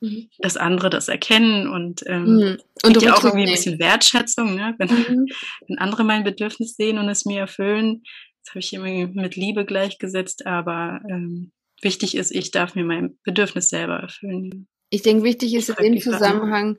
mhm. 0.00 0.28
dass 0.38 0.56
andere 0.56 0.90
das 0.90 1.08
erkennen 1.08 1.68
und 1.68 2.02
ähm, 2.06 2.24
mhm. 2.24 2.58
und 2.82 3.02
ja 3.02 3.14
auch 3.14 3.24
irgendwie 3.24 3.46
ein 3.46 3.52
bisschen 3.52 3.78
Wertschätzung, 3.78 4.56
ne? 4.56 4.74
wenn, 4.78 4.88
mhm. 4.88 5.26
wenn 5.68 5.78
andere 5.78 6.04
mein 6.04 6.24
Bedürfnis 6.24 6.74
sehen 6.74 6.98
und 6.98 7.08
es 7.08 7.24
mir 7.24 7.40
erfüllen. 7.40 8.02
Das 8.42 8.52
habe 8.52 8.60
ich 8.60 8.72
irgendwie 8.72 9.20
mit 9.20 9.36
Liebe 9.36 9.64
gleichgesetzt, 9.64 10.46
aber 10.46 11.00
ähm, 11.08 11.52
wichtig 11.82 12.16
ist, 12.16 12.30
ich 12.30 12.50
darf 12.50 12.74
mir 12.74 12.84
mein 12.84 13.18
Bedürfnis 13.22 13.68
selber 13.68 13.96
erfüllen. 13.96 14.66
Ich 14.90 15.02
denke, 15.02 15.24
wichtig 15.24 15.54
ist 15.54 15.68
in 15.68 15.92
dem 15.92 16.00
Zusammenhang, 16.00 16.78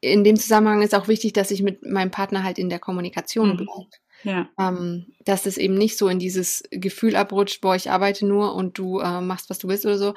in 0.00 0.24
dem 0.24 0.36
Zusammenhang 0.36 0.82
ist 0.82 0.94
auch 0.94 1.08
wichtig, 1.08 1.32
dass 1.32 1.50
ich 1.50 1.62
mit 1.62 1.84
meinem 1.84 2.10
Partner 2.10 2.42
halt 2.42 2.58
in 2.58 2.68
der 2.68 2.78
Kommunikation 2.78 3.50
mhm. 3.50 3.56
bleibe. 3.56 3.90
Ja. 4.22 4.48
Ähm, 4.58 5.06
dass 5.24 5.46
es 5.46 5.58
eben 5.58 5.74
nicht 5.74 5.98
so 5.98 6.08
in 6.08 6.18
dieses 6.18 6.64
Gefühl 6.70 7.16
abrutscht, 7.16 7.60
boah, 7.60 7.76
ich 7.76 7.90
arbeite 7.90 8.26
nur 8.26 8.54
und 8.54 8.78
du 8.78 8.98
äh, 8.98 9.20
machst, 9.20 9.50
was 9.50 9.58
du 9.58 9.68
willst 9.68 9.84
oder 9.84 9.98
so, 9.98 10.14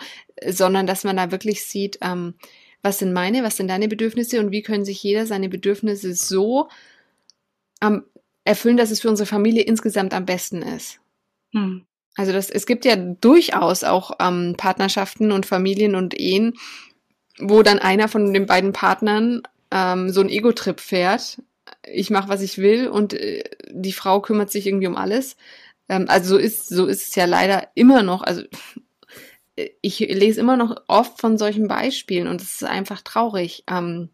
sondern 0.48 0.88
dass 0.88 1.04
man 1.04 1.18
da 1.18 1.32
wirklich 1.32 1.66
sieht, 1.66 2.00
ähm, 2.02 2.36
was 2.82 3.00
sind 3.00 3.14
meine, 3.14 3.44
was 3.44 3.58
sind 3.58 3.68
deine 3.68 3.88
Bedürfnisse 3.88 4.40
und 4.40 4.52
wie 4.52 4.64
können 4.64 4.86
sich 4.86 5.04
jeder 5.04 5.26
seine 5.26 5.50
Bedürfnisse 5.50 6.14
so 6.14 6.70
ähm, 7.82 8.04
erfüllen, 8.46 8.78
dass 8.78 8.92
es 8.92 9.02
für 9.02 9.10
unsere 9.10 9.28
Familie 9.28 9.64
insgesamt 9.64 10.14
am 10.14 10.26
besten 10.26 10.62
ist. 10.62 11.00
Hm. 11.52 11.86
Also 12.16 12.32
das, 12.32 12.50
es 12.50 12.66
gibt 12.66 12.86
ja 12.86 12.96
durchaus 12.96 13.84
auch 13.84 14.12
ähm, 14.20 14.56
Partnerschaften 14.58 15.32
und 15.32 15.46
Familien 15.46 15.96
und 15.96 16.20
Ehen, 16.20 16.54
wo 17.40 17.64
dann 17.64 17.80
einer 17.80 18.08
von 18.08 18.34
den 18.34 18.46
beiden 18.46 18.74
Partnern 18.74 19.42
ähm, 19.72 20.10
so 20.10 20.20
einen 20.20 20.30
Ego-Trip 20.30 20.80
fährt. 20.80 21.42
Ich 21.84 22.10
mache, 22.10 22.30
was 22.30 22.42
ich 22.42 22.58
will 22.58 22.88
und 22.88 23.14
äh, 23.14 23.44
die 23.72 23.94
Frau 23.94 24.20
kümmert 24.22 24.52
sich 24.52 24.68
irgendwie 24.68 24.88
um 24.88 24.98
alles. 24.98 25.38
Ähm, 25.88 26.06
also 26.10 26.36
so 26.36 26.38
ist, 26.38 26.68
so 26.68 26.88
ist 26.88 27.10
es 27.10 27.16
ja 27.16 27.26
leider 27.26 27.68
immer 27.76 28.04
noch. 28.04 28.22
Also 28.22 28.44
ich 29.82 30.00
lese 30.00 30.40
immer 30.40 30.58
noch 30.58 30.76
oft 30.88 31.20
von 31.20 31.38
solchen 31.38 31.68
Beispielen 31.68 32.28
und 32.28 32.42
es 32.42 32.56
ist 32.56 32.64
einfach 32.64 33.02
traurig, 33.02 33.64
ähm, 33.70 34.10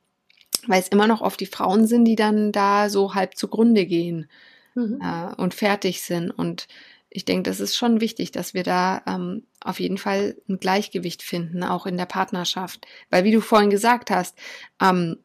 weil 0.67 0.79
es 0.79 0.87
immer 0.87 1.07
noch 1.07 1.21
oft 1.21 1.39
die 1.39 1.45
Frauen 1.45 1.87
sind, 1.87 2.05
die 2.05 2.15
dann 2.15 2.51
da 2.51 2.89
so 2.89 3.13
halb 3.13 3.35
zugrunde 3.35 3.85
gehen 3.85 4.29
mhm. 4.73 4.99
äh, 5.01 5.35
und 5.35 5.53
fertig 5.53 6.01
sind. 6.01 6.31
Und 6.31 6.67
ich 7.15 7.23
denke, 7.23 7.49
das 7.49 7.61
ist 7.61 7.77
schon 7.77 8.01
wichtig, 8.01 8.31
dass 8.31 8.53
wir 8.53 8.63
da 8.63 9.01
ähm, 9.07 9.43
auf 9.61 9.79
jeden 9.79 9.97
Fall 9.97 10.35
ein 10.49 10.59
Gleichgewicht 10.59 11.23
finden, 11.23 11.63
auch 11.63 11.85
in 11.85 11.95
der 11.95 12.05
Partnerschaft. 12.05 12.85
Weil 13.09 13.23
wie 13.23 13.31
du 13.31 13.39
vorhin 13.39 13.69
gesagt 13.69 14.11
hast, 14.11 14.37
ähm, 14.81 15.19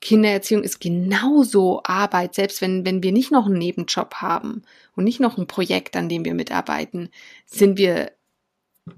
Kindererziehung 0.00 0.62
ist 0.62 0.80
genauso 0.80 1.82
Arbeit, 1.84 2.34
selbst 2.34 2.62
wenn, 2.62 2.86
wenn 2.86 3.02
wir 3.02 3.12
nicht 3.12 3.30
noch 3.30 3.44
einen 3.44 3.58
Nebenjob 3.58 4.14
haben 4.14 4.62
und 4.96 5.04
nicht 5.04 5.20
noch 5.20 5.36
ein 5.36 5.46
Projekt, 5.46 5.96
an 5.96 6.08
dem 6.08 6.24
wir 6.24 6.32
mitarbeiten, 6.32 7.10
sind 7.44 7.76
wir 7.76 8.12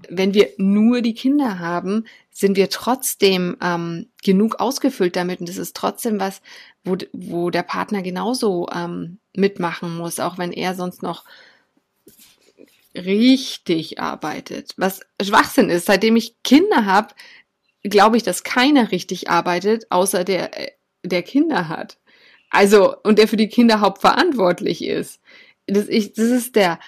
wenn 0.09 0.33
wir 0.33 0.47
nur 0.55 1.01
die 1.01 1.13
Kinder 1.13 1.59
haben, 1.59 2.05
sind 2.29 2.55
wir 2.55 2.69
trotzdem 2.69 3.57
ähm, 3.61 4.07
genug 4.23 4.61
ausgefüllt 4.61 5.17
damit 5.17 5.41
und 5.41 5.49
es 5.49 5.57
ist 5.57 5.75
trotzdem 5.75 6.17
was, 6.17 6.41
wo, 6.85 6.95
wo 7.11 7.49
der 7.49 7.63
Partner 7.63 8.01
genauso 8.01 8.69
ähm, 8.73 9.17
mitmachen 9.35 9.97
muss, 9.97 10.21
auch 10.21 10.37
wenn 10.37 10.53
er 10.53 10.75
sonst 10.75 11.03
noch 11.03 11.25
richtig 12.95 13.99
arbeitet. 13.99 14.73
Was 14.77 15.01
Schwachsinn 15.21 15.69
ist, 15.69 15.85
seitdem 15.85 16.15
ich 16.15 16.41
Kinder 16.43 16.85
habe, 16.85 17.13
glaube 17.83 18.17
ich, 18.17 18.23
dass 18.23 18.43
keiner 18.43 18.91
richtig 18.91 19.29
arbeitet, 19.29 19.89
außer 19.89 20.23
der, 20.23 20.57
äh, 20.59 20.71
der 21.03 21.23
Kinder 21.23 21.69
hat. 21.69 21.97
Also, 22.49 22.95
und 23.03 23.17
der 23.17 23.27
für 23.27 23.37
die 23.37 23.47
Kinder 23.47 23.79
hauptverantwortlich 23.79 24.83
ist. 24.83 25.19
Das, 25.67 25.87
ich, 25.87 26.13
das 26.13 26.25
ist 26.25 26.55
der, 26.55 26.79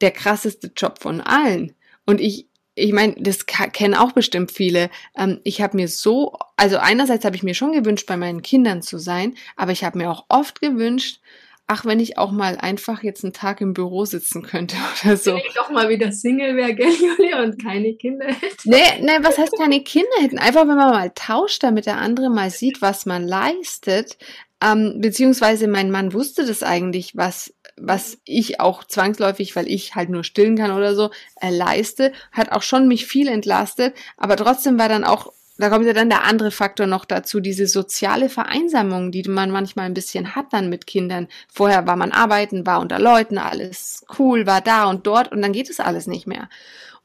der 0.00 0.10
krasseste 0.10 0.72
Job 0.76 0.98
von 1.00 1.20
allen. 1.20 1.74
Und 2.06 2.20
ich, 2.20 2.48
ich 2.74 2.92
meine, 2.92 3.14
das 3.18 3.46
kennen 3.46 3.94
auch 3.94 4.12
bestimmt 4.12 4.50
viele. 4.50 4.90
Ähm, 5.16 5.40
ich 5.44 5.62
habe 5.62 5.76
mir 5.76 5.88
so, 5.88 6.36
also 6.56 6.78
einerseits 6.78 7.24
habe 7.24 7.36
ich 7.36 7.42
mir 7.42 7.54
schon 7.54 7.72
gewünscht, 7.72 8.06
bei 8.06 8.16
meinen 8.16 8.42
Kindern 8.42 8.82
zu 8.82 8.98
sein, 8.98 9.36
aber 9.56 9.72
ich 9.72 9.84
habe 9.84 9.98
mir 9.98 10.10
auch 10.10 10.24
oft 10.28 10.60
gewünscht, 10.60 11.20
ach, 11.66 11.84
wenn 11.84 12.00
ich 12.00 12.18
auch 12.18 12.32
mal 12.32 12.56
einfach 12.58 13.02
jetzt 13.02 13.24
einen 13.24 13.32
Tag 13.32 13.60
im 13.60 13.74
Büro 13.74 14.04
sitzen 14.04 14.42
könnte 14.42 14.76
oder 15.04 15.16
so. 15.16 15.32
Wenn 15.32 15.38
ich 15.38 15.54
doch 15.54 15.70
mal 15.70 15.88
wieder 15.88 16.12
Single 16.12 16.56
wäre, 16.56 16.74
gell, 16.74 16.92
Julia, 16.92 17.42
und 17.42 17.62
keine 17.62 17.94
Kinder 17.94 18.26
hätte. 18.26 18.56
Nee, 18.68 19.00
nee, 19.00 19.18
was 19.22 19.38
heißt 19.38 19.56
keine 19.58 19.82
Kinder 19.82 20.08
hätten? 20.20 20.38
Einfach, 20.38 20.62
wenn 20.62 20.76
man 20.76 20.90
mal 20.90 21.12
tauscht, 21.14 21.62
damit 21.62 21.86
der 21.86 21.98
andere 21.98 22.30
mal 22.30 22.50
sieht, 22.50 22.82
was 22.82 23.06
man 23.06 23.26
leistet. 23.26 24.18
Ähm, 24.62 24.98
beziehungsweise 25.00 25.66
mein 25.66 25.90
Mann 25.90 26.12
wusste 26.12 26.46
das 26.46 26.62
eigentlich, 26.62 27.16
was 27.16 27.52
was 27.76 28.18
ich 28.24 28.60
auch 28.60 28.84
zwangsläufig, 28.84 29.56
weil 29.56 29.68
ich 29.68 29.94
halt 29.94 30.08
nur 30.10 30.24
stillen 30.24 30.56
kann 30.56 30.72
oder 30.72 30.94
so, 30.94 31.10
äh, 31.40 31.50
leiste, 31.50 32.12
hat 32.30 32.52
auch 32.52 32.62
schon 32.62 32.86
mich 32.86 33.06
viel 33.06 33.28
entlastet, 33.28 33.94
aber 34.16 34.36
trotzdem 34.36 34.78
war 34.78 34.88
dann 34.88 35.04
auch, 35.04 35.32
da 35.58 35.68
kommt 35.68 35.86
ja 35.86 35.92
dann 35.92 36.08
der 36.08 36.24
andere 36.24 36.50
Faktor 36.50 36.86
noch 36.86 37.04
dazu, 37.04 37.40
diese 37.40 37.66
soziale 37.66 38.28
Vereinsamung, 38.28 39.12
die 39.12 39.22
man 39.28 39.50
manchmal 39.50 39.86
ein 39.86 39.94
bisschen 39.94 40.34
hat 40.34 40.52
dann 40.52 40.68
mit 40.68 40.86
Kindern. 40.86 41.28
Vorher 41.52 41.86
war 41.86 41.96
man 41.96 42.12
arbeiten, 42.12 42.66
war 42.66 42.80
unter 42.80 42.98
Leuten, 42.98 43.38
alles 43.38 44.04
cool, 44.18 44.46
war 44.46 44.60
da 44.60 44.88
und 44.88 45.06
dort 45.06 45.30
und 45.30 45.42
dann 45.42 45.52
geht 45.52 45.68
es 45.68 45.80
alles 45.80 46.06
nicht 46.06 46.26
mehr. 46.26 46.48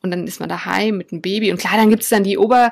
Und 0.01 0.11
dann 0.11 0.25
ist 0.27 0.39
man 0.39 0.49
daheim 0.49 0.97
mit 0.97 1.11
einem 1.11 1.21
Baby 1.21 1.51
und 1.51 1.57
klar, 1.57 1.75
dann 1.75 1.89
gibt 1.89 2.03
es 2.03 2.09
dann 2.09 2.23
die 2.23 2.37
Ober, 2.37 2.71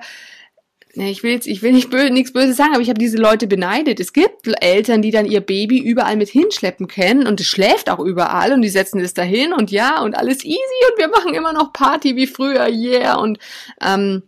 ne, 0.94 1.10
ich 1.10 1.24
will 1.24 1.32
jetzt, 1.32 1.48
ich 1.48 1.62
will 1.62 1.74
nicht 1.74 1.90
bö 1.90 2.10
nichts 2.10 2.32
Böses 2.32 2.56
sagen, 2.56 2.74
aber 2.74 2.82
ich 2.82 2.90
habe 2.90 3.00
diese 3.00 3.18
Leute 3.18 3.46
beneidet. 3.46 4.00
Es 4.00 4.14
gibt 4.14 4.48
Eltern, 4.64 5.02
die 5.02 5.12
dann 5.12 5.26
ihr 5.26 5.42
Baby 5.42 5.80
überall 5.80 6.16
mit 6.16 6.30
hinschleppen 6.30 6.88
können 6.88 7.28
und 7.28 7.42
es 7.42 7.48
schläft 7.48 7.90
auch 7.90 8.00
überall 8.00 8.54
und 8.54 8.62
die 8.62 8.70
setzen 8.70 9.02
es 9.02 9.14
dahin 9.14 9.52
und 9.52 9.72
ja 9.72 10.02
und 10.02 10.16
alles 10.16 10.46
easy 10.46 10.58
und 10.92 11.00
wir 11.00 11.10
machen 11.10 11.34
immer 11.34 11.52
noch 11.52 11.74
Party 11.74 12.16
wie 12.16 12.28
früher, 12.28 12.70
yeah 12.70 13.16
und 13.16 13.40
ähm, 13.82 14.24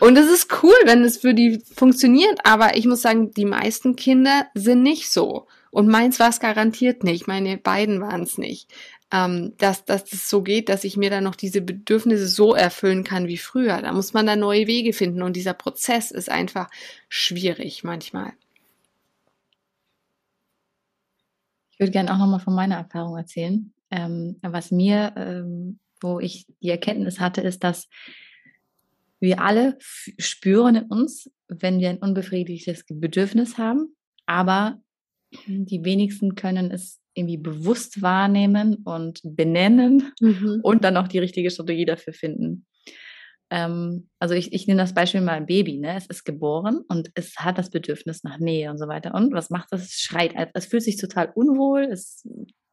und 0.00 0.16
es 0.16 0.30
ist 0.30 0.62
cool, 0.62 0.76
wenn 0.84 1.02
es 1.02 1.18
für 1.18 1.34
die 1.34 1.62
funktioniert, 1.74 2.40
aber 2.44 2.76
ich 2.76 2.86
muss 2.86 3.02
sagen, 3.02 3.32
die 3.32 3.44
meisten 3.44 3.96
Kinder 3.96 4.46
sind 4.54 4.82
nicht 4.82 5.10
so. 5.10 5.46
Und 5.70 5.88
meins 5.88 6.18
war 6.18 6.30
es 6.30 6.40
garantiert 6.40 7.04
nicht. 7.04 7.26
Meine 7.26 7.58
beiden 7.58 8.00
waren 8.00 8.22
es 8.22 8.38
nicht 8.38 8.72
ähm, 9.10 9.54
dass, 9.56 9.84
dass 9.84 10.04
das 10.04 10.28
so 10.28 10.42
geht, 10.42 10.68
dass 10.68 10.84
ich 10.84 10.96
mir 10.96 11.10
dann 11.10 11.24
noch 11.24 11.34
diese 11.34 11.62
Bedürfnisse 11.62 12.28
so 12.28 12.54
erfüllen 12.54 13.04
kann 13.04 13.26
wie 13.26 13.38
früher. 13.38 13.80
Da 13.80 13.92
muss 13.92 14.12
man 14.12 14.26
dann 14.26 14.40
neue 14.40 14.66
Wege 14.66 14.92
finden 14.92 15.22
und 15.22 15.34
dieser 15.34 15.54
Prozess 15.54 16.10
ist 16.10 16.30
einfach 16.30 16.68
schwierig 17.08 17.84
manchmal. 17.84 18.32
Ich 21.70 21.78
würde 21.80 21.92
gerne 21.92 22.12
auch 22.12 22.18
nochmal 22.18 22.40
von 22.40 22.54
meiner 22.54 22.76
Erfahrung 22.76 23.16
erzählen. 23.16 23.72
Ähm, 23.90 24.36
was 24.42 24.70
mir, 24.70 25.14
ähm, 25.16 25.78
wo 26.02 26.20
ich 26.20 26.46
die 26.60 26.68
Erkenntnis 26.68 27.18
hatte, 27.20 27.40
ist, 27.40 27.64
dass 27.64 27.88
wir 29.20 29.40
alle 29.40 29.78
spüren 30.18 30.76
in 30.76 30.84
uns, 30.84 31.30
wenn 31.48 31.80
wir 31.80 31.90
ein 31.90 31.98
unbefriedigtes 31.98 32.84
Bedürfnis 32.88 33.58
haben, 33.58 33.96
aber 34.26 34.80
die 35.46 35.84
wenigsten 35.84 36.34
können 36.34 36.70
es 36.70 37.00
irgendwie 37.14 37.36
bewusst 37.36 38.00
wahrnehmen 38.00 38.76
und 38.84 39.20
benennen 39.24 40.12
mhm. 40.20 40.60
und 40.62 40.84
dann 40.84 40.96
auch 40.96 41.08
die 41.08 41.18
richtige 41.18 41.50
Strategie 41.50 41.84
dafür 41.84 42.12
finden. 42.12 42.66
Ähm, 43.50 44.08
also 44.18 44.34
ich, 44.34 44.52
ich 44.52 44.66
nehme 44.66 44.80
das 44.80 44.94
Beispiel 44.94 45.20
mal 45.20 45.40
Baby, 45.40 45.78
ne? 45.78 45.96
Es 45.96 46.06
ist 46.06 46.24
geboren 46.24 46.82
und 46.88 47.10
es 47.14 47.36
hat 47.36 47.58
das 47.58 47.70
Bedürfnis 47.70 48.22
nach 48.22 48.38
Nähe 48.38 48.70
und 48.70 48.78
so 48.78 48.88
weiter. 48.88 49.14
Und 49.14 49.32
was 49.32 49.50
macht 49.50 49.68
das? 49.70 49.82
Es 49.82 50.00
schreit, 50.00 50.34
es 50.54 50.66
fühlt 50.66 50.82
sich 50.82 50.96
total 50.96 51.32
unwohl, 51.34 51.88
es 51.90 52.26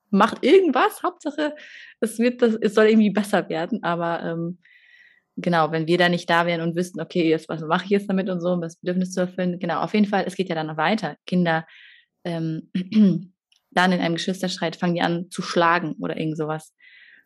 macht 0.09 0.43
irgendwas, 0.43 1.01
Hauptsache, 1.01 1.55
es 1.99 2.19
wird 2.19 2.41
das, 2.41 2.55
es 2.61 2.73
soll 2.73 2.87
irgendwie 2.87 3.09
besser 3.09 3.49
werden, 3.49 3.83
aber 3.83 4.23
ähm, 4.23 4.59
genau, 5.37 5.71
wenn 5.71 5.87
wir 5.87 5.97
da 5.97 6.09
nicht 6.09 6.29
da 6.29 6.45
wären 6.45 6.61
und 6.61 6.75
wüssten, 6.75 7.01
okay, 7.01 7.29
jetzt, 7.29 7.49
was 7.49 7.61
mache 7.61 7.85
ich 7.85 7.91
jetzt 7.91 8.09
damit 8.09 8.29
und 8.29 8.41
so, 8.41 8.49
um 8.51 8.61
das 8.61 8.77
Bedürfnis 8.77 9.11
zu 9.11 9.21
erfüllen, 9.21 9.59
genau, 9.59 9.81
auf 9.81 9.93
jeden 9.93 10.05
Fall, 10.05 10.23
es 10.27 10.35
geht 10.35 10.49
ja 10.49 10.55
dann 10.55 10.67
noch 10.67 10.77
weiter. 10.77 11.15
Kinder 11.25 11.65
ähm, 12.23 12.69
dann 13.71 13.91
in 13.91 13.99
einem 13.99 14.15
Geschwisterstreit 14.15 14.75
fangen 14.75 14.95
die 14.95 15.01
an 15.01 15.29
zu 15.29 15.41
schlagen 15.41 15.95
oder 15.99 16.17
irgend 16.17 16.37
sowas. 16.37 16.73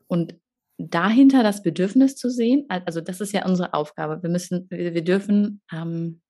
Und 0.08 0.36
dahinter 0.78 1.44
das 1.44 1.62
Bedürfnis 1.62 2.16
zu 2.16 2.30
sehen, 2.30 2.66
also 2.70 3.02
das 3.02 3.22
ist 3.22 3.34
ja 3.34 3.46
unsere 3.46 3.74
Aufgabe. 3.74 4.24
Wir 4.24 4.30
müssen, 4.30 4.68
wir, 4.70 5.04
dürfen 5.04 5.62
ähm, 5.72 6.22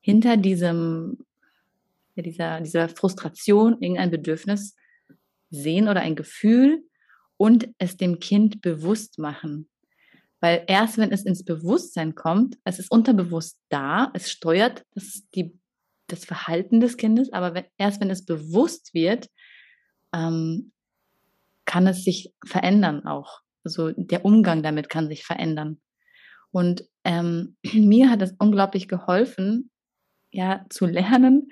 hinter 0.00 0.36
diesem, 0.36 1.18
ja, 2.14 2.22
dieser, 2.22 2.60
dieser 2.60 2.88
Frustration 2.88 3.80
irgendein 3.80 4.10
Bedürfnis 4.10 4.76
sehen 5.50 5.88
oder 5.88 6.00
ein 6.00 6.16
Gefühl 6.16 6.82
und 7.36 7.68
es 7.78 7.96
dem 7.96 8.18
Kind 8.18 8.60
bewusst 8.60 9.18
machen. 9.18 9.68
Weil 10.40 10.64
erst 10.66 10.98
wenn 10.98 11.12
es 11.12 11.24
ins 11.24 11.44
Bewusstsein 11.44 12.14
kommt, 12.14 12.58
es 12.64 12.78
ist 12.78 12.90
unterbewusst 12.90 13.58
da, 13.68 14.10
es 14.14 14.30
steuert 14.30 14.84
das, 14.94 15.22
die, 15.34 15.58
das 16.08 16.24
Verhalten 16.24 16.80
des 16.80 16.96
Kindes, 16.96 17.32
aber 17.32 17.54
wenn, 17.54 17.64
erst 17.78 18.00
wenn 18.00 18.10
es 18.10 18.24
bewusst 18.24 18.92
wird, 18.92 19.28
ähm, 20.14 20.72
kann 21.64 21.86
es 21.86 22.04
sich 22.04 22.32
verändern 22.44 23.06
auch. 23.06 23.40
Also 23.64 23.90
der 23.90 24.24
Umgang 24.24 24.62
damit 24.62 24.88
kann 24.88 25.08
sich 25.08 25.24
verändern. 25.24 25.80
Und 26.50 26.84
ähm, 27.04 27.56
mir 27.74 28.10
hat 28.10 28.22
es 28.22 28.34
unglaublich 28.38 28.88
geholfen, 28.88 29.70
ja, 30.30 30.66
zu 30.70 30.86
lernen, 30.86 31.50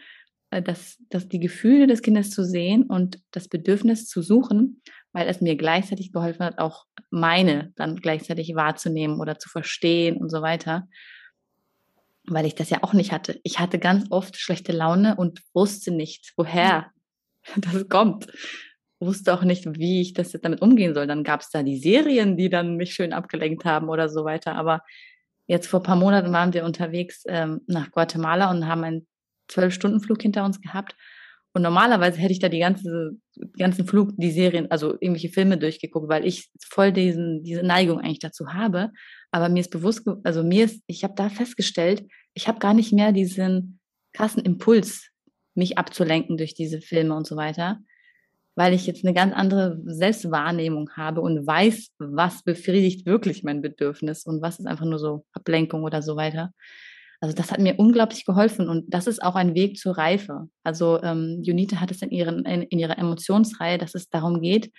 äh, 0.50 0.62
dass, 0.62 0.98
dass 1.08 1.28
die 1.28 1.40
Gefühle 1.40 1.86
des 1.86 2.02
Kindes 2.02 2.30
zu 2.30 2.44
sehen 2.44 2.84
und 2.84 3.20
das 3.32 3.48
Bedürfnis 3.48 4.06
zu 4.06 4.22
suchen, 4.22 4.82
weil 5.14 5.28
es 5.28 5.40
mir 5.40 5.56
gleichzeitig 5.56 6.12
geholfen 6.12 6.44
hat, 6.44 6.58
auch 6.58 6.86
meine 7.08 7.72
dann 7.76 7.96
gleichzeitig 7.96 8.54
wahrzunehmen 8.56 9.20
oder 9.20 9.38
zu 9.38 9.48
verstehen 9.48 10.16
und 10.16 10.28
so 10.28 10.42
weiter. 10.42 10.88
Weil 12.26 12.46
ich 12.46 12.56
das 12.56 12.68
ja 12.68 12.82
auch 12.82 12.92
nicht 12.94 13.12
hatte. 13.12 13.40
Ich 13.44 13.60
hatte 13.60 13.78
ganz 13.78 14.06
oft 14.10 14.36
schlechte 14.36 14.72
Laune 14.72 15.14
und 15.14 15.40
wusste 15.54 15.92
nicht, 15.92 16.32
woher 16.36 16.90
das 17.56 17.88
kommt. 17.88 18.26
Wusste 18.98 19.32
auch 19.34 19.44
nicht, 19.44 19.78
wie 19.78 20.00
ich 20.00 20.14
das 20.14 20.32
jetzt 20.32 20.44
damit 20.44 20.60
umgehen 20.60 20.94
soll. 20.94 21.06
Dann 21.06 21.22
gab 21.22 21.42
es 21.42 21.50
da 21.50 21.62
die 21.62 21.78
Serien, 21.78 22.36
die 22.36 22.50
dann 22.50 22.76
mich 22.76 22.94
schön 22.94 23.12
abgelenkt 23.12 23.64
haben 23.64 23.88
oder 23.88 24.08
so 24.08 24.24
weiter. 24.24 24.56
Aber 24.56 24.80
jetzt 25.46 25.68
vor 25.68 25.78
ein 25.80 25.84
paar 25.84 25.96
Monaten 25.96 26.32
waren 26.32 26.52
wir 26.52 26.64
unterwegs 26.64 27.22
ähm, 27.28 27.60
nach 27.68 27.92
Guatemala 27.92 28.50
und 28.50 28.66
haben 28.66 28.82
einen 28.82 29.06
Zwölf-Stunden-Flug 29.46 30.20
hinter 30.20 30.44
uns 30.44 30.60
gehabt. 30.60 30.96
Und 31.54 31.62
normalerweise 31.62 32.18
hätte 32.18 32.32
ich 32.32 32.40
da 32.40 32.48
die 32.48 32.58
ganze, 32.58 33.12
ganzen 33.56 33.86
Flug, 33.86 34.10
die 34.16 34.32
Serien, 34.32 34.72
also 34.72 34.94
irgendwelche 34.94 35.28
Filme 35.28 35.56
durchgeguckt, 35.56 36.08
weil 36.08 36.26
ich 36.26 36.50
voll 36.68 36.92
diesen, 36.92 37.44
diese 37.44 37.62
Neigung 37.62 38.00
eigentlich 38.00 38.18
dazu 38.18 38.52
habe. 38.52 38.90
Aber 39.30 39.48
mir 39.48 39.60
ist 39.60 39.70
bewusst, 39.70 40.02
also 40.24 40.42
mir 40.42 40.64
ist, 40.64 40.82
ich 40.88 41.04
habe 41.04 41.14
da 41.16 41.28
festgestellt, 41.28 42.04
ich 42.34 42.48
habe 42.48 42.58
gar 42.58 42.74
nicht 42.74 42.92
mehr 42.92 43.12
diesen 43.12 43.78
krassen 44.12 44.42
Impuls, 44.42 45.10
mich 45.54 45.78
abzulenken 45.78 46.36
durch 46.36 46.54
diese 46.54 46.80
Filme 46.80 47.14
und 47.14 47.24
so 47.24 47.36
weiter, 47.36 47.78
weil 48.56 48.74
ich 48.74 48.88
jetzt 48.88 49.04
eine 49.04 49.14
ganz 49.14 49.32
andere 49.32 49.80
Selbstwahrnehmung 49.84 50.90
habe 50.96 51.20
und 51.20 51.46
weiß, 51.46 51.90
was 51.98 52.42
befriedigt 52.42 53.06
wirklich 53.06 53.44
mein 53.44 53.62
Bedürfnis 53.62 54.26
und 54.26 54.42
was 54.42 54.58
ist 54.58 54.66
einfach 54.66 54.86
nur 54.86 54.98
so 54.98 55.24
Ablenkung 55.32 55.84
oder 55.84 56.02
so 56.02 56.16
weiter. 56.16 56.52
Also 57.20 57.34
das 57.34 57.50
hat 57.50 57.60
mir 57.60 57.78
unglaublich 57.78 58.24
geholfen 58.24 58.68
und 58.68 58.92
das 58.92 59.06
ist 59.06 59.22
auch 59.22 59.34
ein 59.34 59.54
Weg 59.54 59.78
zur 59.78 59.96
Reife. 59.96 60.48
Also 60.62 61.02
ähm, 61.02 61.40
Junita 61.42 61.80
hat 61.80 61.90
es 61.90 62.02
in, 62.02 62.10
ihren, 62.10 62.44
in, 62.44 62.62
in 62.62 62.78
ihrer 62.78 62.98
Emotionsreihe, 62.98 63.78
dass 63.78 63.94
es 63.94 64.08
darum 64.10 64.40
geht, 64.40 64.70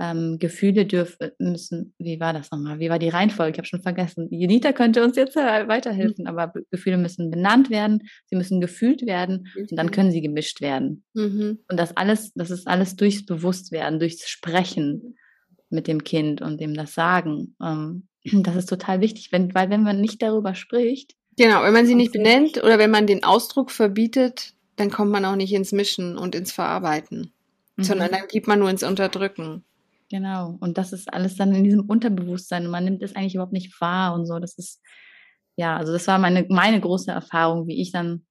ähm, 0.00 0.38
Gefühle 0.38 0.86
dürfen 0.86 1.30
müssen, 1.38 1.94
wie 1.98 2.18
war 2.18 2.32
das 2.32 2.50
nochmal? 2.50 2.78
Wie 2.78 2.88
war 2.88 2.98
die 2.98 3.10
Reihenfolge? 3.10 3.52
Ich 3.52 3.58
habe 3.58 3.68
schon 3.68 3.82
vergessen. 3.82 4.28
Junita 4.30 4.72
könnte 4.72 5.04
uns 5.04 5.14
jetzt 5.14 5.36
weiterhelfen, 5.36 6.24
mhm. 6.24 6.28
aber 6.28 6.52
Gefühle 6.70 6.96
müssen 6.96 7.30
benannt 7.30 7.70
werden, 7.70 8.08
sie 8.26 8.36
müssen 8.36 8.60
gefühlt 8.60 9.04
werden 9.04 9.48
und 9.54 9.76
dann 9.76 9.90
können 9.90 10.10
sie 10.10 10.22
gemischt 10.22 10.62
werden. 10.62 11.04
Mhm. 11.12 11.58
Und 11.68 11.78
das 11.78 11.96
alles, 11.96 12.32
das 12.34 12.50
ist 12.50 12.66
alles 12.66 12.96
durchs 12.96 13.26
Bewusstwerden, 13.26 13.98
durchs 13.98 14.26
Sprechen 14.28 15.16
mit 15.68 15.86
dem 15.86 16.02
Kind 16.02 16.40
und 16.40 16.60
dem 16.60 16.74
das 16.74 16.94
Sagen. 16.94 17.54
Ähm, 17.62 18.08
das 18.24 18.56
ist 18.56 18.68
total 18.70 19.02
wichtig, 19.02 19.28
wenn, 19.32 19.54
weil 19.54 19.68
wenn 19.68 19.82
man 19.82 20.00
nicht 20.00 20.22
darüber 20.22 20.54
spricht, 20.54 21.14
Genau, 21.40 21.62
wenn 21.62 21.72
man 21.72 21.86
sie 21.86 21.94
nicht 21.94 22.12
benennt 22.12 22.58
oder 22.58 22.78
wenn 22.78 22.90
man 22.90 23.06
den 23.06 23.24
Ausdruck 23.24 23.70
verbietet, 23.70 24.52
dann 24.76 24.90
kommt 24.90 25.10
man 25.10 25.24
auch 25.24 25.36
nicht 25.36 25.54
ins 25.54 25.72
Mischen 25.72 26.18
und 26.18 26.34
ins 26.34 26.52
Verarbeiten, 26.52 27.32
mhm. 27.76 27.82
sondern 27.82 28.10
dann 28.10 28.28
geht 28.28 28.46
man 28.46 28.58
nur 28.58 28.68
ins 28.68 28.82
Unterdrücken. 28.82 29.64
Genau, 30.10 30.58
und 30.60 30.76
das 30.76 30.92
ist 30.92 31.10
alles 31.10 31.36
dann 31.36 31.54
in 31.54 31.64
diesem 31.64 31.88
Unterbewusstsein 31.88 32.66
und 32.66 32.70
man 32.70 32.84
nimmt 32.84 33.02
es 33.02 33.16
eigentlich 33.16 33.36
überhaupt 33.36 33.54
nicht 33.54 33.80
wahr 33.80 34.12
und 34.12 34.26
so. 34.26 34.38
Das 34.38 34.58
ist, 34.58 34.82
ja, 35.56 35.78
also 35.78 35.94
das 35.94 36.06
war 36.08 36.18
meine, 36.18 36.44
meine 36.50 36.78
große 36.78 37.10
Erfahrung, 37.10 37.66
wie 37.68 37.80
ich 37.80 37.90
dann 37.90 38.26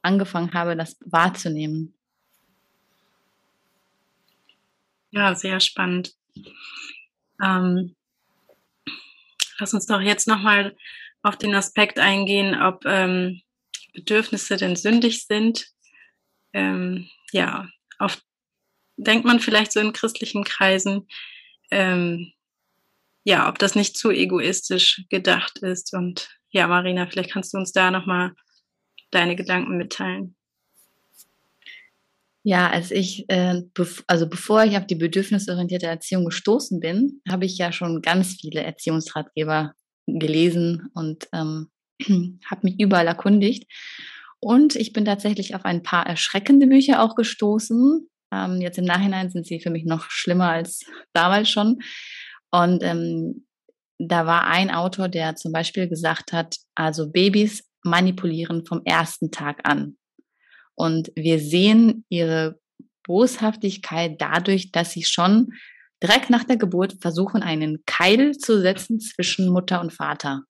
angefangen 0.00 0.54
habe, 0.54 0.74
das 0.74 0.96
wahrzunehmen. 1.04 1.92
Ja, 5.10 5.34
sehr 5.34 5.60
spannend. 5.60 6.14
Ähm, 7.44 7.94
lass 9.58 9.74
uns 9.74 9.84
doch 9.84 10.00
jetzt 10.00 10.26
nochmal 10.26 10.74
auf 11.24 11.36
den 11.36 11.54
Aspekt 11.54 11.98
eingehen, 11.98 12.54
ob 12.60 12.84
ähm, 12.84 13.40
Bedürfnisse 13.94 14.56
denn 14.56 14.76
sündig 14.76 15.26
sind. 15.26 15.66
Ähm, 16.52 17.08
ja, 17.32 17.68
oft 17.98 18.22
denkt 18.96 19.24
man 19.24 19.40
vielleicht 19.40 19.72
so 19.72 19.80
in 19.80 19.94
christlichen 19.94 20.44
Kreisen, 20.44 21.08
ähm, 21.70 22.30
ja, 23.24 23.48
ob 23.48 23.58
das 23.58 23.74
nicht 23.74 23.96
zu 23.96 24.10
egoistisch 24.10 25.02
gedacht 25.08 25.58
ist. 25.58 25.94
Und 25.94 26.28
ja, 26.50 26.68
Marina, 26.68 27.06
vielleicht 27.06 27.32
kannst 27.32 27.54
du 27.54 27.58
uns 27.58 27.72
da 27.72 27.90
nochmal 27.90 28.32
deine 29.10 29.34
Gedanken 29.34 29.78
mitteilen. 29.78 30.36
Ja, 32.42 32.68
als 32.68 32.90
ich, 32.90 33.24
äh, 33.28 33.62
bev 33.72 34.04
also 34.06 34.28
bevor 34.28 34.62
ich 34.64 34.76
auf 34.76 34.86
die 34.86 34.96
bedürfnisorientierte 34.96 35.86
Erziehung 35.86 36.26
gestoßen 36.26 36.80
bin, 36.80 37.22
habe 37.26 37.46
ich 37.46 37.56
ja 37.56 37.72
schon 37.72 38.02
ganz 38.02 38.36
viele 38.38 38.62
Erziehungsratgeber 38.62 39.74
gelesen 40.06 40.90
und 40.94 41.28
ähm, 41.32 41.70
habe 42.50 42.60
mich 42.62 42.80
überall 42.80 43.06
erkundigt. 43.06 43.70
Und 44.40 44.76
ich 44.76 44.92
bin 44.92 45.04
tatsächlich 45.04 45.54
auf 45.54 45.64
ein 45.64 45.82
paar 45.82 46.06
erschreckende 46.06 46.66
Bücher 46.66 47.02
auch 47.02 47.14
gestoßen. 47.14 48.08
Ähm, 48.32 48.60
jetzt 48.60 48.78
im 48.78 48.84
Nachhinein 48.84 49.30
sind 49.30 49.46
sie 49.46 49.60
für 49.60 49.70
mich 49.70 49.84
noch 49.84 50.10
schlimmer 50.10 50.50
als 50.50 50.84
damals 51.12 51.48
schon. 51.48 51.80
Und 52.50 52.82
ähm, 52.82 53.46
da 53.98 54.26
war 54.26 54.46
ein 54.46 54.70
Autor, 54.70 55.08
der 55.08 55.36
zum 55.36 55.52
Beispiel 55.52 55.88
gesagt 55.88 56.32
hat, 56.32 56.56
also 56.74 57.10
Babys 57.10 57.64
manipulieren 57.84 58.66
vom 58.66 58.82
ersten 58.84 59.30
Tag 59.30 59.60
an. 59.68 59.96
Und 60.74 61.12
wir 61.14 61.38
sehen 61.38 62.04
ihre 62.08 62.58
Boshaftigkeit 63.04 64.20
dadurch, 64.20 64.72
dass 64.72 64.92
sie 64.92 65.04
schon 65.04 65.52
direkt 66.02 66.30
nach 66.30 66.44
der 66.44 66.56
Geburt 66.56 66.96
versuchen, 67.00 67.42
einen 67.42 67.82
Keil 67.86 68.32
zu 68.32 68.60
setzen 68.60 69.00
zwischen 69.00 69.48
Mutter 69.48 69.80
und 69.80 69.92
Vater, 69.92 70.42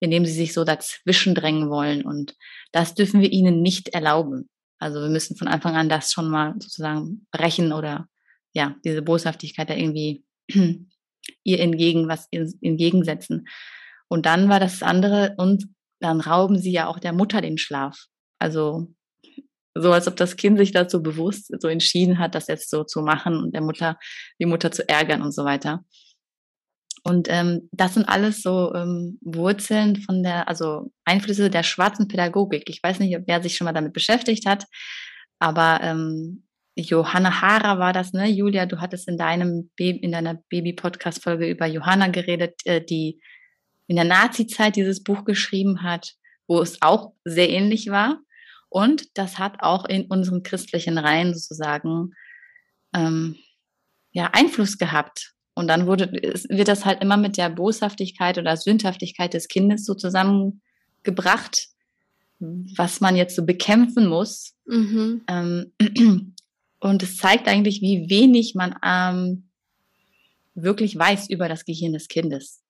indem 0.00 0.24
sie 0.26 0.32
sich 0.32 0.52
so 0.52 0.64
dazwischen 0.64 1.34
drängen 1.34 1.70
wollen. 1.70 2.04
Und 2.04 2.34
das 2.72 2.94
dürfen 2.94 3.20
wir 3.20 3.30
ihnen 3.30 3.62
nicht 3.62 3.90
erlauben. 3.90 4.48
Also 4.78 5.00
wir 5.00 5.10
müssen 5.10 5.36
von 5.36 5.48
Anfang 5.48 5.76
an 5.76 5.88
das 5.88 6.12
schon 6.12 6.30
mal 6.30 6.54
sozusagen 6.58 7.26
brechen 7.30 7.72
oder 7.72 8.08
ja, 8.52 8.74
diese 8.84 9.02
Boshaftigkeit 9.02 9.68
da 9.68 9.74
irgendwie 9.74 10.24
ihr 11.44 11.60
entgegen, 11.60 12.08
was 12.08 12.28
entgegensetzen. 12.32 13.46
Und 14.08 14.26
dann 14.26 14.48
war 14.48 14.58
das 14.58 14.82
andere, 14.82 15.34
und 15.36 15.66
dann 16.00 16.20
rauben 16.20 16.58
sie 16.58 16.72
ja 16.72 16.88
auch 16.88 16.98
der 16.98 17.12
Mutter 17.12 17.40
den 17.40 17.58
Schlaf. 17.58 18.06
Also 18.38 18.92
so 19.74 19.92
als 19.92 20.08
ob 20.08 20.16
das 20.16 20.36
Kind 20.36 20.58
sich 20.58 20.72
dazu 20.72 21.02
bewusst 21.02 21.52
so 21.60 21.68
entschieden 21.68 22.18
hat, 22.18 22.34
das 22.34 22.48
jetzt 22.48 22.70
so 22.70 22.84
zu 22.84 23.02
machen 23.02 23.36
und 23.36 23.54
der 23.54 23.62
Mutter, 23.62 23.98
die 24.40 24.46
Mutter 24.46 24.72
zu 24.72 24.88
ärgern 24.88 25.22
und 25.22 25.32
so 25.32 25.44
weiter. 25.44 25.84
Und 27.02 27.28
ähm, 27.30 27.68
das 27.72 27.94
sind 27.94 28.08
alles 28.08 28.42
so 28.42 28.74
ähm, 28.74 29.18
Wurzeln 29.22 29.96
von 29.96 30.22
der, 30.22 30.48
also 30.48 30.92
Einflüsse 31.04 31.48
der 31.48 31.62
schwarzen 31.62 32.08
Pädagogik. 32.08 32.68
Ich 32.68 32.82
weiß 32.82 32.98
nicht, 32.98 33.16
wer 33.26 33.42
sich 33.42 33.56
schon 33.56 33.64
mal 33.64 33.72
damit 33.72 33.92
beschäftigt 33.92 34.46
hat, 34.46 34.66
aber 35.38 35.80
ähm, 35.82 36.44
Johanna 36.76 37.40
Hara 37.40 37.78
war 37.78 37.92
das, 37.92 38.12
ne? 38.12 38.28
Julia, 38.28 38.66
du 38.66 38.80
hattest 38.80 39.08
in 39.08 39.18
deinem 39.18 39.70
Baby, 39.76 39.98
in 40.00 40.12
deiner 40.12 40.34
Baby-Podcast-Folge 40.48 41.48
über 41.48 41.66
Johanna 41.66 42.08
geredet, 42.08 42.60
äh, 42.64 42.84
die 42.84 43.20
in 43.86 43.96
der 43.96 44.04
Nazi-Zeit 44.04 44.76
dieses 44.76 45.02
Buch 45.02 45.24
geschrieben 45.24 45.82
hat, 45.82 46.14
wo 46.46 46.60
es 46.60 46.80
auch 46.80 47.12
sehr 47.24 47.50
ähnlich 47.50 47.90
war. 47.90 48.20
Und 48.70 49.18
das 49.18 49.38
hat 49.38 49.56
auch 49.60 49.84
in 49.84 50.06
unseren 50.06 50.42
christlichen 50.42 50.96
Reihen 50.96 51.34
sozusagen 51.34 52.12
ähm, 52.94 53.36
ja, 54.12 54.30
Einfluss 54.32 54.78
gehabt. 54.78 55.34
Und 55.54 55.68
dann 55.68 55.86
wurde, 55.86 56.10
wird 56.12 56.68
das 56.68 56.84
halt 56.84 57.02
immer 57.02 57.16
mit 57.16 57.36
der 57.36 57.50
Boshaftigkeit 57.50 58.38
oder 58.38 58.56
Sündhaftigkeit 58.56 59.34
des 59.34 59.48
Kindes 59.48 59.84
so 59.84 59.94
zusammengebracht, 59.94 61.68
was 62.38 63.00
man 63.00 63.16
jetzt 63.16 63.36
so 63.36 63.44
bekämpfen 63.44 64.06
muss. 64.06 64.54
Mhm. 64.66 65.22
Ähm, 65.26 65.72
und 66.80 67.02
es 67.02 67.16
zeigt 67.16 67.48
eigentlich, 67.48 67.82
wie 67.82 68.08
wenig 68.08 68.54
man 68.54 68.76
ähm, 68.84 69.50
wirklich 70.54 70.96
weiß 70.96 71.28
über 71.28 71.48
das 71.48 71.64
Gehirn 71.64 71.92
des 71.92 72.08
Kindes. 72.08 72.62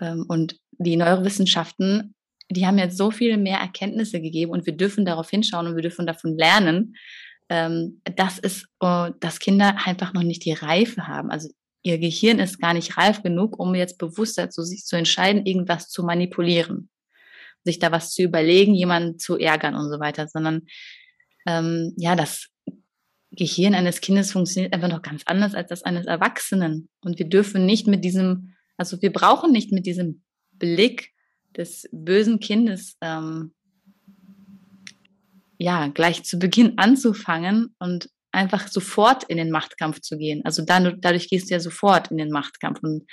Ähm, 0.00 0.26
und 0.28 0.60
die 0.78 0.96
Neurowissenschaften 0.96 2.13
die 2.50 2.66
haben 2.66 2.78
jetzt 2.78 2.96
so 2.96 3.10
viel 3.10 3.36
mehr 3.36 3.58
Erkenntnisse 3.58 4.20
gegeben 4.20 4.52
und 4.52 4.66
wir 4.66 4.76
dürfen 4.76 5.04
darauf 5.04 5.30
hinschauen 5.30 5.66
und 5.66 5.76
wir 5.76 5.82
dürfen 5.82 6.06
davon 6.06 6.36
lernen, 6.36 6.94
ähm, 7.48 8.00
dass 8.16 8.38
es, 8.38 8.66
äh, 8.80 9.10
dass 9.20 9.38
Kinder 9.38 9.76
einfach 9.84 10.12
noch 10.12 10.22
nicht 10.22 10.44
die 10.44 10.52
Reife 10.52 11.06
haben. 11.06 11.30
Also 11.30 11.50
ihr 11.82 11.98
Gehirn 11.98 12.38
ist 12.38 12.60
gar 12.60 12.74
nicht 12.74 12.96
reif 12.96 13.22
genug, 13.22 13.58
um 13.58 13.74
jetzt 13.74 13.98
bewusst 13.98 14.38
dazu 14.38 14.62
sich 14.62 14.84
zu 14.84 14.96
entscheiden, 14.96 15.46
irgendwas 15.46 15.88
zu 15.88 16.02
manipulieren, 16.02 16.88
sich 17.64 17.78
da 17.78 17.92
was 17.92 18.12
zu 18.12 18.22
überlegen, 18.22 18.74
jemanden 18.74 19.18
zu 19.18 19.36
ärgern 19.38 19.74
und 19.74 19.90
so 19.90 20.00
weiter, 20.00 20.28
sondern 20.28 20.62
ähm, 21.46 21.92
ja, 21.96 22.16
das 22.16 22.48
Gehirn 23.30 23.74
eines 23.74 24.00
Kindes 24.00 24.32
funktioniert 24.32 24.72
einfach 24.72 24.88
noch 24.88 25.02
ganz 25.02 25.22
anders 25.26 25.54
als 25.54 25.68
das 25.68 25.82
eines 25.82 26.06
Erwachsenen. 26.06 26.88
Und 27.00 27.18
wir 27.18 27.28
dürfen 27.28 27.66
nicht 27.66 27.86
mit 27.86 28.04
diesem, 28.04 28.54
also 28.76 29.00
wir 29.02 29.12
brauchen 29.12 29.52
nicht 29.52 29.72
mit 29.72 29.86
diesem 29.86 30.22
Blick 30.52 31.13
des 31.56 31.88
bösen 31.92 32.40
Kindes 32.40 32.96
ähm, 33.00 33.52
ja 35.58 35.88
gleich 35.88 36.24
zu 36.24 36.38
Beginn 36.38 36.78
anzufangen 36.78 37.74
und 37.78 38.08
einfach 38.32 38.68
sofort 38.68 39.24
in 39.24 39.36
den 39.36 39.50
Machtkampf 39.50 40.00
zu 40.00 40.18
gehen. 40.18 40.42
Also 40.44 40.64
dann, 40.64 40.98
dadurch 41.00 41.28
gehst 41.28 41.50
du 41.50 41.54
ja 41.54 41.60
sofort 41.60 42.10
in 42.10 42.18
den 42.18 42.30
Machtkampf 42.30 42.80
und 42.82 43.06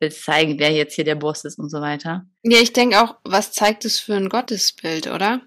willst 0.00 0.24
zeigen, 0.24 0.58
wer 0.58 0.72
jetzt 0.72 0.94
hier 0.94 1.04
der 1.04 1.14
Boss 1.14 1.44
ist 1.44 1.58
und 1.58 1.70
so 1.70 1.80
weiter. 1.80 2.26
Ja, 2.42 2.58
ich 2.58 2.72
denke 2.72 3.00
auch, 3.00 3.16
was 3.24 3.52
zeigt 3.52 3.84
es 3.84 3.98
für 3.98 4.14
ein 4.14 4.28
Gottesbild, 4.28 5.06
oder? 5.06 5.40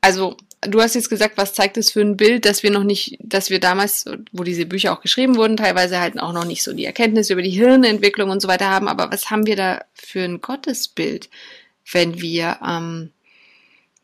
Also 0.00 0.36
du 0.62 0.80
hast 0.80 0.94
jetzt 0.94 1.10
gesagt, 1.10 1.36
was 1.36 1.54
zeigt 1.54 1.76
es 1.76 1.92
für 1.92 2.00
ein 2.00 2.16
Bild, 2.16 2.44
dass 2.44 2.62
wir 2.62 2.70
noch 2.70 2.84
nicht, 2.84 3.16
dass 3.20 3.50
wir 3.50 3.60
damals, 3.60 4.04
wo 4.32 4.42
diese 4.42 4.66
Bücher 4.66 4.92
auch 4.92 5.00
geschrieben 5.00 5.36
wurden, 5.36 5.56
teilweise 5.56 6.00
halt 6.00 6.18
auch 6.18 6.32
noch 6.32 6.44
nicht 6.44 6.62
so 6.62 6.72
die 6.72 6.84
Erkenntnis 6.84 7.30
über 7.30 7.42
die 7.42 7.50
Hirnentwicklung 7.50 8.30
und 8.30 8.40
so 8.40 8.48
weiter 8.48 8.68
haben, 8.68 8.88
aber 8.88 9.10
was 9.12 9.30
haben 9.30 9.46
wir 9.46 9.56
da 9.56 9.84
für 9.94 10.22
ein 10.22 10.40
Gottesbild? 10.40 11.30
Wenn 11.92 12.20
wir, 12.20 12.58
ähm, 12.66 13.10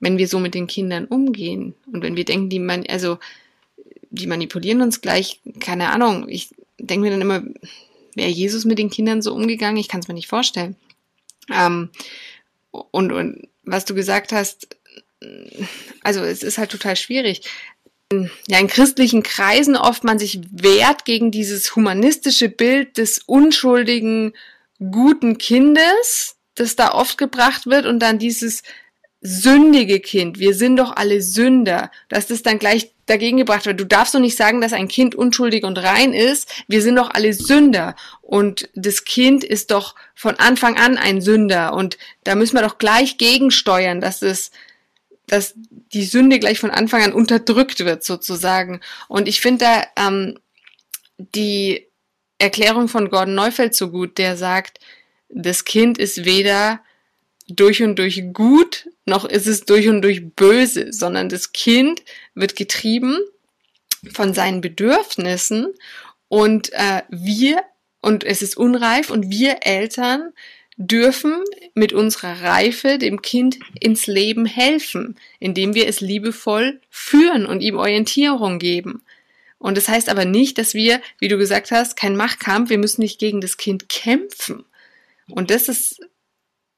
wenn 0.01 0.19
wir 0.19 0.29
so 0.29 0.39
mit 0.39 0.55
den 0.55 0.67
Kindern 0.67 1.07
umgehen 1.07 1.75
und 1.93 2.03
wenn 2.03 2.17
wir 2.17 2.25
denken, 2.25 2.49
die 2.49 2.59
man, 2.59 2.87
also 2.87 3.19
die 4.11 4.27
manipulieren 4.27 4.83
uns 4.83 5.01
gleich, 5.01 5.41
keine 5.61 5.91
Ahnung. 5.91 6.29
Ich 6.29 6.51
denke 6.79 7.05
mir 7.05 7.11
dann 7.11 7.21
immer, 7.21 7.43
wäre 8.15 8.31
Jesus 8.31 8.65
mit 8.65 8.79
den 8.79 8.91
Kindern 8.91 9.23
so 9.23 9.35
umgegangen? 9.35 9.77
Ich 9.77 9.89
kann 9.89 10.01
es 10.01 10.09
mir 10.09 10.15
nicht 10.15 10.29
vorstellen. 10.29 10.77
Ähm, 11.53 11.91
und, 12.71 13.13
und 13.13 13.49
was 13.65 13.85
du 13.85 13.95
gesagt 13.95 14.33
hast, 14.33 14.69
also 16.03 16.21
es 16.23 16.43
ist 16.43 16.59
halt 16.59 16.71
total 16.71 16.97
schwierig. 16.97 17.43
ja, 18.47 18.59
in 18.59 18.69
christlichen 18.69 19.23
Kreisen 19.23 19.77
oft 19.77 20.05
man 20.05 20.19
sich 20.19 20.41
wehrt 20.51 21.05
gegen 21.05 21.31
dieses 21.31 21.75
humanistische 21.75 22.49
Bild 22.49 22.99
des 22.99 23.21
unschuldigen, 23.27 24.35
guten 24.79 25.39
Kindes, 25.39 26.34
das 26.55 26.77
da 26.77 26.93
oft 26.93 27.19
gebracht 27.19 27.67
wird 27.67 27.87
und 27.87 28.01
dann 28.01 28.19
dieses 28.19 28.63
sündige 29.27 30.01
Kind, 30.01 30.39
wir 30.39 30.55
sind 30.55 30.77
doch 30.77 30.95
alle 30.95 31.23
Sünder, 31.23 31.91
dass 32.11 32.27
das 32.27 32.43
dann 32.43 32.59
gleich 32.59 32.93
dagegen 33.07 33.39
gebracht 33.39 33.65
wird. 33.65 33.81
Du 33.81 33.87
darfst 33.87 34.15
doch 34.15 34.21
nicht 34.21 34.37
sagen, 34.37 34.61
dass 34.61 34.75
ein 34.75 34.87
Kind 34.87 35.15
unschuldig 35.15 35.65
und 35.65 35.79
rein 35.79 36.13
ist. 36.13 36.51
Wir 36.69 36.83
sind 36.83 36.97
doch 36.97 37.11
alle 37.11 37.33
Sünder. 37.33 37.97
Und 38.21 38.69
das 38.75 39.05
Kind 39.05 39.43
ist 39.43 39.71
doch 39.71 39.95
von 40.15 40.37
Anfang 40.37 40.77
an 40.77 40.99
ein 40.99 41.23
Sünder. 41.23 41.73
Und 41.73 41.97
da 42.25 42.35
müssen 42.35 42.57
wir 42.57 42.63
doch 42.63 42.77
gleich 42.77 43.17
gegensteuern, 43.17 44.03
dass 44.03 44.21
es, 44.21 44.51
dass 45.27 45.55
die 45.93 46.05
Sünde 46.05 46.39
gleich 46.39 46.59
von 46.59 46.71
Anfang 46.71 47.03
an 47.03 47.13
unterdrückt 47.15 47.81
wird, 47.81 48.05
sozusagen. 48.05 48.81
Und 49.09 49.27
ich 49.27 49.41
finde 49.41 49.65
da 49.65 50.07
ähm, 50.07 50.39
die 51.17 51.87
Erklärung 52.39 52.89
von 52.89 53.09
Gordon 53.09 53.35
Neufeld 53.35 53.75
so 53.75 53.91
gut, 53.91 54.19
der 54.19 54.37
sagt, 54.37 54.81
das 55.29 55.65
Kind 55.65 55.99
ist 55.99 56.25
weder 56.25 56.81
durch 57.49 57.83
und 57.83 57.99
durch 57.99 58.23
gut, 58.33 58.89
noch 59.05 59.25
ist 59.25 59.47
es 59.47 59.65
durch 59.65 59.89
und 59.89 60.03
durch 60.03 60.35
böse, 60.35 60.93
sondern 60.93 61.29
das 61.29 61.53
Kind 61.53 62.03
wird 62.35 62.57
getrieben 62.57 63.19
von 64.13 64.35
seinen 64.35 64.61
Bedürfnissen 64.61 65.75
und 66.29 66.73
äh, 66.73 67.03
wir, 67.11 67.63
und 68.01 68.25
es 68.25 68.43
ist 68.43 68.57
unreif 68.57 69.11
und 69.11 69.31
wir 69.31 69.59
Eltern 69.63 70.33
dürfen 70.77 71.45
mit 71.75 71.93
unserer 71.93 72.43
Reife 72.43 72.99
dem 72.99 73.23
Kind 73.23 73.59
ins 73.79 74.07
Leben 74.07 74.47
helfen, 74.47 75.17
indem 75.39 75.75
wir 75.75 75.87
es 75.87 76.01
liebevoll 76.01 76.81
führen 76.91 77.47
und 77.47 77.61
ihm 77.61 77.77
Orientierung 77.77 78.59
geben. 78.59 79.03
Und 79.59 79.77
das 79.77 79.89
heißt 79.89 80.09
aber 80.09 80.25
nicht, 80.25 80.59
dass 80.59 80.75
wir, 80.75 81.01
wie 81.19 81.29
du 81.29 81.39
gesagt 81.39 81.71
hast, 81.71 81.97
kein 81.97 82.17
Machtkampf, 82.17 82.71
wir 82.71 82.79
müssen 82.79 83.03
nicht 83.03 83.19
gegen 83.19 83.41
das 83.41 83.57
Kind 83.57 83.89
kämpfen. 83.89 84.65
Und 85.31 85.51
das 85.51 85.69
ist 85.69 86.01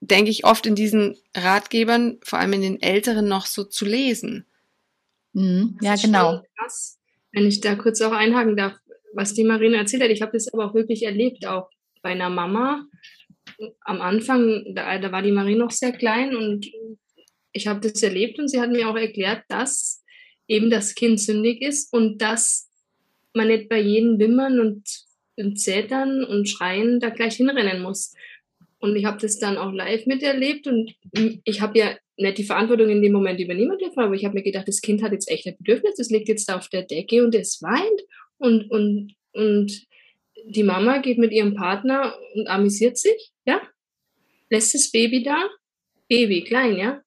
denke 0.00 0.30
ich, 0.30 0.44
oft 0.44 0.66
in 0.66 0.74
diesen 0.74 1.16
Ratgebern, 1.35 2.18
vor 2.22 2.38
allem 2.38 2.52
in 2.54 2.62
den 2.62 2.82
älteren, 2.82 3.28
noch 3.28 3.46
so 3.46 3.64
zu 3.64 3.85
lesen. 3.85 4.46
Mhm. 5.32 5.78
Ja, 5.80 5.96
genau. 5.96 6.42
Krass, 6.59 6.98
wenn 7.32 7.46
ich 7.46 7.61
da 7.61 7.74
kurz 7.74 8.00
auch 8.00 8.12
einhaken 8.12 8.56
darf, 8.56 8.74
was 9.14 9.35
die 9.35 9.44
Marina 9.44 9.78
erzählt 9.78 10.02
hat. 10.02 10.11
Ich 10.11 10.22
habe 10.22 10.32
das 10.32 10.52
aber 10.52 10.66
auch 10.66 10.74
wirklich 10.74 11.04
erlebt, 11.04 11.46
auch 11.46 11.70
bei 12.02 12.11
einer 12.11 12.30
Mama. 12.30 12.87
Am 13.80 14.00
Anfang, 14.00 14.74
da, 14.74 14.98
da 14.98 15.12
war 15.12 15.22
die 15.22 15.32
Marie 15.32 15.56
noch 15.56 15.70
sehr 15.70 15.92
klein 15.92 16.37
und 16.37 16.66
ich 17.52 17.66
habe 17.66 17.80
das 17.80 18.02
erlebt 18.02 18.38
und 18.38 18.48
sie 18.48 18.61
hat 18.61 18.70
mir 18.70 18.88
auch 18.88 18.96
erklärt, 18.96 19.44
dass 19.48 20.04
eben 20.46 20.68
das 20.68 20.94
Kind 20.94 21.20
sündig 21.20 21.62
ist 21.62 21.92
und 21.92 22.18
dass 22.20 22.68
man 23.32 23.48
nicht 23.48 23.68
bei 23.68 23.80
jedem 23.80 24.18
Wimmern 24.18 24.61
und, 24.61 24.85
und 25.37 25.59
Zetern 25.59 26.24
und 26.24 26.48
Schreien 26.48 27.00
da 27.00 27.09
gleich 27.09 27.37
hinrennen 27.37 27.82
muss. 27.82 28.12
Und 28.90 28.96
ich 28.96 29.05
habe 29.05 29.18
das 29.20 29.38
dann 29.38 29.59
auch 29.59 29.72
live 29.72 30.07
miterlebt 30.07 30.66
und 30.66 30.94
ich 31.44 31.61
habe 31.61 31.79
ja 31.79 31.96
nicht 32.16 32.38
die 32.38 32.44
Verantwortung 32.44 32.88
in 32.88 33.03
dem 33.03 33.12
Moment 33.12 33.40
übernehmen 33.40 33.79
dürfen, 33.79 34.01
aber 34.01 34.14
ich 34.14 34.25
habe 34.25 34.35
mir 34.35 34.42
gedacht, 34.42 34.68
das 34.68 34.81
Kind 34.81 35.03
hat 35.03 35.12
jetzt 35.12 35.31
echt 35.31 35.46
ein 35.46 35.57
Bedürfnis, 35.59 35.96
das 35.96 36.11
liegt 36.11 36.29
jetzt 36.29 36.49
da 36.49 36.57
auf 36.57 36.68
der 36.68 36.83
Decke 36.83 37.22
und 37.22 37.35
es 37.35 37.61
weint 37.62 38.01
und, 38.38 38.70
und, 38.70 39.14
und 39.33 39.87
die 40.44 40.62
Mama 40.62 40.99
geht 40.99 41.18
mit 41.18 41.33
ihrem 41.33 41.55
Partner 41.55 42.16
und 42.35 42.46
amüsiert 42.49 42.96
sich, 42.96 43.33
ja, 43.44 43.61
lässt 44.51 44.75
das 44.75 44.90
Baby 44.90 45.22
da, 45.22 45.49
Baby, 46.09 46.44
klein, 46.44 46.77
ja, 46.77 47.03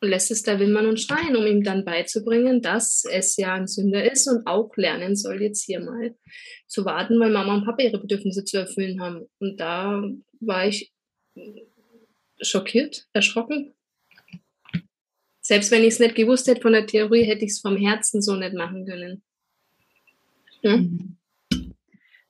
und 0.00 0.08
lässt 0.08 0.30
es 0.30 0.42
da 0.42 0.58
wimmern 0.58 0.86
und 0.86 1.00
schreien, 1.00 1.36
um 1.36 1.46
ihm 1.46 1.62
dann 1.62 1.84
beizubringen, 1.84 2.62
dass 2.62 3.04
es 3.10 3.36
ja 3.36 3.54
ein 3.54 3.66
Sünder 3.66 4.10
ist 4.10 4.28
und 4.28 4.46
auch 4.46 4.70
lernen 4.76 5.16
soll, 5.16 5.42
jetzt 5.42 5.64
hier 5.64 5.80
mal 5.80 6.14
zu 6.66 6.84
warten, 6.84 7.18
weil 7.20 7.30
Mama 7.30 7.54
und 7.54 7.64
Papa 7.64 7.82
ihre 7.82 7.98
Bedürfnisse 7.98 8.44
zu 8.44 8.58
erfüllen 8.58 9.00
haben. 9.00 9.26
Und 9.38 9.58
da 9.58 10.02
war 10.40 10.66
ich 10.66 10.92
schockiert, 12.40 13.06
erschrocken. 13.12 13.74
Selbst 15.40 15.70
wenn 15.70 15.82
ich 15.82 15.94
es 15.94 15.98
nicht 15.98 16.14
gewusst 16.14 16.46
hätte 16.46 16.60
von 16.60 16.72
der 16.72 16.86
Theorie, 16.86 17.24
hätte 17.24 17.44
ich 17.44 17.52
es 17.52 17.60
vom 17.60 17.76
Herzen 17.76 18.20
so 18.20 18.36
nicht 18.36 18.54
machen 18.54 18.86
können. 18.86 19.22
Hm? 20.62 21.16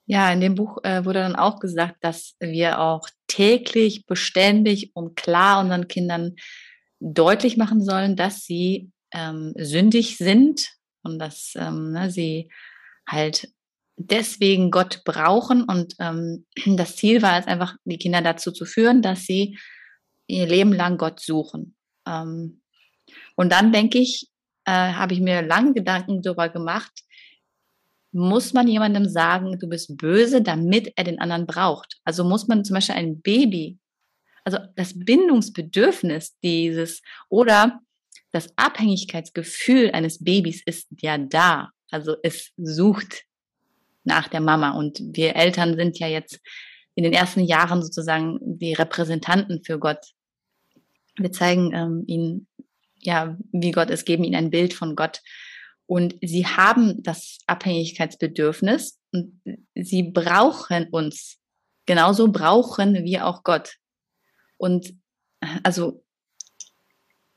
Ja, 0.07 0.33
in 0.33 0.41
dem 0.41 0.55
Buch 0.55 0.79
äh, 0.85 1.05
wurde 1.05 1.19
dann 1.19 1.37
auch 1.37 1.61
gesagt, 1.61 1.97
dass 2.03 2.37
wir 2.41 2.81
auch 2.81 3.09
täglich, 3.27 4.07
beständig 4.07 4.93
und 4.95 5.17
klar 5.17 5.61
unseren 5.61 5.89
Kindern 5.89 6.37
deutlich 7.01 7.57
machen 7.57 7.83
sollen, 7.83 8.17
dass 8.17 8.45
sie 8.45 8.91
ähm, 9.13 9.53
sündig 9.59 10.17
sind 10.17 10.71
und 11.03 11.19
dass 11.19 11.53
ähm, 11.57 11.93
ne, 11.93 12.11
sie 12.11 12.51
halt 13.07 13.53
deswegen 13.99 14.71
Gott 14.71 15.03
brauchen. 15.05 15.65
Und 15.65 15.95
ähm, 15.99 16.47
das 16.77 16.97
Ziel 16.97 17.23
war 17.23 17.39
es 17.39 17.47
einfach, 17.47 17.77
die 17.85 17.99
Kinder 17.99 18.23
dazu 18.23 18.53
zu 18.53 18.65
führen, 18.65 19.03
dass 19.03 19.25
sie 19.25 19.59
ihr 20.27 20.47
Leben 20.47 20.73
lang 20.73 20.99
Gott 20.99 21.21
suchen. 21.21 21.77
Ähm, 22.07 22.63
und 23.37 23.53
dann 23.53 23.73
denke 23.73 23.99
ich, 23.99 24.29
äh, 24.65 24.71
habe 24.71 25.15
ich 25.15 25.21
mir 25.21 25.43
lange 25.43 25.75
Gedanken 25.75 26.23
darüber 26.23 26.49
gemacht, 26.49 26.93
muss 28.13 28.53
man 28.53 28.69
jemandem 28.69 29.09
sagen, 29.09 29.59
du 29.59 29.69
bist 29.69 29.97
böse, 29.97 30.43
damit 30.43 30.93
er 30.97 31.05
den 31.05 31.21
anderen 31.21 31.47
braucht? 31.47 31.99
Also 32.05 32.25
muss 32.25 32.49
man 32.49 32.65
zum 32.65 32.75
Beispiel 32.75 32.95
ein 32.95 33.21
Baby, 33.21 33.79
also 34.45 34.59
das 34.77 34.99
Bindungsbedürfnis 34.99 36.39
dieses 36.43 37.03
oder 37.29 37.81
das 38.31 38.51
Abhängigkeitsgefühl 38.57 39.91
eines 39.93 40.23
Babys 40.23 40.63
ist 40.65 40.89
ja 41.01 41.19
da. 41.19 41.71
Also 41.91 42.17
es 42.23 42.53
sucht 42.57 43.25
nach 44.05 44.29
der 44.29 44.41
Mama. 44.41 44.71
Und 44.71 45.01
wir 45.03 45.37
Eltern 45.37 45.77
sind 45.77 45.99
ja 45.99 46.09
jetzt 46.09 46.41
in 46.95 47.05
den 47.05 47.13
ersten 47.13 47.41
Jahren 47.41 47.83
sozusagen 47.83 48.39
die 48.41 48.73
Repräsentanten 48.73 49.63
für 49.63 49.79
Gott. 49.79 50.05
Wir 51.17 51.31
zeigen 51.31 51.73
ähm, 51.73 52.05
ihnen, 52.07 52.49
ja, 53.01 53.37
wie 53.53 53.71
Gott 53.71 53.91
ist, 53.91 54.05
geben 54.05 54.25
ihnen 54.25 54.35
ein 54.35 54.51
Bild 54.51 54.75
von 54.75 54.97
Gott. 54.97 55.21
Und 55.87 56.17
sie 56.21 56.47
haben 56.47 57.03
das 57.03 57.39
Abhängigkeitsbedürfnis 57.47 58.99
und 59.13 59.41
sie 59.75 60.03
brauchen 60.03 60.89
uns. 60.91 61.39
Genauso 61.87 62.33
brauchen 62.33 63.05
wir 63.05 63.27
auch 63.27 63.43
Gott. 63.43 63.77
Und 64.57 64.93
also 65.63 66.05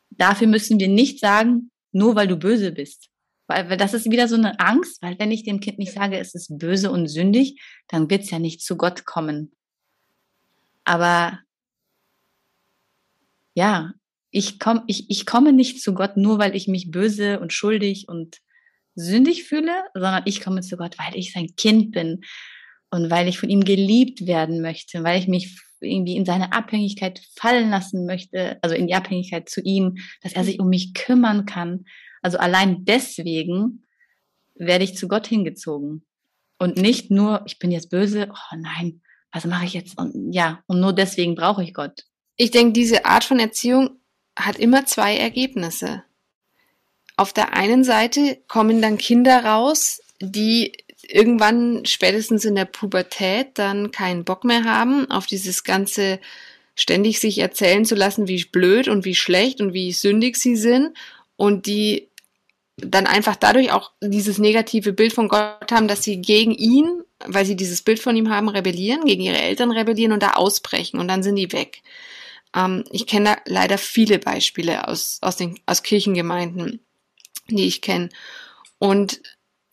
dafür 0.10 0.47
müssen 0.47 0.80
wir 0.80 0.88
nicht 0.88 1.19
sagen, 1.19 1.71
nur 1.91 2.15
weil 2.15 2.28
du 2.28 2.36
böse 2.36 2.71
bist. 2.71 3.11
Weil, 3.52 3.78
das 3.78 3.94
ist 3.94 4.10
wieder 4.10 4.28
so 4.28 4.36
eine 4.36 4.60
Angst, 4.60 5.02
weil 5.02 5.18
wenn 5.20 5.32
ich 5.32 5.44
dem 5.44 5.60
Kind 5.60 5.78
nicht 5.78 5.94
sage, 5.94 6.18
es 6.18 6.34
ist 6.34 6.58
böse 6.58 6.92
und 6.92 7.08
sündig, 7.08 7.62
dann 7.88 8.10
wird 8.10 8.24
es 8.24 8.32
ja 8.32 8.40
nicht 8.40 8.62
zu 8.62 8.78
Gott 8.78 9.06
kommen. 9.06 9.52
Aber 10.84 11.40
ja, 13.54 13.94
ich, 14.32 14.60
komm, 14.60 14.84
ich, 14.88 15.10
ich 15.10 15.26
komme 15.26 15.54
nicht 15.54 15.82
zu 15.82 15.94
Gott 15.94 16.18
nur, 16.18 16.40
weil 16.40 16.56
ich 16.56 16.68
mich 16.68 16.90
böse 16.90 17.40
und 17.40 17.54
schuldig 17.54 18.08
und 18.08 18.38
sündig 18.96 19.44
fühle, 19.44 19.84
sondern 19.94 20.24
ich 20.26 20.42
komme 20.42 20.62
zu 20.62 20.78
Gott, 20.78 20.98
weil 20.98 21.16
ich 21.16 21.34
sein 21.34 21.56
Kind 21.56 21.92
bin 21.92 22.22
und 22.90 23.10
weil 23.10 23.28
ich 23.28 23.40
von 23.40 23.50
ihm 23.50 23.64
geliebt 23.64 24.26
werden 24.26 24.62
möchte, 24.62 25.04
weil 25.04 25.20
ich 25.20 25.28
mich 25.28 25.60
irgendwie 25.82 26.16
in 26.16 26.26
seine 26.26 26.54
Abhängigkeit 26.54 27.22
fallen 27.36 27.70
lassen 27.70 28.06
möchte, 28.06 28.60
also 28.62 28.76
in 28.76 28.88
die 28.88 28.94
Abhängigkeit 28.94 29.50
zu 29.50 29.62
ihm, 29.62 29.98
dass 30.22 30.34
er 30.34 30.44
sich 30.44 30.60
um 30.60 30.70
mich 30.70 30.94
kümmern 30.94 31.46
kann, 31.46 31.86
also 32.21 32.38
allein 32.38 32.86
deswegen 32.86 33.84
werde 34.55 34.84
ich 34.84 34.95
zu 34.95 35.07
Gott 35.07 35.27
hingezogen. 35.27 36.03
Und 36.57 36.77
nicht 36.77 37.10
nur, 37.10 37.41
ich 37.45 37.57
bin 37.57 37.71
jetzt 37.71 37.89
böse, 37.89 38.29
oh 38.31 38.55
nein, 38.55 39.01
was 39.31 39.45
mache 39.45 39.65
ich 39.65 39.73
jetzt? 39.73 39.97
Und 39.97 40.31
ja, 40.31 40.63
und 40.67 40.79
nur 40.79 40.93
deswegen 40.93 41.36
brauche 41.36 41.63
ich 41.63 41.73
Gott. 41.73 42.05
Ich 42.36 42.51
denke, 42.51 42.73
diese 42.73 43.05
Art 43.05 43.23
von 43.23 43.39
Erziehung 43.39 44.01
hat 44.38 44.60
immer 44.60 44.86
zwei 44.86 45.17
Ergebnisse. 45.17 46.03
Auf 47.17 47.34
der 47.34 47.53
einen 47.53 47.84
Seite 47.84 48.38
kommen 48.47 48.82
dann 48.82 48.97
Kinder 48.97 49.43
raus, 49.43 50.01
die 50.19 50.74
irgendwann 51.07 51.86
spätestens 51.86 52.45
in 52.45 52.55
der 52.55 52.65
Pubertät 52.65 53.57
dann 53.57 53.91
keinen 53.91 54.24
Bock 54.24 54.43
mehr 54.43 54.63
haben 54.63 55.09
auf 55.09 55.26
dieses 55.26 55.63
ganze 55.63 56.19
ständig 56.76 57.19
sich 57.19 57.39
erzählen 57.39 57.86
zu 57.86 57.95
lassen, 57.95 58.28
wie 58.28 58.43
blöd 58.45 58.88
und 58.88 59.03
wie 59.03 59.15
schlecht 59.15 59.61
und 59.61 59.74
wie 59.74 59.91
sündig 59.91 60.38
sie 60.38 60.55
sind 60.55 60.97
und 61.36 61.65
die 61.65 62.11
dann 62.86 63.07
einfach 63.07 63.36
dadurch 63.36 63.71
auch 63.71 63.91
dieses 64.01 64.38
negative 64.38 64.93
Bild 64.93 65.13
von 65.13 65.27
Gott 65.27 65.71
haben, 65.71 65.88
dass 65.88 66.03
sie 66.03 66.21
gegen 66.21 66.51
ihn, 66.51 67.03
weil 67.25 67.45
sie 67.45 67.55
dieses 67.55 67.82
Bild 67.82 67.99
von 67.99 68.15
ihm 68.15 68.29
haben, 68.29 68.49
rebellieren, 68.49 69.05
gegen 69.05 69.21
ihre 69.21 69.41
Eltern 69.41 69.71
rebellieren 69.71 70.11
und 70.11 70.23
da 70.23 70.34
ausbrechen 70.34 70.99
und 70.99 71.07
dann 71.07 71.23
sind 71.23 71.36
die 71.36 71.51
weg. 71.51 71.82
Ähm, 72.55 72.84
ich 72.91 73.07
kenne 73.07 73.36
da 73.36 73.38
leider 73.45 73.77
viele 73.77 74.19
Beispiele 74.19 74.88
aus, 74.88 75.19
aus, 75.21 75.38
den, 75.38 75.59
aus 75.65 75.84
Kirchengemeinden, 75.84 76.79
die 77.47 77.67
ich 77.67 77.82
kenne. 77.82 78.09
Und 78.79 79.21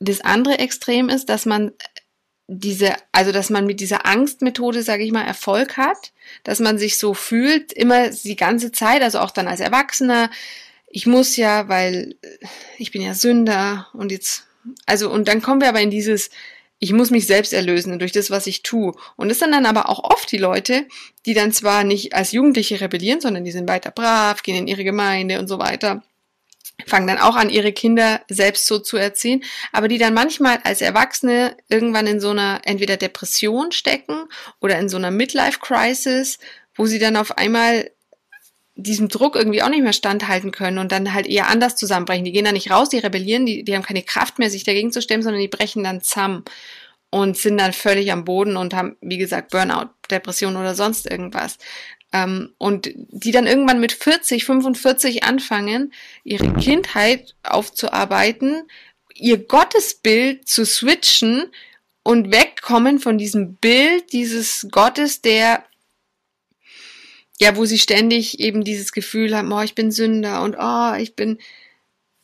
das 0.00 0.20
andere 0.20 0.58
Extrem 0.58 1.08
ist, 1.08 1.28
dass 1.28 1.46
man 1.46 1.72
diese, 2.46 2.94
also 3.12 3.30
dass 3.30 3.50
man 3.50 3.66
mit 3.66 3.80
dieser 3.80 4.06
Angstmethode, 4.06 4.82
sage 4.82 5.04
ich 5.04 5.12
mal, 5.12 5.24
Erfolg 5.24 5.76
hat, 5.76 6.12
dass 6.44 6.60
man 6.60 6.78
sich 6.78 6.98
so 6.98 7.12
fühlt, 7.12 7.72
immer 7.72 8.08
die 8.08 8.36
ganze 8.36 8.72
Zeit, 8.72 9.02
also 9.02 9.18
auch 9.18 9.30
dann 9.30 9.48
als 9.48 9.60
Erwachsener, 9.60 10.30
ich 10.90 11.06
muss 11.06 11.36
ja, 11.36 11.68
weil 11.68 12.16
äh, 12.22 12.46
ich 12.78 12.90
bin 12.90 13.02
ja 13.02 13.14
Sünder 13.14 13.88
und 13.92 14.12
jetzt, 14.12 14.44
also, 14.86 15.10
und 15.10 15.28
dann 15.28 15.42
kommen 15.42 15.60
wir 15.60 15.68
aber 15.68 15.80
in 15.80 15.90
dieses, 15.90 16.30
ich 16.78 16.92
muss 16.92 17.10
mich 17.10 17.26
selbst 17.26 17.52
erlösen 17.52 17.98
durch 17.98 18.12
das, 18.12 18.30
was 18.30 18.46
ich 18.46 18.62
tue. 18.62 18.94
Und 19.16 19.28
das 19.28 19.40
sind 19.40 19.52
dann 19.52 19.66
aber 19.66 19.88
auch 19.88 20.04
oft 20.04 20.30
die 20.30 20.38
Leute, 20.38 20.86
die 21.26 21.34
dann 21.34 21.52
zwar 21.52 21.84
nicht 21.84 22.14
als 22.14 22.32
Jugendliche 22.32 22.80
rebellieren, 22.80 23.20
sondern 23.20 23.44
die 23.44 23.50
sind 23.50 23.68
weiter 23.68 23.90
brav, 23.90 24.42
gehen 24.42 24.56
in 24.56 24.68
ihre 24.68 24.84
Gemeinde 24.84 25.40
und 25.40 25.48
so 25.48 25.58
weiter, 25.58 26.02
fangen 26.86 27.08
dann 27.08 27.18
auch 27.18 27.34
an, 27.34 27.50
ihre 27.50 27.72
Kinder 27.72 28.20
selbst 28.28 28.66
so 28.66 28.78
zu 28.78 28.96
erziehen, 28.96 29.42
aber 29.72 29.88
die 29.88 29.98
dann 29.98 30.14
manchmal 30.14 30.60
als 30.62 30.80
Erwachsene 30.80 31.56
irgendwann 31.68 32.06
in 32.06 32.20
so 32.20 32.30
einer 32.30 32.60
entweder 32.64 32.96
Depression 32.96 33.72
stecken 33.72 34.28
oder 34.60 34.78
in 34.78 34.88
so 34.88 34.96
einer 34.96 35.10
Midlife-Crisis, 35.10 36.38
wo 36.76 36.86
sie 36.86 37.00
dann 37.00 37.16
auf 37.16 37.36
einmal 37.36 37.90
diesem 38.80 39.08
Druck 39.08 39.34
irgendwie 39.34 39.62
auch 39.62 39.68
nicht 39.68 39.82
mehr 39.82 39.92
standhalten 39.92 40.52
können 40.52 40.78
und 40.78 40.92
dann 40.92 41.12
halt 41.12 41.26
eher 41.26 41.48
anders 41.48 41.74
zusammenbrechen. 41.74 42.24
Die 42.24 42.30
gehen 42.32 42.44
da 42.44 42.52
nicht 42.52 42.70
raus, 42.70 42.88
die 42.88 42.98
rebellieren, 42.98 43.44
die, 43.44 43.64
die 43.64 43.74
haben 43.74 43.82
keine 43.82 44.04
Kraft 44.04 44.38
mehr, 44.38 44.50
sich 44.50 44.62
dagegen 44.62 44.92
zu 44.92 45.02
stemmen, 45.02 45.24
sondern 45.24 45.40
die 45.40 45.48
brechen 45.48 45.82
dann 45.82 46.00
zusammen 46.00 46.44
und 47.10 47.36
sind 47.36 47.58
dann 47.58 47.72
völlig 47.72 48.12
am 48.12 48.24
Boden 48.24 48.56
und 48.56 48.74
haben, 48.74 48.96
wie 49.00 49.18
gesagt, 49.18 49.50
Burnout, 49.50 49.90
Depression 50.10 50.56
oder 50.56 50.76
sonst 50.76 51.10
irgendwas. 51.10 51.58
Ähm, 52.12 52.54
und 52.58 52.90
die 52.94 53.32
dann 53.32 53.48
irgendwann 53.48 53.80
mit 53.80 53.92
40, 53.92 54.44
45 54.44 55.24
anfangen, 55.24 55.92
ihre 56.22 56.52
Kindheit 56.54 57.34
aufzuarbeiten, 57.42 58.62
ihr 59.14 59.38
Gottesbild 59.44 60.48
zu 60.48 60.64
switchen 60.64 61.50
und 62.04 62.32
wegkommen 62.32 63.00
von 63.00 63.18
diesem 63.18 63.56
Bild 63.56 64.12
dieses 64.12 64.68
Gottes, 64.70 65.20
der 65.20 65.64
ja, 67.40 67.56
wo 67.56 67.64
sie 67.64 67.78
ständig 67.78 68.40
eben 68.40 68.64
dieses 68.64 68.92
Gefühl 68.92 69.36
haben, 69.36 69.52
oh, 69.52 69.62
ich 69.62 69.74
bin 69.74 69.90
Sünder 69.90 70.42
und 70.42 70.56
oh, 70.58 70.94
ich 70.94 71.14
bin, 71.14 71.38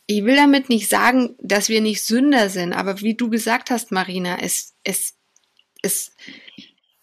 ich 0.07 0.25
will 0.25 0.37
damit 0.37 0.69
nicht 0.69 0.89
sagen, 0.89 1.37
dass 1.41 1.69
wir 1.69 1.81
nicht 1.81 2.05
Sünder 2.05 2.49
sind, 2.49 2.73
aber 2.73 3.01
wie 3.01 3.15
du 3.15 3.31
gesagt 3.31 3.71
hast, 3.71 3.93
Marina, 3.93 4.39
es, 4.41 4.75
es, 4.83 5.15
es, 5.83 6.13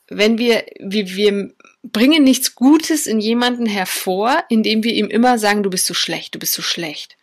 wenn 0.10 0.38
wir, 0.38 0.66
wir, 0.80 1.08
wir 1.16 1.54
bringen 1.84 2.24
nichts 2.24 2.56
Gutes 2.56 3.08
in 3.08 3.20
jemanden 3.20 3.66
hervor, 3.66 4.44
indem 4.50 4.84
wir 4.84 4.94
ihm 4.94 5.08
immer 5.08 5.40
sagen, 5.40 5.64
du 5.64 5.70
bist 5.70 5.88
so 5.88 5.94
schlecht, 5.94 6.36
du 6.36 6.40
bist 6.40 6.54
so 6.54 6.62
schlecht. 6.62 7.18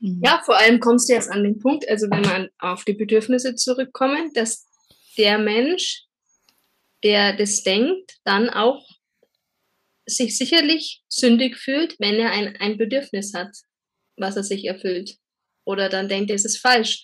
Mhm. 0.00 0.22
Ja, 0.24 0.40
vor 0.44 0.56
allem 0.56 0.80
kommst 0.80 1.08
du 1.08 1.12
jetzt 1.12 1.30
an 1.30 1.44
den 1.44 1.58
Punkt, 1.58 1.88
also 1.88 2.08
wenn 2.10 2.24
wir 2.24 2.50
auf 2.58 2.84
die 2.84 2.94
Bedürfnisse 2.94 3.54
zurückkommen, 3.54 4.32
dass 4.32 4.66
der 5.18 5.38
Mensch, 5.38 6.04
der 7.04 7.36
das 7.36 7.62
denkt, 7.62 8.18
dann 8.24 8.48
auch 8.48 8.88
sich 10.08 10.36
sicherlich 10.36 11.02
sündig 11.08 11.56
fühlt, 11.56 11.96
wenn 11.98 12.14
er 12.14 12.32
ein, 12.32 12.56
ein 12.56 12.78
Bedürfnis 12.78 13.34
hat, 13.34 13.54
was 14.16 14.36
er 14.36 14.42
sich 14.42 14.64
erfüllt. 14.64 15.16
Oder 15.64 15.88
dann 15.88 16.08
denkt 16.08 16.30
er, 16.30 16.36
es 16.36 16.44
ist 16.44 16.58
falsch. 16.58 17.02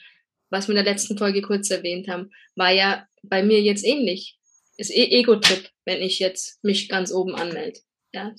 Was 0.50 0.68
wir 0.68 0.76
in 0.76 0.84
der 0.84 0.92
letzten 0.92 1.18
Folge 1.18 1.42
kurz 1.42 1.70
erwähnt 1.70 2.08
haben, 2.08 2.30
war 2.54 2.70
ja 2.70 3.06
bei 3.22 3.42
mir 3.42 3.60
jetzt 3.60 3.84
ähnlich. 3.84 4.38
Ist 4.76 4.90
eh 4.90 5.06
Ego-Trip, 5.06 5.68
wenn 5.84 6.02
ich 6.02 6.18
jetzt 6.18 6.62
mich 6.62 6.88
ganz 6.88 7.12
oben 7.12 7.34
anmelde. 7.34 7.80
Ja. 8.12 8.34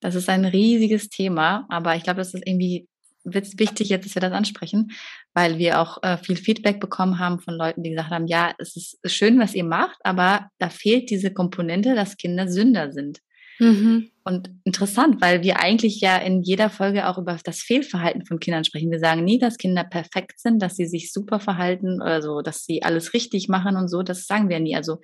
Das 0.00 0.14
ist 0.14 0.28
ein 0.28 0.44
riesiges 0.44 1.08
Thema, 1.08 1.66
aber 1.68 1.96
ich 1.96 2.02
glaube, 2.02 2.18
das 2.18 2.34
ist 2.34 2.46
irgendwie 2.46 2.86
wichtig 3.24 3.88
jetzt, 3.88 4.06
dass 4.06 4.14
wir 4.14 4.20
das 4.20 4.32
ansprechen, 4.32 4.92
weil 5.32 5.58
wir 5.58 5.80
auch 5.80 6.02
äh, 6.02 6.18
viel 6.18 6.36
Feedback 6.36 6.80
bekommen 6.80 7.18
haben 7.18 7.40
von 7.40 7.54
Leuten, 7.54 7.82
die 7.82 7.90
gesagt 7.90 8.10
haben, 8.10 8.26
ja, 8.26 8.54
es 8.58 8.76
ist 8.76 8.98
schön, 9.06 9.38
was 9.38 9.54
ihr 9.54 9.64
macht, 9.64 9.98
aber 10.04 10.48
da 10.58 10.68
fehlt 10.68 11.10
diese 11.10 11.32
Komponente, 11.32 11.94
dass 11.94 12.16
Kinder 12.16 12.48
Sünder 12.48 12.92
sind. 12.92 13.20
Mhm. 13.58 14.10
Und 14.24 14.50
interessant, 14.64 15.20
weil 15.20 15.42
wir 15.42 15.60
eigentlich 15.60 16.00
ja 16.00 16.16
in 16.16 16.42
jeder 16.42 16.70
Folge 16.70 17.06
auch 17.06 17.18
über 17.18 17.38
das 17.44 17.60
Fehlverhalten 17.60 18.24
von 18.24 18.40
Kindern 18.40 18.64
sprechen. 18.64 18.90
Wir 18.90 18.98
sagen 18.98 19.22
nie, 19.22 19.38
dass 19.38 19.58
Kinder 19.58 19.84
perfekt 19.84 20.40
sind, 20.40 20.60
dass 20.60 20.76
sie 20.76 20.86
sich 20.86 21.12
super 21.12 21.40
verhalten 21.40 22.00
oder 22.00 22.22
so, 22.22 22.40
dass 22.40 22.64
sie 22.64 22.82
alles 22.82 23.12
richtig 23.12 23.48
machen 23.48 23.76
und 23.76 23.88
so. 23.88 24.02
Das 24.02 24.26
sagen 24.26 24.48
wir 24.48 24.60
nie. 24.60 24.74
Also 24.74 24.98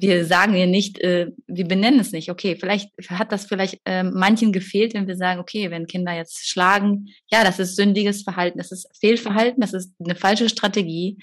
wir 0.00 0.24
sagen 0.24 0.54
ja 0.54 0.66
nicht, 0.66 1.00
äh, 1.00 1.30
wir 1.46 1.66
benennen 1.66 2.00
es 2.00 2.12
nicht. 2.12 2.30
Okay, 2.30 2.56
vielleicht 2.56 2.90
hat 3.08 3.32
das 3.32 3.46
vielleicht 3.46 3.80
äh, 3.84 4.02
manchen 4.02 4.52
gefehlt, 4.52 4.94
wenn 4.94 5.06
wir 5.06 5.16
sagen, 5.16 5.40
okay, 5.40 5.70
wenn 5.70 5.86
Kinder 5.86 6.12
jetzt 6.12 6.48
schlagen, 6.48 7.08
ja, 7.30 7.44
das 7.44 7.58
ist 7.58 7.76
sündiges 7.76 8.22
Verhalten, 8.22 8.58
das 8.58 8.72
ist 8.72 8.88
Fehlverhalten, 8.98 9.60
das 9.60 9.72
ist 9.72 9.94
eine 10.04 10.14
falsche 10.14 10.48
Strategie. 10.48 11.18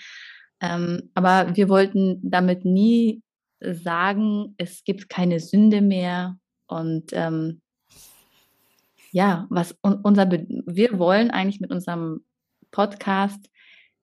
Ähm, 0.62 1.10
aber 1.14 1.56
wir 1.56 1.70
wollten 1.70 2.20
damit 2.24 2.66
nie 2.66 3.22
sagen, 3.60 4.56
es 4.58 4.84
gibt 4.84 5.10
keine 5.10 5.40
Sünde 5.40 5.82
mehr 5.82 6.38
und 6.68 7.12
ähm, 7.12 7.62
ja, 9.12 9.46
was 9.50 9.76
unser, 9.82 10.26
Be 10.26 10.46
wir 10.66 10.98
wollen 10.98 11.32
eigentlich 11.32 11.60
mit 11.60 11.72
unserem 11.72 12.24
Podcast 12.72 13.50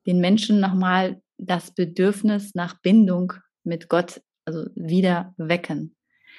den 0.06 0.20
Menschen 0.20 0.60
nochmal 0.60 1.22
das 1.38 1.70
Bedürfnis 1.70 2.54
nach 2.54 2.78
Bindung 2.82 3.32
mit 3.64 3.88
Gott 3.88 4.20
also 4.48 4.70
wieder 4.74 5.34
wecken. 5.36 5.94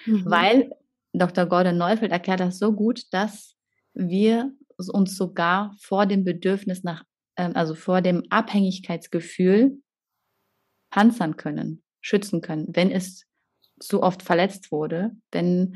Mhm. 0.06 0.26
Weil 0.26 0.72
Dr. 1.14 1.46
Gordon 1.46 1.78
Neufeld 1.78 2.12
erklärt 2.12 2.40
das 2.40 2.60
so 2.60 2.74
gut, 2.74 3.04
dass 3.12 3.56
wir 3.94 4.52
uns 4.78 5.16
sogar 5.16 5.76
vor 5.80 6.06
dem 6.06 6.24
Bedürfnis 6.24 6.84
nach, 6.84 7.04
ähm, 7.38 7.52
also 7.56 7.76
vor 7.76 8.02
dem 8.02 8.24
Abhängigkeitsgefühl 8.30 9.78
panzern 10.90 11.38
können, 11.38 11.84
schützen 12.02 12.42
können, 12.42 12.68
wenn 12.70 12.92
es 12.92 13.26
so 13.80 14.02
oft 14.02 14.24
verletzt 14.24 14.72
wurde, 14.72 15.12
wenn, 15.32 15.76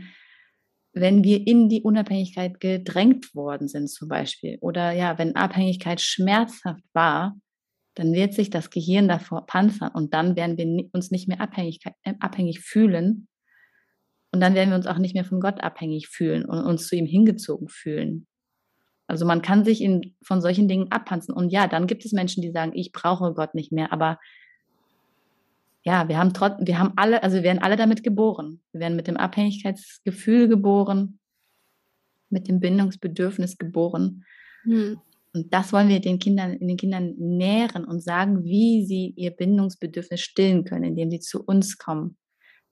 wenn 0.93 1.23
wir 1.23 1.45
in 1.45 1.69
die 1.69 1.83
Unabhängigkeit 1.83 2.59
gedrängt 2.59 3.33
worden 3.35 3.67
sind 3.67 3.89
zum 3.89 4.07
Beispiel 4.07 4.57
oder 4.61 4.91
ja, 4.91 5.17
wenn 5.17 5.35
Abhängigkeit 5.35 6.01
schmerzhaft 6.01 6.83
war, 6.93 7.35
dann 7.95 8.13
wird 8.13 8.33
sich 8.33 8.49
das 8.49 8.69
Gehirn 8.69 9.07
davor 9.07 9.45
panzern 9.45 9.91
und 9.93 10.13
dann 10.13 10.35
werden 10.35 10.57
wir 10.57 10.89
uns 10.93 11.11
nicht 11.11 11.27
mehr 11.27 11.41
abhängig, 11.41 11.79
äh, 12.03 12.13
abhängig 12.19 12.59
fühlen 12.59 13.27
und 14.33 14.39
dann 14.39 14.55
werden 14.55 14.69
wir 14.69 14.77
uns 14.77 14.87
auch 14.87 14.97
nicht 14.97 15.13
mehr 15.13 15.25
von 15.25 15.39
Gott 15.39 15.63
abhängig 15.63 16.07
fühlen 16.07 16.43
und 16.45 16.59
uns 16.63 16.87
zu 16.87 16.95
ihm 16.95 17.05
hingezogen 17.05 17.69
fühlen. 17.69 18.25
Also 19.05 19.27
man 19.27 19.43
kann 19.43 19.63
sich 19.63 19.79
in, 19.79 20.15
von 20.23 20.41
solchen 20.41 20.67
Dingen 20.67 20.91
abpanzen. 20.91 21.35
Und 21.35 21.51
ja, 21.51 21.67
dann 21.67 21.85
gibt 21.85 22.03
es 22.03 22.13
Menschen, 22.13 22.41
die 22.41 22.51
sagen, 22.51 22.71
ich 22.73 22.91
brauche 22.91 23.35
Gott 23.35 23.53
nicht 23.53 23.71
mehr. 23.71 23.93
Aber 23.93 24.19
ja, 25.83 26.07
wir 26.07 26.17
haben 26.17 26.33
trotzdem, 26.33 26.65
wir 26.65 26.79
haben 26.79 26.93
alle, 26.95 27.21
also 27.21 27.35
wir 27.35 27.43
werden 27.43 27.61
alle 27.61 27.75
damit 27.75 28.03
geboren. 28.03 28.61
Wir 28.71 28.81
werden 28.81 28.95
mit 28.95 29.07
dem 29.07 29.17
Abhängigkeitsgefühl 29.17 30.47
geboren, 30.47 31.19
mit 32.29 32.47
dem 32.47 32.59
Bindungsbedürfnis 32.59 33.59
geboren. 33.59 34.25
Hm. 34.63 34.99
Und 35.33 35.51
das 35.53 35.73
wollen 35.73 35.89
wir 35.89 35.99
den 35.99 36.19
Kindern, 36.19 36.59
den 36.59 36.77
Kindern 36.77 37.15
nähren 37.17 37.85
und 37.85 38.01
sagen, 38.01 38.43
wie 38.43 38.85
sie 38.85 39.13
ihr 39.15 39.31
Bindungsbedürfnis 39.31 40.21
stillen 40.21 40.63
können, 40.63 40.83
indem 40.83 41.09
sie 41.09 41.19
zu 41.19 41.43
uns 41.43 41.77
kommen. 41.77 42.17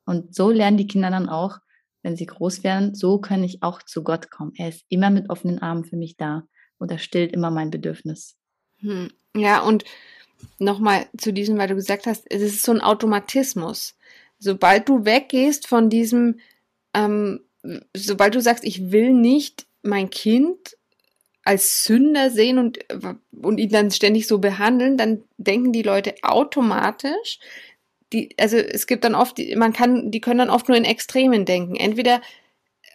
Und 0.06 0.36
so 0.36 0.52
lernen 0.52 0.78
die 0.78 0.88
Kinder 0.88 1.10
dann 1.10 1.28
auch, 1.28 1.58
wenn 2.04 2.16
sie 2.16 2.26
groß 2.26 2.64
werden, 2.64 2.96
so 2.96 3.20
kann 3.20 3.44
ich 3.44 3.64
auch 3.64 3.82
zu 3.82 4.04
Gott 4.04 4.30
kommen. 4.30 4.54
Er 4.58 4.70
ist 4.70 4.86
immer 4.90 5.10
mit 5.10 5.30
offenen 5.30 5.60
Armen 5.60 5.86
für 5.86 5.98
mich 5.98 6.18
da 6.18 6.44
und 6.78 6.92
er 6.92 6.98
stillt 6.98 7.34
immer 7.34 7.52
mein 7.52 7.72
Bedürfnis. 7.72 8.36
Hm. 8.80 9.10
Ja, 9.36 9.62
und 9.62 9.84
nochmal 10.60 11.06
zu 11.18 11.32
diesem, 11.32 11.58
weil 11.58 11.68
du 11.68 11.76
gesagt 11.76 12.06
hast, 12.08 12.26
es 12.30 12.42
ist 12.42 12.64
so 12.64 12.72
ein 12.72 12.82
Automatismus. 12.82 13.96
Sobald 14.40 14.90
du 14.90 15.06
weggehst 15.06 15.68
von 15.68 15.90
diesem, 15.90 16.40
ähm, 16.94 17.42
sobald 17.96 18.36
du 18.36 18.42
sagst, 18.42 18.64
ich 18.64 18.92
will 18.92 19.14
nicht 19.14 19.68
mein 19.84 20.10
Kind 20.10 20.76
als 21.44 21.86
Sünder 21.86 22.30
sehen 22.30 22.60
und, 22.60 22.80
und 23.32 23.58
ihn 23.58 23.70
dann 23.70 23.92
ständig 23.92 24.28
so 24.28 24.40
behandeln, 24.40 24.98
dann 24.98 25.24
denken 25.38 25.72
die 25.72 25.82
Leute 25.82 26.16
automatisch, 26.22 27.40
die, 28.14 28.30
also 28.40 28.58
es 28.58 28.88
gibt 28.88 29.04
dann 29.04 29.16
oft, 29.16 29.40
man 29.56 29.74
kann, 29.74 30.12
die 30.12 30.22
können 30.22 30.40
dann 30.40 30.50
oft 30.50 30.68
nur 30.68 30.78
in 30.78 30.86
Extremen 30.86 31.46
denken. 31.46 31.76
Entweder, 31.76 32.22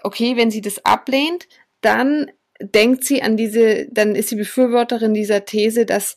okay, 0.03 0.37
wenn 0.37 0.51
sie 0.51 0.61
das 0.61 0.85
ablehnt, 0.85 1.49
dann 1.81 2.31
denkt 2.61 3.05
sie 3.05 3.23
an 3.23 3.37
diese, 3.37 3.87
dann 3.91 4.15
ist 4.15 4.29
sie 4.29 4.37
Befürworterin 4.37 5.15
dieser 5.15 5.45
These, 5.45 5.87
dass 5.87 6.17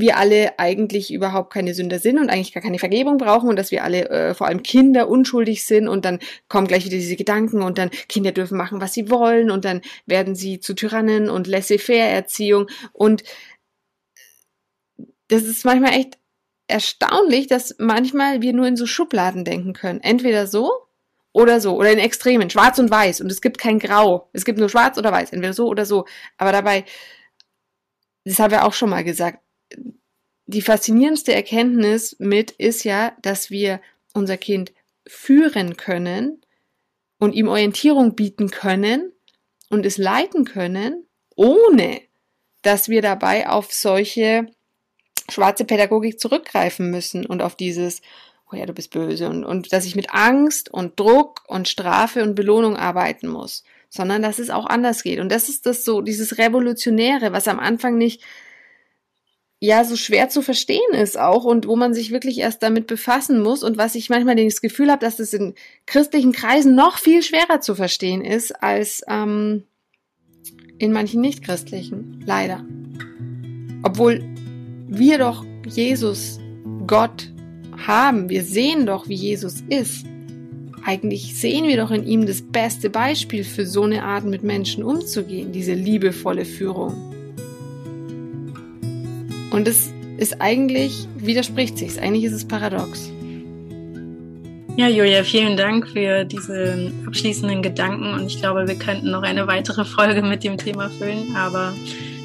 wir 0.00 0.16
alle 0.16 0.58
eigentlich 0.58 1.12
überhaupt 1.12 1.52
keine 1.52 1.74
Sünder 1.74 1.98
sind 1.98 2.18
und 2.18 2.30
eigentlich 2.30 2.52
gar 2.52 2.62
keine 2.62 2.78
Vergebung 2.78 3.18
brauchen 3.18 3.48
und 3.48 3.56
dass 3.56 3.70
wir 3.70 3.84
alle, 3.84 4.08
äh, 4.10 4.34
vor 4.34 4.46
allem 4.46 4.62
Kinder, 4.62 5.08
unschuldig 5.08 5.64
sind 5.64 5.88
und 5.88 6.04
dann 6.04 6.18
kommen 6.48 6.66
gleich 6.66 6.84
wieder 6.84 6.96
diese 6.96 7.16
Gedanken 7.16 7.62
und 7.62 7.78
dann 7.78 7.90
Kinder 8.08 8.32
dürfen 8.32 8.58
machen, 8.58 8.80
was 8.80 8.94
sie 8.94 9.10
wollen 9.10 9.50
und 9.50 9.64
dann 9.64 9.82
werden 10.06 10.34
sie 10.34 10.60
zu 10.60 10.74
Tyrannen 10.74 11.30
und 11.30 11.46
Laissez-faire-Erziehung 11.46 12.68
und 12.92 13.22
das 15.28 15.42
ist 15.42 15.64
manchmal 15.64 15.92
echt 15.92 16.18
erstaunlich, 16.68 17.46
dass 17.46 17.76
manchmal 17.78 18.42
wir 18.42 18.52
nur 18.52 18.66
in 18.66 18.76
so 18.76 18.86
Schubladen 18.86 19.44
denken 19.44 19.72
können. 19.72 20.00
Entweder 20.00 20.46
so 20.46 20.70
oder 21.32 21.60
so 21.60 21.76
oder 21.76 21.92
in 21.92 21.98
Extremen, 21.98 22.50
schwarz 22.50 22.78
und 22.78 22.90
weiß 22.90 23.20
und 23.20 23.30
es 23.32 23.40
gibt 23.40 23.58
kein 23.58 23.78
Grau. 23.78 24.28
Es 24.32 24.44
gibt 24.44 24.58
nur 24.58 24.68
schwarz 24.68 24.98
oder 24.98 25.12
weiß, 25.12 25.32
entweder 25.32 25.54
so 25.54 25.66
oder 25.66 25.86
so. 25.86 26.06
Aber 26.36 26.52
dabei, 26.52 26.84
das 28.24 28.38
haben 28.38 28.50
wir 28.50 28.64
auch 28.64 28.74
schon 28.74 28.90
mal 28.90 29.04
gesagt, 29.04 29.40
die 30.46 30.62
faszinierendste 30.62 31.34
Erkenntnis 31.34 32.16
mit 32.18 32.52
ist 32.52 32.84
ja, 32.84 33.12
dass 33.20 33.50
wir 33.50 33.80
unser 34.14 34.38
Kind 34.38 34.72
führen 35.06 35.76
können 35.76 36.40
und 37.18 37.34
ihm 37.34 37.48
Orientierung 37.48 38.14
bieten 38.14 38.50
können 38.50 39.12
und 39.68 39.84
es 39.84 39.98
leiten 39.98 40.44
können, 40.44 41.06
ohne 41.36 42.00
dass 42.62 42.88
wir 42.88 43.02
dabei 43.02 43.48
auf 43.48 43.72
solche 43.72 44.46
schwarze 45.30 45.64
Pädagogik 45.64 46.18
zurückgreifen 46.18 46.90
müssen 46.90 47.26
und 47.26 47.42
auf 47.42 47.54
dieses, 47.54 48.00
oh 48.50 48.56
ja, 48.56 48.64
du 48.64 48.72
bist 48.72 48.90
böse 48.90 49.28
und, 49.28 49.44
und 49.44 49.72
dass 49.72 49.84
ich 49.84 49.94
mit 49.94 50.14
Angst 50.14 50.72
und 50.72 50.98
Druck 50.98 51.42
und 51.46 51.68
Strafe 51.68 52.22
und 52.22 52.34
Belohnung 52.34 52.76
arbeiten 52.76 53.28
muss, 53.28 53.64
sondern 53.90 54.22
dass 54.22 54.38
es 54.38 54.48
auch 54.48 54.66
anders 54.66 55.02
geht. 55.02 55.20
Und 55.20 55.30
das 55.30 55.50
ist 55.50 55.66
das 55.66 55.84
so, 55.84 56.00
dieses 56.00 56.38
Revolutionäre, 56.38 57.32
was 57.32 57.48
am 57.48 57.60
Anfang 57.60 57.98
nicht 57.98 58.22
ja 59.60 59.84
so 59.84 59.96
schwer 59.96 60.28
zu 60.28 60.42
verstehen 60.42 60.92
ist 60.92 61.18
auch 61.18 61.44
und 61.44 61.66
wo 61.66 61.74
man 61.74 61.92
sich 61.92 62.10
wirklich 62.10 62.38
erst 62.38 62.62
damit 62.62 62.86
befassen 62.86 63.42
muss 63.42 63.62
und 63.62 63.76
was 63.76 63.94
ich 63.96 64.08
manchmal 64.08 64.36
das 64.36 64.60
Gefühl 64.60 64.90
habe, 64.90 65.04
dass 65.04 65.18
es 65.18 65.32
in 65.32 65.54
christlichen 65.86 66.32
Kreisen 66.32 66.74
noch 66.74 66.98
viel 66.98 67.22
schwerer 67.22 67.60
zu 67.60 67.74
verstehen 67.74 68.24
ist 68.24 68.62
als 68.62 69.02
ähm, 69.08 69.64
in 70.78 70.92
manchen 70.92 71.20
nicht-christlichen, 71.20 72.22
leider. 72.24 72.64
Obwohl 73.82 74.22
wir 74.86 75.18
doch 75.18 75.44
Jesus, 75.66 76.38
Gott 76.86 77.32
haben, 77.86 78.28
wir 78.28 78.44
sehen 78.44 78.86
doch, 78.86 79.08
wie 79.08 79.14
Jesus 79.14 79.62
ist. 79.68 80.06
Eigentlich 80.84 81.38
sehen 81.38 81.66
wir 81.66 81.76
doch 81.76 81.90
in 81.90 82.06
ihm 82.06 82.26
das 82.26 82.42
beste 82.42 82.90
Beispiel 82.90 83.42
für 83.44 83.66
so 83.66 83.82
eine 83.82 84.04
Art 84.04 84.24
mit 84.24 84.42
Menschen 84.44 84.84
umzugehen, 84.84 85.52
diese 85.52 85.74
liebevolle 85.74 86.44
Führung. 86.44 87.17
Und 89.58 89.66
es 89.66 89.92
ist 90.18 90.40
eigentlich, 90.40 91.08
widerspricht 91.16 91.78
sich, 91.78 92.00
eigentlich 92.00 92.22
ist 92.22 92.32
es 92.32 92.46
paradox. 92.46 93.10
Ja, 94.76 94.86
Julia, 94.86 95.24
vielen 95.24 95.56
Dank 95.56 95.88
für 95.88 96.24
diese 96.24 96.92
abschließenden 97.04 97.60
Gedanken. 97.60 98.14
Und 98.14 98.26
ich 98.26 98.38
glaube, 98.38 98.68
wir 98.68 98.76
könnten 98.76 99.10
noch 99.10 99.24
eine 99.24 99.48
weitere 99.48 99.84
Folge 99.84 100.22
mit 100.22 100.44
dem 100.44 100.58
Thema 100.58 100.90
füllen, 100.90 101.34
aber 101.34 101.72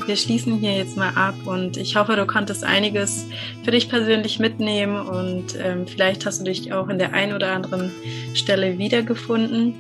wir 0.06 0.16
schließen 0.16 0.60
hier 0.60 0.78
jetzt 0.78 0.96
mal 0.96 1.10
ab. 1.16 1.34
Und 1.46 1.76
ich 1.78 1.96
hoffe, 1.96 2.16
du 2.16 2.28
konntest 2.28 2.64
einiges 2.64 3.26
für 3.64 3.72
dich 3.72 3.90
persönlich 3.90 4.38
mitnehmen. 4.38 5.02
Und 5.02 5.58
ähm, 5.60 5.88
vielleicht 5.88 6.28
hast 6.28 6.42
du 6.42 6.44
dich 6.44 6.72
auch 6.72 6.88
in 6.88 7.00
der 7.00 7.16
einen 7.16 7.34
oder 7.34 7.54
anderen 7.54 7.92
Stelle 8.36 8.78
wiedergefunden. 8.78 9.74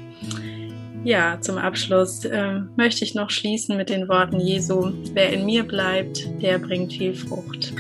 Ja, 1.04 1.38
zum 1.42 1.58
Abschluss 1.58 2.24
ähm, 2.24 2.70
möchte 2.78 3.04
ich 3.04 3.14
noch 3.14 3.30
schließen 3.30 3.76
mit 3.76 3.90
den 3.90 4.08
Worten 4.08 4.40
Jesu, 4.40 4.94
wer 5.14 5.34
in 5.34 5.46
mir 5.46 5.64
bleibt, 5.64 6.42
der 6.42 6.60
bringt 6.60 6.94
viel 6.94 7.14
Frucht. 7.14 7.74